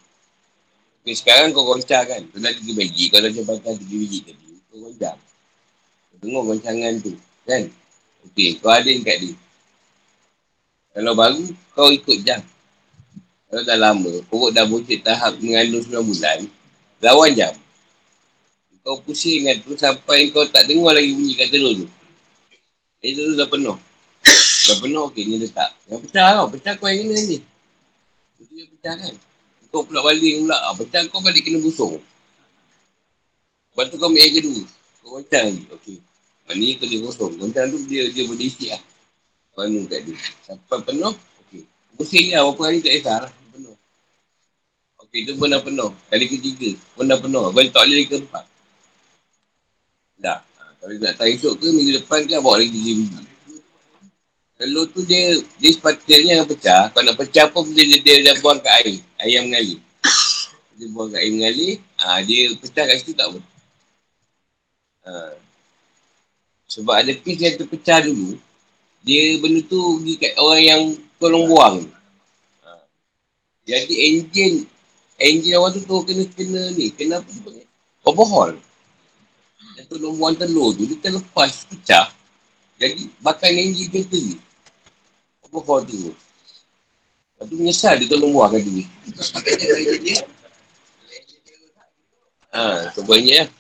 Okay, 1.01 1.15
sekarang 1.17 1.57
kau 1.57 1.65
goncang 1.65 2.05
kan. 2.05 2.21
Kau 2.29 2.39
dah 2.39 2.53
tiga 2.53 2.73
biji. 2.77 3.09
Kau 3.09 3.25
dah 3.25 3.31
jempatan 3.33 3.75
tiga 3.81 3.97
biji 3.97 4.19
tadi. 4.29 4.47
Kau 4.69 4.79
goncang. 4.85 5.19
Tengok 6.21 6.43
goncangan 6.53 6.93
tu. 7.01 7.17
Kan? 7.49 7.73
Okey, 8.29 8.61
kau 8.61 8.69
ada 8.69 8.93
kat 8.93 9.17
dia. 9.25 9.35
Kalau 10.93 11.13
baru, 11.17 11.45
kau 11.73 11.89
ikut 11.89 12.19
jam. 12.21 12.45
Kalau 13.49 13.63
dah 13.65 13.79
lama, 13.81 14.13
perut 14.29 14.53
dah 14.53 14.69
bocik 14.69 15.01
tahap 15.03 15.41
mengandung 15.41 15.83
9 15.83 16.07
bulan, 16.07 16.39
lawan 17.03 17.31
jam. 17.35 17.55
Kau 18.85 19.01
pusing 19.03 19.49
kan 19.49 19.57
tu 19.65 19.75
sampai 19.75 20.31
kau 20.31 20.47
tak 20.47 20.69
dengar 20.69 20.95
lagi 20.95 21.17
bunyi 21.17 21.35
kat 21.35 21.49
telur 21.51 21.75
tu. 21.75 21.87
Eh, 23.01 23.17
tu 23.17 23.35
dah 23.35 23.49
penuh. 23.49 23.77
Dah 24.69 24.77
penuh, 24.79 25.03
okey, 25.09 25.25
ni 25.25 25.41
letak. 25.41 25.73
Yang 25.89 26.01
pecah 26.07 26.27
tau, 26.37 26.47
pecah 26.53 26.75
kau 26.77 26.87
yang 26.87 27.09
kena 27.09 27.23
ni. 27.25 27.39
Itu 28.39 28.53
yang 28.55 28.71
pecah 28.77 28.95
kan. 29.01 29.15
Kau 29.71 29.87
pula 29.87 30.03
baling 30.03 30.47
pula, 30.47 30.59
ah, 30.67 30.75
pecah 30.75 31.07
kau 31.15 31.23
balik 31.23 31.47
kena 31.47 31.63
busung. 31.63 32.03
Lepas 33.71 33.87
tu 33.87 33.97
kau 34.03 34.11
ambil 34.11 34.27
yang 34.27 34.35
kedua. 34.35 34.63
Kau 34.99 35.11
macam 35.17 35.43
lagi, 35.47 35.65
okey. 35.79 35.97
Ni 36.59 36.75
kena 36.75 36.97
kosong. 37.07 37.39
Goncang 37.39 37.71
tu 37.71 37.79
dia 37.87 38.11
dia 38.11 38.27
boleh 38.27 38.51
isi 38.51 38.67
lah. 38.75 38.83
Penuh 39.55 39.87
kat 39.87 40.03
dia. 40.03 40.19
Sampai 40.43 40.83
penuh, 40.83 41.15
okey. 41.47 41.63
Pusing 41.95 42.35
lah 42.35 42.51
berapa 42.51 42.63
hari 42.67 42.79
tak 42.83 42.93
kisah 42.99 43.17
lah. 43.23 43.33
Penuh. 43.55 43.77
Okey, 45.07 45.21
tu 45.23 45.39
pun 45.39 45.47
dah 45.47 45.63
penuh. 45.63 45.91
Kali 46.11 46.27
ketiga 46.27 46.71
pun 46.99 47.07
dah 47.07 47.19
penuh. 47.23 47.45
Balik 47.55 47.71
tak 47.71 47.87
boleh 47.87 48.07
keempat. 48.11 48.45
Dah. 50.19 50.39
Ha, 50.43 50.63
kalau 50.83 50.95
nak 50.99 51.15
tahu 51.15 51.31
esok 51.31 51.53
ke 51.63 51.67
minggu 51.71 51.93
depan 52.03 52.27
ke 52.27 52.43
bawa 52.43 52.59
lagi 52.59 52.75
tiga 52.75 52.93
minggu. 52.99 53.23
Telur 54.61 54.85
tu 54.93 55.01
dia, 55.09 55.41
dia 55.57 55.71
sepatutnya 55.73 56.45
yang 56.45 56.45
pecah. 56.45 56.93
Kalau 56.93 57.09
nak 57.09 57.17
pecah 57.17 57.49
pun 57.49 57.65
dia, 57.73 57.81
dia, 57.81 57.97
dia, 58.05 58.15
dia 58.29 58.37
buang 58.45 58.61
kat 58.61 58.85
air. 58.85 59.01
Air 59.17 59.41
yang 59.41 59.49
mengalir. 59.49 59.81
Dia 60.77 60.87
buang 60.93 61.09
kat 61.09 61.25
air 61.25 61.33
mengalir. 61.33 61.81
Ha, 61.97 62.21
dia 62.21 62.53
pecah 62.61 62.85
kat 62.85 62.97
situ 63.01 63.17
tak 63.17 63.33
apa. 63.33 63.41
Ha, 65.09 65.13
sebab 66.69 66.93
ada 66.93 67.09
piece 67.17 67.41
yang 67.41 67.57
terpecah 67.57 68.05
dulu, 68.05 68.37
dia 69.01 69.41
benda 69.41 69.65
tu 69.65 69.81
pergi 69.97 70.15
kat 70.21 70.33
orang 70.37 70.61
yang 70.61 70.83
tolong 71.17 71.49
buang. 71.49 71.77
Ha. 72.61 72.71
Jadi 73.65 73.95
enjin, 73.97 74.69
enjin 75.17 75.57
orang 75.57 75.73
tu 75.73 75.89
tu 75.89 76.05
kena 76.05 76.29
kena 76.37 76.63
ni, 76.77 76.93
kena 76.93 77.25
apa 77.25 77.33
tu? 77.33 77.65
Overhaul. 78.05 78.61
Yang 79.81 79.87
tolong 79.89 80.21
buang 80.21 80.37
telur 80.37 80.77
tu, 80.77 80.85
dia 80.85 81.01
terlepas, 81.01 81.65
pecah. 81.65 82.13
Jadi 82.77 83.09
bakar 83.25 83.49
enjin 83.49 83.89
kereta 83.89 84.21
ni. 84.21 84.50
Overhaul 85.51 85.83
tu. 85.87 86.15
Lepas 87.35 87.45
tu 87.51 87.55
menyesal 87.59 87.95
dia 87.99 88.07
tolong 88.07 88.31
buang 88.31 88.55
kat 88.55 88.63
ni. 88.67 88.85
Ha, 92.51 92.91
sebenarnya 92.95 93.51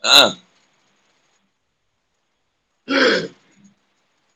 Ha. 0.00 0.32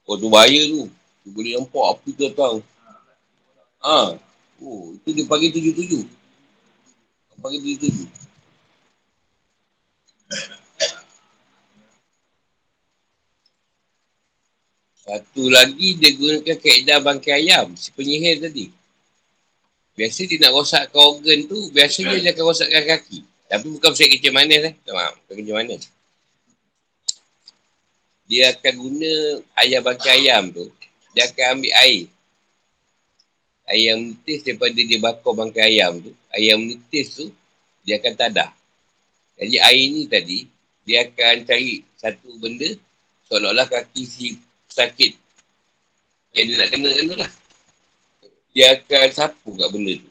Oh 0.05 0.21
tu 0.21 0.29
bahaya 0.29 0.61
tu. 0.69 0.93
Dia 1.25 1.31
boleh 1.33 1.53
nampak 1.57 1.85
api 1.97 2.09
tu 2.13 2.21
datang. 2.29 2.61
Ha. 3.81 4.21
Oh, 4.61 4.93
itu 4.93 5.09
dia 5.17 5.25
pagi 5.25 5.49
tujuh-tujuh. 5.51 6.24
Pagi 7.41 7.59
tujuh-tujuh. 7.61 8.09
Satu 15.05 15.53
lagi 15.53 16.01
dia 16.01 16.17
gunakan 16.17 16.57
kaedah 16.57 16.99
bangkai 17.05 17.45
ayam. 17.45 17.77
Si 17.77 17.93
penyihir 17.93 18.41
tadi. 18.41 18.73
Biasa 19.95 20.27
dia 20.27 20.41
nak 20.43 20.53
rosakkan 20.57 20.97
organ 20.97 21.45
tu, 21.47 21.71
biasanya 21.71 22.19
dia 22.19 22.33
akan 22.33 22.45
rosakkan 22.49 22.83
kaki. 22.83 23.21
Tapi 23.45 23.67
bukan 23.69 23.93
pasal 23.93 24.09
kerja 24.11 24.31
manis 24.33 24.63
eh. 24.65 24.75
Tak 24.83 24.93
maaf, 24.97 25.15
bukan 25.23 25.35
kerja 25.39 25.53
manis. 25.55 25.83
Dia 28.25 28.57
akan 28.57 28.75
guna 28.81 29.13
ayam 29.61 29.81
bangkai 29.85 30.13
ayam 30.25 30.49
tu. 30.51 30.67
Dia 31.13 31.29
akan 31.29 31.61
ambil 31.61 31.73
air. 31.85 32.09
Yang 33.73 33.99
nitis 34.13 34.41
daripada 34.45 34.77
dia 34.77 34.99
bakar 35.01 35.33
bangkai 35.33 35.65
ayam 35.77 36.01
tu. 36.05 36.13
Yang 36.37 36.61
nitis 36.61 37.07
tu, 37.17 37.27
dia 37.81 37.97
akan 37.97 38.13
tadah. 38.13 38.51
Jadi 39.41 39.57
air 39.61 39.85
ni 39.91 40.03
tadi, 40.05 40.39
dia 40.85 41.09
akan 41.09 41.49
cari 41.49 41.81
satu 41.97 42.37
benda 42.37 42.69
seolah-olah 43.29 43.67
kaki 43.67 44.03
si 44.05 44.37
sakit 44.69 45.17
yang 46.35 46.47
dia 46.51 46.57
nak 46.61 46.69
kena 46.71 46.91
tu 46.93 47.15
lah. 47.17 47.31
Dia 48.55 48.79
akan 48.79 49.09
sapu 49.11 49.51
kat 49.59 49.69
benda 49.71 49.95
tu. 49.99 50.11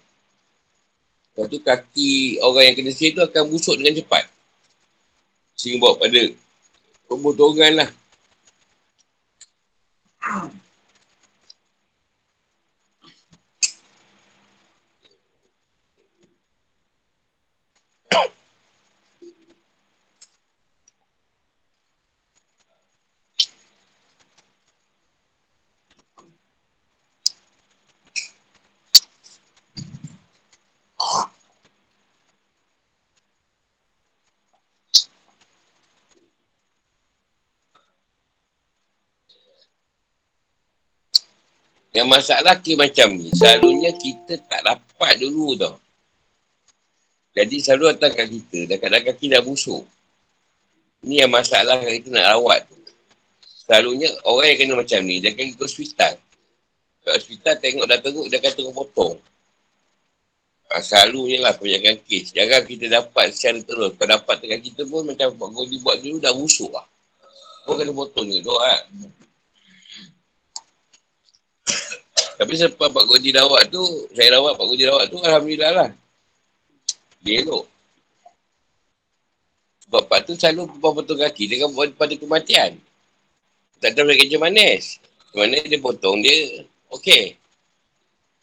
Lepas 1.34 1.45
tu 1.49 1.58
kaki 1.64 2.12
orang 2.43 2.64
yang 2.72 2.76
kena 2.80 2.91
sihir 2.91 3.12
tu 3.16 3.22
akan 3.24 3.43
busuk 3.51 3.76
dengan 3.80 3.99
cepat. 3.99 4.24
Sehingga 5.56 5.84
bawa 5.84 5.99
pada 5.99 6.22
pembotongan 7.08 7.72
lah. 7.84 7.89
Yang 41.94 42.08
masalah 42.10 42.58
ke 42.58 42.74
macam 42.74 43.08
ni, 43.14 43.30
selalunya 43.38 43.94
kita 43.94 44.41
tak 44.50 44.66
dapat 44.66 45.14
dulu 45.22 45.54
tau. 45.54 45.78
Jadi 47.34 47.62
selalu 47.62 47.94
datang 47.94 48.14
kat 48.18 48.28
kita, 48.30 48.60
dah 48.70 48.78
kadang 48.82 49.04
kaki 49.06 49.26
dah 49.30 49.41
busuk. 49.46 49.86
Ni 51.06 51.22
yang 51.22 51.30
masalah 51.30 51.82
kita 51.86 52.10
nak 52.10 52.34
rawat 52.34 52.66
tu. 52.66 52.78
Selalunya 53.46 54.10
orang 54.26 54.48
yang 54.54 54.60
kena 54.60 54.74
macam 54.82 55.00
ni, 55.06 55.22
dia 55.22 55.34
akan 55.34 55.46
ikut 55.54 55.66
hospital. 55.66 56.14
Kat 57.04 57.14
hospital 57.14 57.54
tengok 57.62 57.86
dah 57.86 58.00
teruk, 58.02 58.26
dia 58.26 58.38
akan 58.41 58.74
potong. 58.74 59.16
Ha, 60.74 60.82
selalunya 60.82 61.38
lah 61.46 61.54
kebanyakan 61.54 62.02
kes. 62.02 62.34
Jangan 62.34 62.66
kita 62.66 62.89
dapat 62.89 63.30
secara 63.30 63.62
terus. 63.62 63.94
Kalau 63.94 64.10
dapat 64.10 64.36
dengan 64.41 64.60
kita 64.66 64.82
pun 64.89 65.06
macam 65.06 65.30
buat 65.38 65.98
dulu 66.02 66.18
dah 66.18 66.34
busuk 66.34 66.74
lah. 66.74 66.82
Kau 67.62 67.78
kena 67.78 67.94
potong 67.94 68.26
je. 68.26 68.41
Doa. 68.41 68.82
Tapi 72.44 72.60
sebab 72.60 72.91
Pak 72.91 73.08
Godi 73.08 73.32
rawat 73.32 73.72
tu, 73.72 73.80
saya 74.12 74.36
rawat 74.36 74.60
Pak 74.60 74.68
Godi 74.68 74.84
rawat 74.84 75.08
tu, 75.08 75.16
Alhamdulillah 75.24 75.72
lah. 75.72 75.89
Dia 77.24 77.39
elok. 77.39 77.64
Sebab 79.88 80.12
Pak 80.12 80.28
tu 80.28 80.36
selalu 80.36 80.68
potong 80.84 81.24
kaki, 81.24 81.48
dia 81.48 81.64
kan 81.64 81.72
pada 81.96 82.12
kematian. 82.20 82.76
Tak 83.80 83.96
tahu 83.96 84.12
lagi 84.12 84.28
macam 84.28 84.52
manis. 84.52 85.00
Mana 85.32 85.56
dia 85.64 85.80
potong, 85.80 86.20
dia 86.20 86.68
okey. 86.91 87.39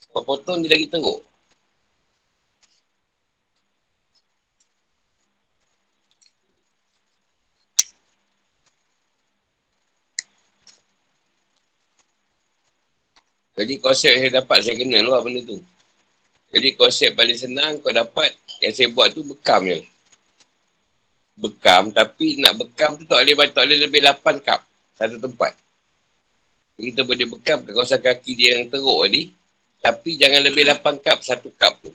Sebab 0.08 0.22
potong 0.24 0.64
dia 0.64 0.72
lagi 0.72 0.88
teruk. 0.88 1.20
Jadi 13.60 13.76
konsep 13.76 14.16
yang 14.16 14.22
saya 14.24 14.34
dapat, 14.40 14.58
saya 14.64 14.76
kenal 14.80 15.04
lah 15.04 15.20
benda 15.20 15.44
tu. 15.44 15.60
Jadi 16.48 16.68
konsep 16.80 17.12
paling 17.12 17.36
senang 17.36 17.76
kau 17.84 17.92
dapat, 17.92 18.32
yang 18.64 18.72
saya 18.72 18.88
buat 18.88 19.12
tu 19.12 19.20
bekam 19.20 19.68
je. 19.68 19.84
Bekam, 21.36 21.92
tapi 21.92 22.40
nak 22.40 22.56
bekam 22.56 22.96
tu 22.96 23.04
tak 23.04 23.20
boleh, 23.20 23.36
tak 23.52 23.68
boleh 23.68 23.78
lebih 23.84 24.00
8 24.00 24.40
cup 24.40 24.64
satu 24.96 25.20
tempat. 25.20 25.52
Kita 26.80 27.04
boleh 27.04 27.28
bekam 27.28 27.60
ke 27.60 27.76
kawasan 27.76 28.00
kaki 28.00 28.32
dia 28.32 28.56
yang 28.56 28.72
teruk 28.72 29.04
ni, 29.12 29.28
tapi 29.84 30.16
jangan 30.16 30.40
lebih 30.40 30.64
8 30.64 31.04
cup 31.04 31.20
satu 31.20 31.52
cup 31.52 31.76
tu. 31.84 31.92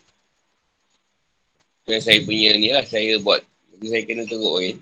Yang 1.89 2.05
saya 2.05 2.22
punya 2.22 2.53
ni 2.61 2.70
lah, 2.70 2.86
saya 2.86 3.18
buat. 3.18 3.41
Jadi 3.74 3.86
saya 3.89 4.01
kena 4.05 4.24
teruk 4.30 4.55
ni. 4.61 4.78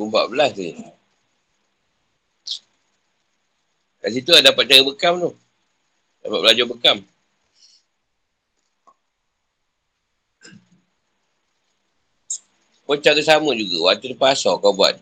14 0.00 0.56
ni. 0.56 0.70
Kat 4.00 4.10
situ 4.16 4.32
ada 4.32 4.48
dapat 4.48 4.64
cara 4.64 4.80
bekam 4.80 5.14
tu. 5.20 5.32
Dapat 6.20 6.38
belajar 6.44 6.64
bekam. 6.68 6.98
Pun 12.84 12.98
cara 12.98 13.22
sama 13.22 13.54
juga. 13.54 13.94
Waktu 13.94 14.18
lepas 14.18 14.34
asal 14.34 14.58
kau 14.58 14.74
buat. 14.74 14.98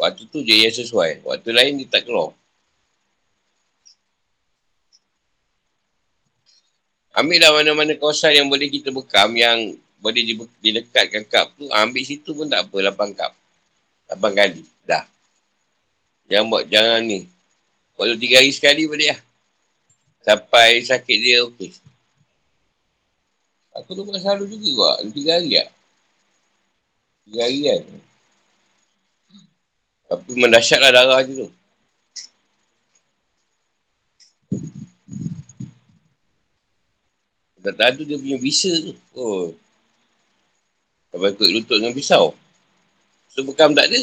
Waktu 0.00 0.26
tu 0.32 0.40
je 0.40 0.64
yang 0.64 0.72
sesuai. 0.72 1.22
Waktu 1.22 1.48
lain 1.52 1.78
dia 1.78 1.86
tak 1.92 2.08
keluar. 2.08 2.32
Ambil 7.12 7.44
lah 7.44 7.52
mana-mana 7.52 7.92
kawasan 8.00 8.32
yang 8.32 8.48
boleh 8.48 8.72
kita 8.72 8.88
bekam 8.88 9.36
yang 9.36 9.76
boleh 10.00 10.24
dilekatkan 10.64 11.22
kap 11.28 11.52
tu. 11.54 11.68
Ambil 11.68 12.02
situ 12.08 12.32
pun 12.32 12.48
tak 12.48 12.64
apa. 12.64 12.76
8 12.96 13.12
kap. 13.12 13.32
8 14.08 14.32
kali. 14.32 14.64
Dah. 14.88 15.04
Jangan 16.32 16.48
buat, 16.48 16.64
jangan 16.72 17.04
ni. 17.04 17.28
Kalau 17.92 18.16
3 18.16 18.40
hari 18.40 18.50
sekali 18.56 18.88
boleh 18.88 19.12
lah. 19.12 19.20
Sampai 20.22 20.86
sakit 20.86 21.18
dia 21.18 21.42
okey. 21.50 21.74
Aku 23.72 23.96
tu 23.96 24.06
bukan 24.06 24.20
selalu 24.22 24.52
juga 24.54 24.68
buat. 24.78 24.96
Tiga 25.10 25.40
hari 25.40 25.50
tak? 25.58 25.68
Tiga 27.26 27.40
hari 27.42 27.58
kan? 27.66 27.82
Tapi 30.12 30.30
mendasyatlah 30.36 30.92
darah 30.92 31.20
je 31.24 31.32
tu. 31.40 31.48
Tak 37.62 37.74
tahu 37.78 38.02
dia 38.02 38.18
punya 38.18 38.38
bisa 38.42 38.70
tu. 38.74 38.92
Oh. 39.14 39.54
Sampai 41.14 41.30
ikut 41.32 41.48
lutut 41.54 41.76
dengan 41.78 41.94
pisau. 41.94 42.34
So 43.32 43.40
bekam 43.46 43.72
tak 43.72 43.88
ada. 43.88 44.00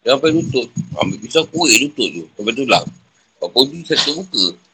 Dia 0.00 0.16
sampai 0.16 0.32
lutut. 0.32 0.72
Ambil 0.96 1.18
pisau 1.20 1.44
kuih 1.50 1.76
lutut 1.84 2.08
tu. 2.08 2.24
Sampai 2.38 2.54
tulang. 2.56 2.86
Apa 3.42 3.46
pun 3.52 3.82
satu 3.84 4.22
muka. 4.24 4.69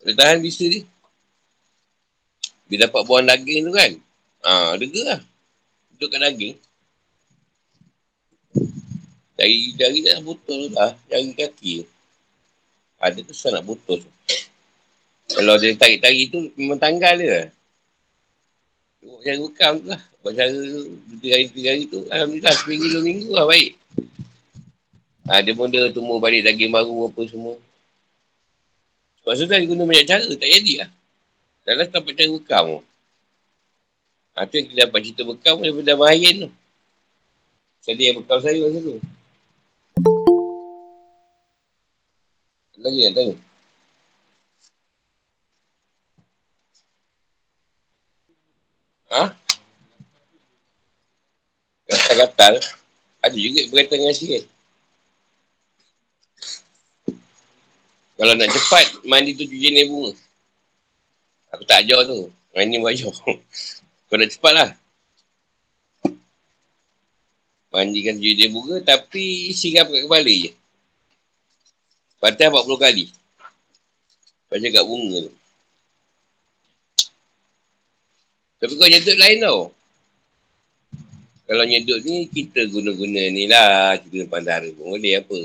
Dia 0.00 0.12
tahan 0.16 0.40
bisa 0.40 0.64
ni. 0.64 0.80
Dia 2.70 2.86
dapat 2.88 3.02
buang 3.04 3.26
daging 3.26 3.68
tu 3.68 3.72
kan. 3.74 3.92
Ha, 4.46 4.74
lega 4.80 5.00
lah. 5.04 5.20
Duduk 5.92 6.08
kat 6.08 6.20
daging. 6.24 6.56
Dari 9.36 9.56
jari 9.76 9.98
dah 10.04 10.20
botol 10.24 10.72
dah. 10.72 10.92
Jari 11.12 11.36
kaki. 11.36 11.84
Ada 13.00 13.20
tu 13.24 13.32
susah 13.32 13.60
nak 13.60 13.64
botol. 13.68 14.00
Kalau 15.30 15.54
dia 15.60 15.76
tarik-tarik 15.76 16.32
tu 16.32 16.48
memang 16.56 16.80
tanggal 16.80 17.14
dia. 17.16 17.52
Tengok 19.00 19.20
cara 19.24 19.36
bekam 19.40 19.72
tu 19.80 19.88
lah. 19.88 20.02
Buat 20.20 20.32
cara 20.36 20.50
tiga 21.16 21.32
hari, 21.32 21.46
tiga 21.48 21.68
hari 21.72 21.84
tu. 21.88 22.00
Alhamdulillah 22.12 22.54
seminggu, 22.60 22.86
dua 22.92 23.02
minggu 23.04 23.28
lah 23.32 23.46
baik. 23.48 23.72
Ha, 25.30 25.40
dia 25.40 25.52
pun 25.54 25.70
dia 25.70 25.88
tumbuh 25.94 26.18
balik 26.18 26.44
daging 26.44 26.72
baru 26.72 27.08
apa 27.08 27.20
semua. 27.28 27.56
Sebab 29.20 29.34
tu 29.36 29.44
dia 29.44 29.68
guna 29.68 29.84
banyak 29.84 30.06
cara, 30.08 30.24
tak 30.24 30.48
jadi 30.48 30.74
lah. 30.84 30.90
Dalam 31.68 31.86
tak 31.92 32.02
cara 32.08 32.30
bekam 32.32 32.64
tu. 32.66 32.80
Ha, 34.32 34.46
tu 34.48 34.54
yang 34.56 34.66
kita 34.72 34.78
dapat 34.88 35.00
cerita 35.04 35.22
bekam 35.28 35.56
daripada 35.60 35.92
Mahayan 36.00 36.34
tu. 36.46 36.50
Tadi 37.84 38.02
yang 38.08 38.16
bekam 38.24 38.38
saya 38.40 38.58
masa 38.64 38.78
tu. 38.80 38.96
Lagi 42.80 43.00
nak 43.04 43.12
tanya? 43.12 43.36
Ha? 49.10 49.24
Gatal-gatal. 51.92 52.54
Ada 53.20 53.36
juga 53.36 53.60
berkaitan 53.68 54.00
dengan 54.00 54.16
sihir. 54.16 54.48
Kalau 58.20 58.36
nak 58.36 58.52
cepat, 58.52 59.00
mandi 59.08 59.32
tu 59.32 59.48
tujuh 59.48 59.56
jenis 59.56 59.88
bunga. 59.88 60.12
Aku 61.56 61.64
tak 61.64 61.88
ajar 61.88 62.04
tu. 62.04 62.28
Mandi 62.52 62.76
ajar. 62.76 63.08
Kau 64.12 64.16
nak 64.20 64.28
cepat 64.28 64.52
lah. 64.52 64.70
Mandikan 67.72 68.20
tujuh 68.20 68.36
jenis 68.36 68.52
bunga 68.52 68.76
tapi 68.84 69.56
sirap 69.56 69.88
kat 69.88 70.04
kepala 70.04 70.28
je. 70.28 70.52
Patah 72.20 72.52
40 72.52 72.76
kali. 72.76 73.04
Baca 74.52 74.66
kat 74.68 74.84
bunga 74.84 75.18
tu. 75.24 75.32
Tapi 78.60 78.72
kau 78.76 78.84
nyedut 78.84 79.16
lain 79.16 79.38
tau. 79.40 79.60
Kalau 81.48 81.64
nyedut 81.64 82.04
ni, 82.04 82.28
kita 82.28 82.68
guna-guna 82.68 83.22
ni 83.32 83.48
lah. 83.48 83.96
Kita 83.96 84.12
guna 84.12 84.26
pandara 84.28 84.68
pun 84.76 84.92
boleh 84.92 85.16
apa. 85.16 85.40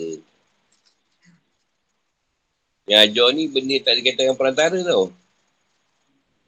Yang 2.85 3.01
ajar 3.09 3.27
ni 3.33 3.43
benda 3.49 3.75
tak 3.81 3.97
ada 3.97 4.01
kaitan 4.05 4.23
dengan 4.29 4.37
perantara 4.37 4.77
tau. 4.85 5.09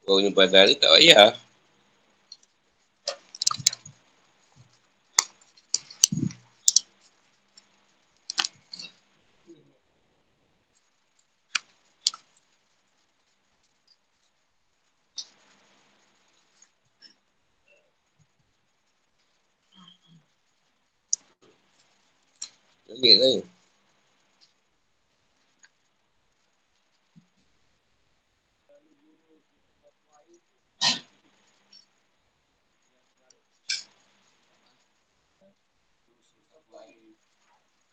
Kau 0.05 0.21
guna 0.21 0.29
perantara 0.29 0.69
tak 0.77 0.91
payah. 0.93 1.33
Sikit 22.87 23.15
lah. 23.21 23.56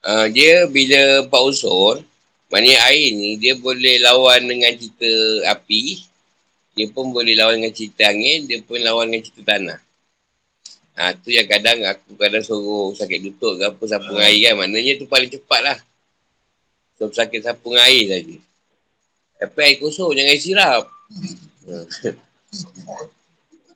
Uh, 0.05 0.29
dia 0.29 0.69
bila 0.69 1.25
empat 1.25 1.41
unsur, 1.49 2.05
maknanya 2.53 2.93
air 2.93 3.09
ni 3.17 3.41
dia 3.41 3.57
boleh 3.57 3.97
lawan 4.05 4.45
dengan 4.45 4.77
cerita 4.77 5.09
api, 5.49 6.05
dia 6.77 6.93
pun 6.93 7.09
boleh 7.09 7.33
lawan 7.33 7.65
dengan 7.65 7.73
cerita 7.73 8.13
angin, 8.13 8.45
dia 8.45 8.61
pun 8.61 8.85
lawan 8.85 9.09
dengan 9.09 9.25
cerita 9.25 9.57
tanah. 9.57 9.81
Ha, 10.95 11.11
tu 11.19 11.35
yang 11.35 11.51
kadang 11.51 11.83
aku 11.83 12.15
kadang 12.15 12.45
suruh 12.47 12.95
sakit 12.95 13.19
lutut 13.19 13.59
ke 13.59 13.67
apa 13.67 13.83
sapu 13.91 14.15
air 14.15 14.39
kan. 14.47 14.63
Maknanya 14.63 15.03
tu 15.03 15.11
paling 15.11 15.27
cepat 15.27 15.61
lah. 15.65 15.79
So 16.95 17.11
sakit 17.11 17.43
sapu 17.43 17.75
air 17.75 18.07
saja. 18.07 18.39
Tapi 19.43 19.59
air 19.59 19.77
kosong 19.83 20.15
jangan 20.15 20.31
air 20.31 20.39
sirap. 20.39 20.83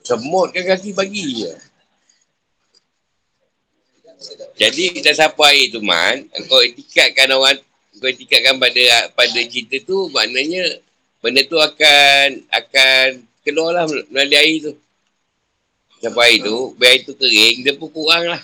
Semut 0.07 0.55
kan 0.55 0.63
kaki 0.63 0.95
pagi 0.95 1.43
je. 1.43 1.53
Jadi 4.59 4.91
kita 4.91 5.15
sapu 5.15 5.47
air 5.47 5.71
tu 5.71 5.79
man, 5.79 6.27
kau 6.51 6.59
etikatkan 6.59 7.31
orang, 7.31 7.59
kau 8.03 8.11
etikatkan 8.11 8.59
pada 8.59 9.15
pada 9.15 9.41
cerita 9.47 9.79
tu, 9.87 10.11
maknanya 10.11 10.83
benda 11.23 11.47
tu 11.47 11.55
akan 11.55 12.43
akan 12.51 13.23
keluar 13.47 13.79
lah 13.79 13.85
melalui 14.11 14.39
air 14.39 14.57
tu. 14.59 14.73
Sampai 16.03 16.35
air 16.35 16.39
tu, 16.43 16.75
biar 16.79 16.91
air 16.95 17.01
tu 17.07 17.15
kering, 17.15 17.57
dia 17.63 17.75
pun 17.79 17.91
kurang 17.91 18.27
lah. 18.27 18.43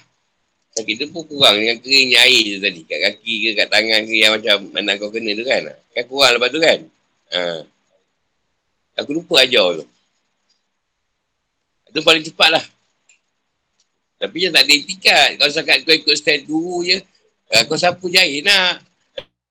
Sakit 0.75 0.95
dia 0.99 1.07
pun 1.07 1.23
kurang 1.23 1.55
dengan 1.55 1.79
keringnya 1.79 2.19
air 2.27 2.59
tu 2.59 2.59
tadi. 2.59 2.81
Kat 2.83 2.99
kaki 3.11 3.35
ke, 3.47 3.51
kat 3.55 3.69
tangan 3.71 4.01
ke 4.11 4.15
yang 4.19 4.35
macam 4.35 4.57
mana 4.75 4.99
kau 4.99 5.11
kena 5.11 5.31
tu 5.39 5.47
kan. 5.47 5.63
Kan 5.95 6.05
kurang 6.11 6.31
lepas 6.35 6.51
tu 6.51 6.59
kan. 6.59 6.79
Ha. 7.31 7.41
Aku 8.99 9.11
lupa 9.15 9.43
ajar 9.43 9.83
tu. 9.83 9.87
Itu 11.95 12.03
paling 12.03 12.27
cepat 12.27 12.59
lah. 12.59 12.65
Tapi 14.19 14.37
yang 14.47 14.53
tak 14.55 14.65
ada 14.65 14.73
etikat. 14.73 15.31
Kalau 15.37 15.53
sakat 15.53 15.77
kau 15.83 15.95
ikut 15.95 16.15
style 16.17 16.47
guru 16.47 16.87
je, 16.87 16.97
uh, 17.53 17.63
kau 17.67 17.77
sapu 17.77 18.09
jahit 18.09 18.47
nak. 18.47 18.81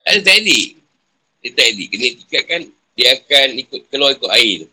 Ada 0.03 0.19
teknik. 0.23 0.79
Dia 1.43 1.49
teknik. 1.51 1.87
Kena 1.91 2.05
etikat 2.09 2.43
kan, 2.47 2.61
dia 2.95 3.07
akan 3.17 3.47
ikut 3.59 3.81
keluar 3.91 4.11
ikut 4.15 4.31
air 4.31 4.65
tu. 4.65 4.67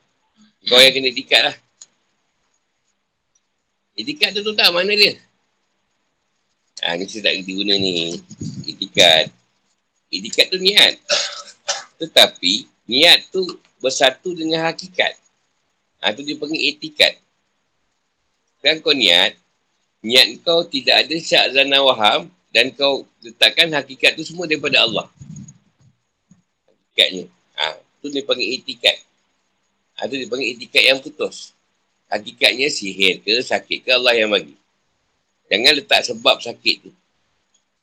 Kau 0.71 0.79
yang 0.79 0.93
kena 0.95 1.09
etikat 1.09 1.43
lah. 1.51 1.57
Itikat 3.97 4.33
tu 4.37 4.41
tu 4.47 4.53
tak 4.57 4.71
mana 4.73 4.93
dia? 4.97 5.13
Ha, 6.81 6.97
ni 6.97 7.05
saya 7.05 7.29
tak 7.29 7.45
kerti 7.45 7.53
guna 7.53 7.77
ni. 7.77 8.17
Itikat. 8.65 9.29
Itikat 10.09 10.49
tu 10.49 10.57
niat. 10.57 10.97
Tetapi, 12.01 12.65
niat 12.89 13.29
tu 13.29 13.45
bersatu 13.85 14.33
dengan 14.33 14.65
hakikat. 14.65 15.13
Ha, 16.01 16.17
tu 16.17 16.25
dia 16.25 16.41
panggil 16.41 16.73
etikat. 16.73 17.21
Kan 18.65 18.81
kau 18.81 18.97
niat, 18.97 19.37
niat 20.01 20.41
kau 20.45 20.65
tidak 20.65 21.07
ada 21.07 21.17
syak 21.21 21.53
zana 21.53 21.79
waham 21.85 22.33
dan 22.51 22.73
kau 22.75 23.07
letakkan 23.23 23.71
hakikat 23.71 24.17
tu 24.17 24.25
semua 24.27 24.49
daripada 24.49 24.83
Allah. 24.83 25.07
Hakikatnya. 26.67 27.31
Ha, 27.57 27.77
tu 28.03 28.11
dia 28.11 28.25
panggil 28.27 28.59
etikat. 28.59 28.97
Ha, 30.01 30.09
tu 30.11 30.17
dia 30.19 30.27
panggil 30.27 30.57
etikat 30.57 30.83
yang 30.83 30.99
putus. 30.99 31.55
Hakikatnya 32.11 32.67
sihir 32.67 33.23
ke 33.23 33.39
sakit 33.39 33.87
ke 33.87 33.91
Allah 33.95 34.19
yang 34.19 34.35
bagi. 34.35 34.57
Jangan 35.47 35.73
letak 35.79 36.03
sebab 36.07 36.43
sakit 36.43 36.77
tu. 36.89 36.91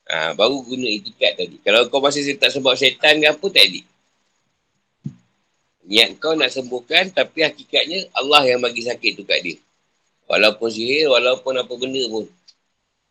Ha, 0.08 0.36
baru 0.36 0.64
guna 0.64 0.88
etikat 0.88 1.36
tadi. 1.36 1.60
Kalau 1.64 1.88
kau 1.88 2.04
masih 2.04 2.24
letak 2.28 2.52
sebab 2.52 2.76
setan 2.76 3.20
ke 3.20 3.28
apa, 3.28 3.46
tak 3.52 3.64
ada. 3.68 3.82
Niat 5.88 6.20
kau 6.20 6.36
nak 6.36 6.52
sembuhkan 6.52 7.16
tapi 7.16 7.48
hakikatnya 7.48 8.12
Allah 8.12 8.44
yang 8.44 8.60
bagi 8.60 8.84
sakit 8.84 9.12
tu 9.16 9.24
kat 9.24 9.40
dia. 9.40 9.56
Walaupun 10.28 10.68
sihir, 10.68 11.08
walaupun 11.08 11.56
apa 11.56 11.74
benda 11.80 12.04
pun. 12.12 12.28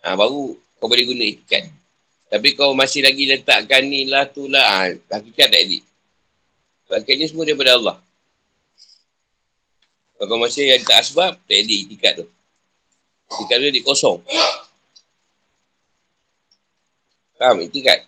Ha, 0.05 0.15
baru 0.15 0.53
kau 0.77 0.87
boleh 0.87 1.09
guna 1.09 1.25
etikat. 1.25 1.73
Tapi 2.29 2.53
kau 2.53 2.77
masih 2.77 3.01
lagi 3.01 3.25
letakkan 3.25 3.83
ni 3.89 4.05
lah 4.05 4.29
tu 4.29 4.47
lah. 4.47 4.63
Ha, 4.63 4.93
hakikat 5.17 5.49
tak 5.49 5.63
ada. 5.65 5.79
Hakikatnya 6.93 7.27
semua 7.33 7.49
daripada 7.49 7.75
Allah. 7.75 7.97
Kalau 10.17 10.41
masih 10.41 10.69
yang 10.69 10.85
tak 10.85 11.01
asbab, 11.05 11.37
tak 11.45 11.57
ada 11.57 11.75
itikat 11.75 12.13
tu. 12.21 12.27
Itikat 13.37 13.57
tu 13.59 13.69
dia 13.69 13.83
kosong. 13.85 14.19
Faham 17.37 17.61
itikat? 17.65 18.01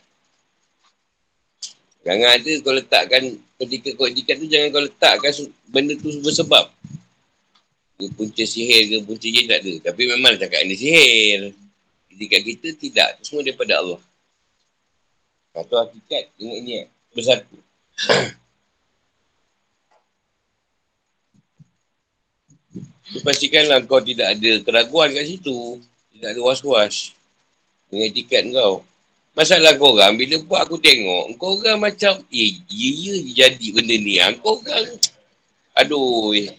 Jangan 2.05 2.29
ada 2.41 2.53
kau 2.65 2.73
letakkan 2.73 3.23
ketika 3.61 3.89
kau 3.93 4.09
itikat 4.09 4.41
tu, 4.41 4.49
jangan 4.49 4.69
kau 4.73 4.85
letakkan 4.85 5.33
benda 5.69 5.93
tu. 6.01 6.09
Dia 6.09 6.33
punca 7.99 8.47
sihir 8.47 8.87
ke 8.87 9.03
punca 9.03 9.27
je 9.27 9.43
tak 9.51 9.59
ada. 9.59 9.91
Tapi 9.91 10.03
memang 10.07 10.39
cakap 10.39 10.63
ini 10.63 10.79
sihir. 10.79 11.51
Itikat 12.15 12.47
kita 12.47 12.69
tidak. 12.79 13.19
Semua 13.27 13.43
daripada 13.43 13.83
Allah. 13.83 13.99
Satu 15.51 15.75
hakikat, 15.83 16.31
tengok 16.39 16.57
ini 16.63 16.87
eh. 16.87 16.89
Bersatu. 17.11 17.59
Pastikanlah 23.27 23.83
kau 23.89 23.99
tidak 23.99 24.39
ada 24.39 24.63
keraguan 24.63 25.11
kat 25.11 25.27
situ. 25.27 25.83
Tidak 26.15 26.39
ada 26.39 26.41
was-was. 26.45 27.11
Dengan 27.91 28.15
tiket 28.15 28.47
kau. 28.55 28.87
Masalah 29.35 29.75
kau 29.79 29.95
orang, 29.95 30.19
bila 30.19 30.35
buat 30.43 30.67
aku 30.67 30.83
tengok, 30.83 31.39
kau 31.39 31.63
orang 31.63 31.79
macam, 31.79 32.19
eh, 32.35 32.59
ya, 32.67 32.91
ya, 32.99 33.15
jadi 33.47 33.67
benda 33.71 33.95
ni. 33.95 34.19
Ha? 34.19 34.35
Kau 34.43 34.59
orang, 34.59 34.99
aduh, 35.79 36.35
eh. 36.35 36.51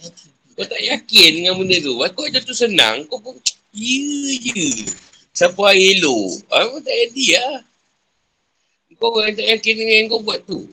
Kau 0.59 0.67
tak 0.67 0.83
yakin 0.83 1.29
dengan 1.39 1.55
benda 1.55 1.79
tu. 1.79 1.95
Kau 1.95 2.27
macam 2.27 2.43
tu 2.43 2.51
senang, 2.51 3.07
kau 3.07 3.15
pun, 3.23 3.31
ya, 3.71 4.03
ya. 4.43 4.91
Siapa 5.31 5.71
elok? 5.71 6.43
Ha? 6.51 6.67
Kau 6.67 6.83
tak 6.83 6.95
jadi 6.99 7.25
lah. 7.39 7.63
Kau 8.99 9.15
orang 9.15 9.31
tak 9.39 9.47
yakin 9.47 9.73
dengan 9.79 9.95
yang 10.03 10.07
kau 10.11 10.19
buat 10.19 10.43
tu. 10.43 10.67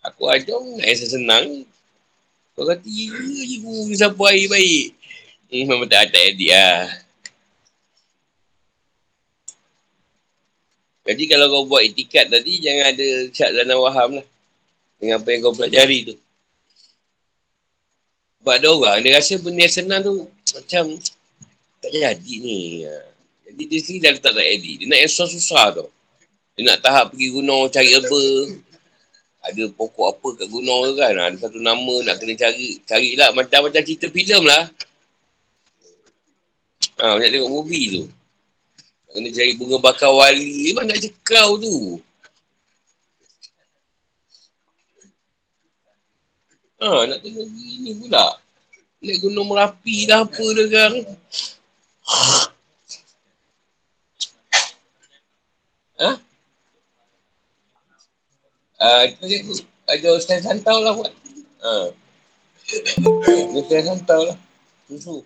Aku 0.00 0.24
ajar 0.32 0.56
nak 0.56 0.88
rasa 0.88 1.04
senang. 1.04 1.68
Kau 2.56 2.64
kata, 2.64 2.88
ya 2.88 3.12
je 3.12 3.56
ni 3.60 3.92
siapa 3.92 4.22
air 4.32 4.48
baik. 4.48 4.96
Hmm, 5.52 5.68
memang 5.68 5.88
tak 5.92 6.08
ada 6.08 6.32
edit 6.32 6.48
lah. 6.48 6.88
Jadi 11.12 11.22
kalau 11.28 11.46
kau 11.52 11.68
buat 11.68 11.84
itikat 11.84 12.32
tadi, 12.32 12.56
jangan 12.56 12.96
ada 12.96 13.06
syak 13.36 13.52
dan 13.52 13.76
waham 13.76 14.16
lah. 14.16 14.26
Dengan 14.96 15.20
apa 15.20 15.28
yang 15.28 15.40
kau 15.44 15.52
pelajari 15.52 16.08
tu. 16.08 16.16
Sebab 18.42 18.58
ada 18.58 18.68
orang, 18.74 18.98
dia 19.06 19.14
rasa 19.14 19.38
benda 19.38 19.62
yang 19.62 19.70
senang 19.70 20.02
tu 20.02 20.26
macam 20.26 20.84
tak 21.78 21.90
jadi 21.94 22.34
ni. 22.42 22.82
Jadi 23.46 23.62
dia 23.70 23.78
sendiri 23.78 24.02
dah 24.02 24.12
letak 24.18 24.32
tak 24.34 24.46
edit. 24.50 24.74
Dia 24.82 24.86
nak 24.90 24.98
yang 24.98 25.12
susah-susah 25.14 25.66
tu. 25.78 25.86
Dia 26.58 26.62
nak 26.66 26.78
tahap 26.82 27.14
pergi 27.14 27.28
gunung 27.30 27.70
cari 27.70 27.94
apa 27.94 28.22
ada 29.42 29.62
pokok 29.74 30.06
apa 30.10 30.28
kat 30.42 30.46
gunung 30.50 30.90
tu 30.90 30.94
kan. 30.98 31.14
Ada 31.14 31.36
satu 31.38 31.62
nama 31.62 31.94
nak 32.02 32.18
kena 32.18 32.34
cari. 32.34 32.82
Carilah 32.82 33.30
macam-macam 33.30 33.82
cerita 33.86 34.06
filem 34.10 34.42
lah. 34.42 34.66
Ha, 36.98 37.14
banyak 37.14 37.30
tengok 37.30 37.50
movie 37.62 37.86
tu. 37.94 38.02
Kena 39.14 39.28
cari 39.30 39.52
bunga 39.54 39.76
bakar 39.78 40.10
wali. 40.10 40.74
Mana 40.74 40.94
nak 40.94 41.02
cekau 41.02 41.62
tu? 41.62 42.02
Ha, 46.82 47.06
nak 47.06 47.22
tengok 47.22 47.46
gini 47.54 47.94
pula. 47.94 48.42
Naik 48.98 49.22
gunung 49.22 49.54
Merapi 49.54 50.02
dah 50.10 50.26
apa 50.26 50.44
dah 50.50 50.66
kan. 50.66 50.92
Ha? 56.02 56.10
Uh, 58.82 59.02
ada 59.86 60.08
Ustaz 60.18 60.42
Santau 60.42 60.82
lah 60.82 60.90
buat. 60.98 61.14
Ha. 61.62 61.94
Ustaz 63.54 63.86
Santau 63.86 64.26
lah. 64.26 64.38
Susu. 64.90 65.22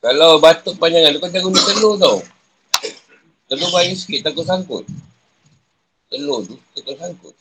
Kalau 0.00 0.40
batuk 0.40 0.80
panjangan 0.80 1.12
tu 1.12 1.20
kau 1.20 1.28
jangan 1.28 1.52
guna 1.52 1.60
telur 1.68 1.94
tau. 2.00 2.18
Telur 3.44 3.68
banyak 3.76 3.92
sikit 3.92 4.32
takut 4.32 4.48
sangkut. 4.48 4.88
Telur 6.08 6.48
tu 6.48 6.56
takut 6.72 6.96
sangkut. 6.96 7.36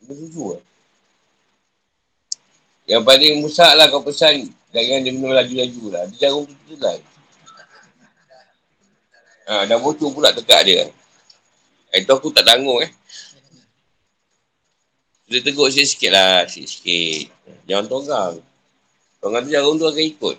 Guna 0.00 0.12
susu 0.16 0.44
lah. 0.56 0.62
Yang 2.84 3.02
paling 3.08 3.34
musak 3.40 3.72
lah 3.80 3.88
kau 3.88 4.04
pesan 4.04 4.52
jangan 4.74 5.00
dia 5.06 5.12
minum 5.14 5.32
laju-laju 5.32 5.84
lah. 5.94 6.02
Dia 6.12 6.28
jarum 6.28 6.44
tu 6.44 6.54
tu 6.68 6.76
kan. 6.76 6.98
Ha, 9.44 9.68
dah 9.68 9.76
bocor 9.80 10.10
pula 10.12 10.32
tekak 10.32 10.60
dia. 10.66 10.88
Itu 11.94 12.10
aku 12.10 12.34
tak 12.34 12.48
tanggung 12.48 12.82
eh. 12.82 12.90
Dia 15.30 15.40
tegur 15.40 15.70
sikit-sikit 15.72 16.10
lah. 16.12 16.44
Sikit-sikit. 16.44 17.32
Jangan 17.70 17.84
tonggang. 17.88 18.34
Tonggang 19.22 19.42
tu 19.46 19.50
jarum 19.52 19.76
tu 19.80 19.86
akan 19.88 20.04
ikut. 20.04 20.36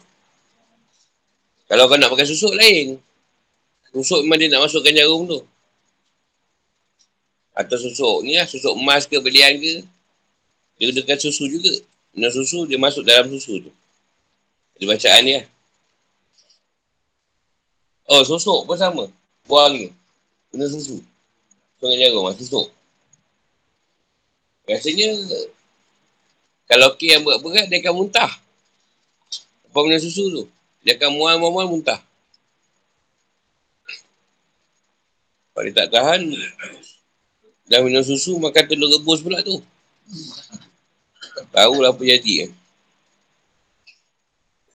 Kalau 1.65 1.89
kau 1.89 1.97
nak 1.97 2.11
pakai 2.13 2.27
susuk 2.29 2.53
lain. 2.53 3.01
Susuk 3.89 4.21
memang 4.21 4.37
dia 4.37 4.51
nak 4.53 4.69
masukkan 4.69 4.93
jarum 4.93 5.25
tu. 5.25 5.39
Atau 7.55 7.77
susuk 7.81 8.21
ni 8.27 8.37
lah. 8.37 8.45
Susuk 8.45 8.75
emas 8.77 9.09
ke 9.09 9.17
belian 9.17 9.57
ke. 9.57 9.81
Dia 10.77 10.91
gunakan 10.91 11.17
susu 11.17 11.49
juga. 11.49 11.73
Minum 12.15 12.31
susu, 12.31 12.63
dia 12.63 12.79
masuk 12.79 13.03
dalam 13.03 13.27
susu 13.27 13.59
tu. 13.59 13.71
Ada 14.79 14.85
bacaan 14.87 15.23
lah. 15.27 15.43
Oh, 18.07 18.23
susuk 18.23 18.63
pun 18.63 18.79
sama. 18.79 19.11
Buang 19.43 19.75
ni. 19.75 19.91
Minum 20.55 20.71
susu. 20.71 21.03
Sungai 21.75 21.99
jarum 21.99 22.31
susuk. 22.39 22.71
Rasanya, 24.63 25.11
kalau 26.65 26.95
okey 26.95 27.13
yang 27.13 27.21
berat-berat, 27.27 27.67
dia 27.67 27.83
akan 27.83 27.93
muntah. 27.99 28.31
Apa 29.69 29.77
minum 29.83 29.99
susu 29.99 30.31
tu? 30.31 30.43
Dia 30.87 30.95
akan 30.95 31.19
mual-mual 31.19 31.67
muntah. 31.67 31.99
Kalau 35.51 35.67
dia 35.67 35.75
tak 35.83 35.91
tahan, 35.91 36.31
dah 37.67 37.79
minum 37.83 38.03
susu, 38.07 38.39
makan 38.39 38.63
telur 38.71 38.87
rebus 38.87 39.19
pula 39.19 39.43
tu. 39.43 39.59
Tahu 41.51 41.75
lah 41.83 41.91
apa 41.91 42.01
jadi 42.03 42.47
kan. 42.47 42.51